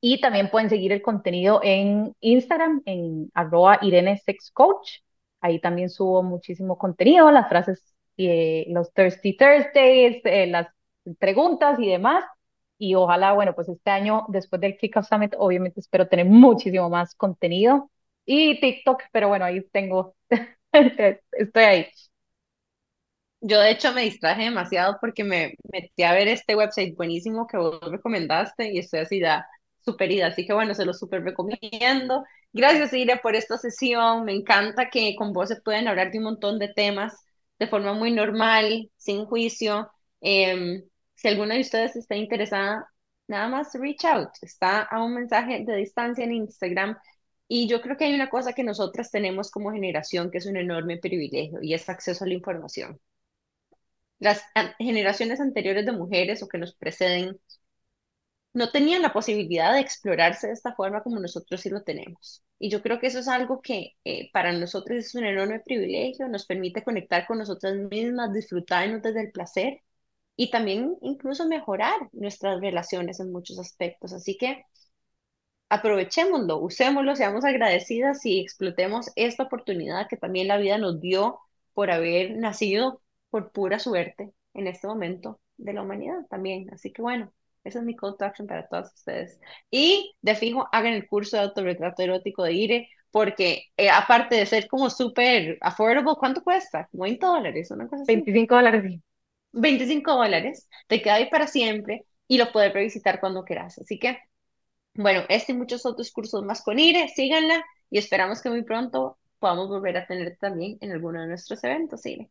Y 0.00 0.20
también 0.20 0.50
pueden 0.50 0.70
seguir 0.70 0.92
el 0.92 1.02
contenido 1.02 1.60
en 1.62 2.14
Instagram, 2.20 2.82
en 2.86 3.30
arroba 3.34 3.78
Irene 3.82 4.16
Sex 4.18 4.50
Coach. 4.50 5.00
Ahí 5.40 5.60
también 5.60 5.90
subo 5.90 6.22
muchísimo 6.22 6.78
contenido, 6.78 7.30
las 7.30 7.48
frases, 7.48 7.94
eh, 8.28 8.66
los 8.70 8.92
Thirsty 8.92 9.36
Thursdays, 9.36 10.20
eh, 10.24 10.46
las 10.46 10.68
preguntas 11.18 11.78
y 11.80 11.88
demás. 11.88 12.24
Y 12.78 12.94
ojalá, 12.94 13.32
bueno, 13.32 13.54
pues 13.54 13.68
este 13.68 13.90
año, 13.90 14.24
después 14.28 14.60
del 14.60 14.76
Kickoff 14.78 15.06
Summit, 15.08 15.34
obviamente 15.38 15.80
espero 15.80 16.08
tener 16.08 16.26
muchísimo 16.26 16.88
más 16.90 17.14
contenido. 17.14 17.90
Y 18.24 18.60
TikTok, 18.60 19.02
pero 19.12 19.28
bueno, 19.28 19.44
ahí 19.44 19.62
tengo, 19.72 20.14
estoy 21.32 21.62
ahí. 21.64 21.86
Yo 23.42 23.58
de 23.60 23.70
hecho 23.70 23.92
me 23.92 24.02
distraje 24.02 24.44
demasiado 24.44 24.98
porque 25.00 25.24
me 25.24 25.54
metí 25.72 26.02
a 26.02 26.12
ver 26.12 26.28
este 26.28 26.54
website 26.56 26.94
buenísimo 26.96 27.46
que 27.46 27.56
vos 27.56 27.80
recomendaste 27.90 28.70
y 28.72 28.78
estoy 28.78 29.00
así 29.00 29.20
ya 29.20 29.46
super 29.82 30.10
ida, 30.12 30.26
así 30.28 30.46
que 30.46 30.52
bueno, 30.52 30.74
se 30.74 30.84
lo 30.84 30.92
súper 30.92 31.22
recomiendo. 31.24 32.24
Gracias, 32.52 32.92
Ire, 32.92 33.16
por 33.22 33.34
esta 33.36 33.56
sesión. 33.56 34.24
Me 34.24 34.34
encanta 34.34 34.90
que 34.90 35.14
con 35.16 35.32
vos 35.32 35.48
se 35.48 35.60
pueden 35.60 35.88
hablar 35.88 36.10
de 36.10 36.18
un 36.18 36.24
montón 36.24 36.58
de 36.58 36.68
temas 36.68 37.14
de 37.60 37.68
forma 37.68 37.94
muy 37.94 38.12
normal, 38.12 38.90
sin 38.96 39.26
juicio. 39.26 39.90
Em, 40.20 40.82
si 41.14 41.28
alguna 41.28 41.54
de 41.54 41.60
ustedes 41.62 41.96
está 41.96 42.16
interesada, 42.16 42.88
nada 43.28 43.48
más 43.48 43.74
reach 43.74 44.04
out. 44.06 44.30
Está 44.42 44.82
a 44.82 45.04
un 45.04 45.14
mensaje 45.14 45.64
de 45.64 45.76
distancia 45.76 46.24
en 46.24 46.32
Instagram. 46.32 46.98
Y 47.48 47.68
yo 47.68 47.80
creo 47.82 47.96
que 47.96 48.04
hay 48.06 48.14
una 48.14 48.30
cosa 48.30 48.52
que 48.54 48.64
nosotras 48.64 49.10
tenemos 49.10 49.50
como 49.50 49.72
generación 49.72 50.30
que 50.30 50.38
es 50.38 50.46
un 50.46 50.56
enorme 50.56 50.98
privilegio 50.98 51.60
y 51.62 51.74
es 51.74 51.88
acceso 51.88 52.24
a 52.24 52.28
la 52.28 52.34
información. 52.34 53.00
Las 54.20 54.44
generaciones 54.78 55.40
anteriores 55.40 55.84
de 55.84 55.90
mujeres 55.92 56.42
o 56.42 56.48
que 56.48 56.58
nos 56.58 56.74
preceden 56.76 57.40
no 58.52 58.70
tenían 58.70 59.02
la 59.02 59.12
posibilidad 59.12 59.72
de 59.74 59.80
explorarse 59.80 60.46
de 60.48 60.52
esta 60.52 60.72
forma 60.74 61.02
como 61.02 61.18
nosotros 61.20 61.60
sí 61.60 61.68
lo 61.70 61.82
tenemos. 61.82 62.44
Y 62.60 62.70
yo 62.70 62.82
creo 62.82 63.00
que 63.00 63.08
eso 63.08 63.20
es 63.20 63.28
algo 63.28 63.62
que 63.62 63.96
eh, 64.04 64.30
para 64.32 64.52
nosotros 64.52 64.98
es 64.98 65.16
un 65.16 65.24
enorme 65.26 65.60
privilegio, 65.60 66.28
nos 66.28 66.46
permite 66.46 66.84
conectar 66.84 67.26
con 67.26 67.38
nosotras 67.38 67.76
mismas, 67.90 68.32
disfrutarnos 68.34 69.02
desde 69.02 69.22
el 69.22 69.32
placer 69.32 69.82
y 70.36 70.50
también 70.50 70.96
incluso 71.02 71.48
mejorar 71.48 71.96
nuestras 72.12 72.60
relaciones 72.60 73.20
en 73.20 73.32
muchos 73.32 73.58
aspectos. 73.60 74.12
Así 74.14 74.36
que 74.38 74.64
aprovechémoslo, 75.68 76.58
usémoslo, 76.58 77.16
seamos 77.16 77.44
agradecidas 77.44 78.24
y 78.26 78.40
explotemos 78.40 79.10
esta 79.16 79.44
oportunidad 79.44 80.08
que 80.08 80.16
también 80.16 80.48
la 80.48 80.56
vida 80.58 80.78
nos 80.78 81.00
dio 81.00 81.38
por 81.74 81.90
haber 81.90 82.36
nacido 82.36 83.02
por 83.30 83.52
pura 83.52 83.78
suerte 83.78 84.32
en 84.54 84.66
este 84.66 84.86
momento 84.88 85.40
de 85.56 85.72
la 85.74 85.82
humanidad 85.82 86.26
también. 86.28 86.68
Así 86.72 86.92
que 86.92 87.02
bueno, 87.02 87.32
esa 87.64 87.78
es 87.80 87.84
mi 87.84 87.94
call 87.96 88.16
to 88.18 88.24
action 88.24 88.46
para 88.46 88.66
todos 88.68 88.92
ustedes. 88.94 89.38
Y 89.70 90.14
de 90.22 90.34
fijo, 90.34 90.68
hagan 90.72 90.94
el 90.94 91.06
curso 91.06 91.36
de 91.36 91.44
autorretrato 91.44 92.02
erótico 92.02 92.44
de 92.44 92.52
IRE, 92.54 92.88
porque 93.10 93.64
eh, 93.76 93.90
aparte 93.90 94.36
de 94.36 94.46
ser 94.46 94.68
como 94.68 94.88
súper 94.88 95.58
affordable, 95.60 96.14
¿cuánto 96.18 96.42
cuesta? 96.42 96.88
20 96.92 97.24
dólares, 97.26 97.70
una 97.70 97.88
cosa 97.88 98.02
así. 98.02 98.14
25 98.14 98.54
dólares. 98.54 99.00
25 99.52 100.14
dólares, 100.14 100.68
te 100.86 101.02
queda 101.02 101.14
ahí 101.14 101.28
para 101.28 101.46
siempre 101.46 102.06
y 102.28 102.38
lo 102.38 102.52
puedes 102.52 102.72
revisitar 102.72 103.20
cuando 103.20 103.44
quieras. 103.44 103.78
Así 103.78 103.98
que, 103.98 104.18
bueno, 104.94 105.22
este 105.28 105.52
y 105.52 105.56
muchos 105.56 105.84
otros 105.86 106.12
cursos 106.12 106.44
más 106.44 106.62
con 106.62 106.78
IRE, 106.78 107.08
síganla 107.08 107.64
y 107.90 107.98
esperamos 107.98 108.40
que 108.42 108.50
muy 108.50 108.62
pronto 108.62 109.18
podamos 109.38 109.68
volver 109.68 109.96
a 109.96 110.06
tener 110.06 110.36
también 110.38 110.78
en 110.80 110.92
alguno 110.92 111.20
de 111.20 111.26
nuestros 111.28 111.62
eventos, 111.64 112.06
IRE. 112.06 112.30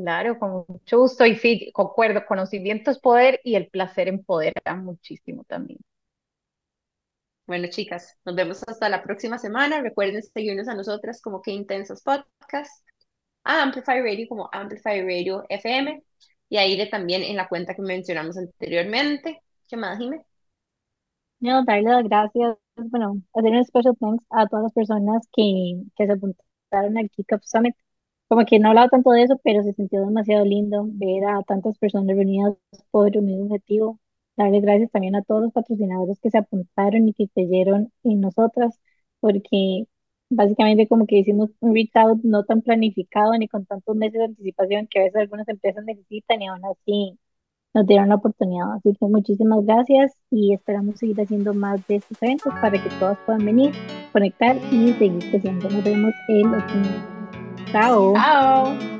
Claro, 0.00 0.38
con 0.38 0.64
mucho 0.66 0.98
gusto. 0.98 1.26
Y 1.26 1.36
sí, 1.36 1.70
concuerdo, 1.72 2.24
conocimiento 2.26 2.90
es 2.90 2.98
poder 2.98 3.40
y 3.44 3.54
el 3.56 3.68
placer 3.68 4.08
empodera 4.08 4.74
muchísimo 4.76 5.44
también. 5.44 5.78
Bueno, 7.46 7.68
chicas, 7.68 8.16
nos 8.24 8.34
vemos 8.34 8.62
hasta 8.66 8.88
la 8.88 9.02
próxima 9.02 9.36
semana. 9.38 9.82
Recuerden 9.82 10.22
seguirnos 10.22 10.68
a 10.68 10.74
nosotras 10.74 11.20
como 11.20 11.42
Que 11.42 11.50
Intensos 11.50 12.02
Podcast, 12.02 12.86
a 13.44 13.62
Amplify 13.62 14.00
Radio 14.00 14.26
como 14.28 14.48
Amplify 14.52 15.02
Radio 15.02 15.44
FM 15.50 16.02
y 16.48 16.56
a 16.56 16.66
Ire 16.66 16.86
también 16.86 17.22
en 17.22 17.36
la 17.36 17.48
cuenta 17.48 17.74
que 17.74 17.82
mencionamos 17.82 18.38
anteriormente. 18.38 19.42
¿Qué 19.68 19.76
más, 19.76 19.98
Jimé? 19.98 20.22
No, 21.40 21.62
darle 21.64 21.90
las 21.90 22.04
gracias, 22.04 22.56
bueno, 22.76 23.20
hacer 23.34 23.52
un 23.52 23.64
special 23.64 23.96
thanks 23.98 24.24
a 24.30 24.46
todas 24.46 24.62
las 24.64 24.72
personas 24.72 25.28
que, 25.32 25.82
que 25.96 26.06
se 26.06 26.12
apuntaron 26.12 26.98
al 26.98 27.10
Kickoff 27.10 27.42
Summit 27.44 27.74
como 28.30 28.44
que 28.46 28.60
no 28.60 28.68
hablaba 28.68 28.88
tanto 28.88 29.10
de 29.10 29.24
eso, 29.24 29.40
pero 29.42 29.64
se 29.64 29.72
sintió 29.72 30.06
demasiado 30.06 30.44
lindo 30.44 30.84
ver 30.88 31.24
a 31.24 31.42
tantas 31.42 31.76
personas 31.78 32.16
reunidas 32.16 32.54
por 32.92 33.16
un 33.16 33.26
mismo 33.26 33.46
objetivo. 33.46 33.98
Darles 34.36 34.62
gracias 34.62 34.90
también 34.92 35.16
a 35.16 35.22
todos 35.22 35.42
los 35.42 35.52
patrocinadores 35.52 36.20
que 36.20 36.30
se 36.30 36.38
apuntaron 36.38 37.08
y 37.08 37.14
que 37.14 37.28
creyeron 37.28 37.92
en 38.04 38.20
nosotras, 38.20 38.78
porque 39.20 39.86
básicamente 40.30 40.86
como 40.88 41.06
que 41.06 41.18
hicimos 41.18 41.50
un 41.60 41.74
reach 41.74 41.90
out 41.96 42.20
no 42.22 42.44
tan 42.44 42.62
planificado 42.62 43.32
ni 43.36 43.48
con 43.48 43.66
tantos 43.66 43.96
meses 43.96 44.18
de 44.20 44.26
anticipación 44.26 44.86
que 44.88 45.00
a 45.00 45.02
veces 45.04 45.16
algunas 45.22 45.48
empresas 45.48 45.84
necesitan 45.84 46.40
y 46.42 46.46
aún 46.48 46.64
así 46.64 47.18
nos 47.74 47.86
dieron 47.86 48.10
la 48.10 48.16
oportunidad. 48.16 48.74
Así 48.74 48.94
que 48.94 49.06
muchísimas 49.06 49.64
gracias 49.66 50.12
y 50.30 50.54
esperamos 50.54 50.98
seguir 51.00 51.20
haciendo 51.20 51.52
más 51.52 51.84
de 51.88 51.96
estos 51.96 52.22
eventos 52.22 52.52
para 52.62 52.80
que 52.80 52.90
todas 53.00 53.18
puedan 53.26 53.44
venir, 53.44 53.72
conectar 54.12 54.56
y 54.70 54.92
seguir 54.92 55.30
creciendo. 55.30 55.68
Nos 55.68 55.82
vemos 55.84 56.12
el 56.28 56.46
otro 56.46 57.19
Tchau. 57.72 58.14
Tchau. 58.14 58.99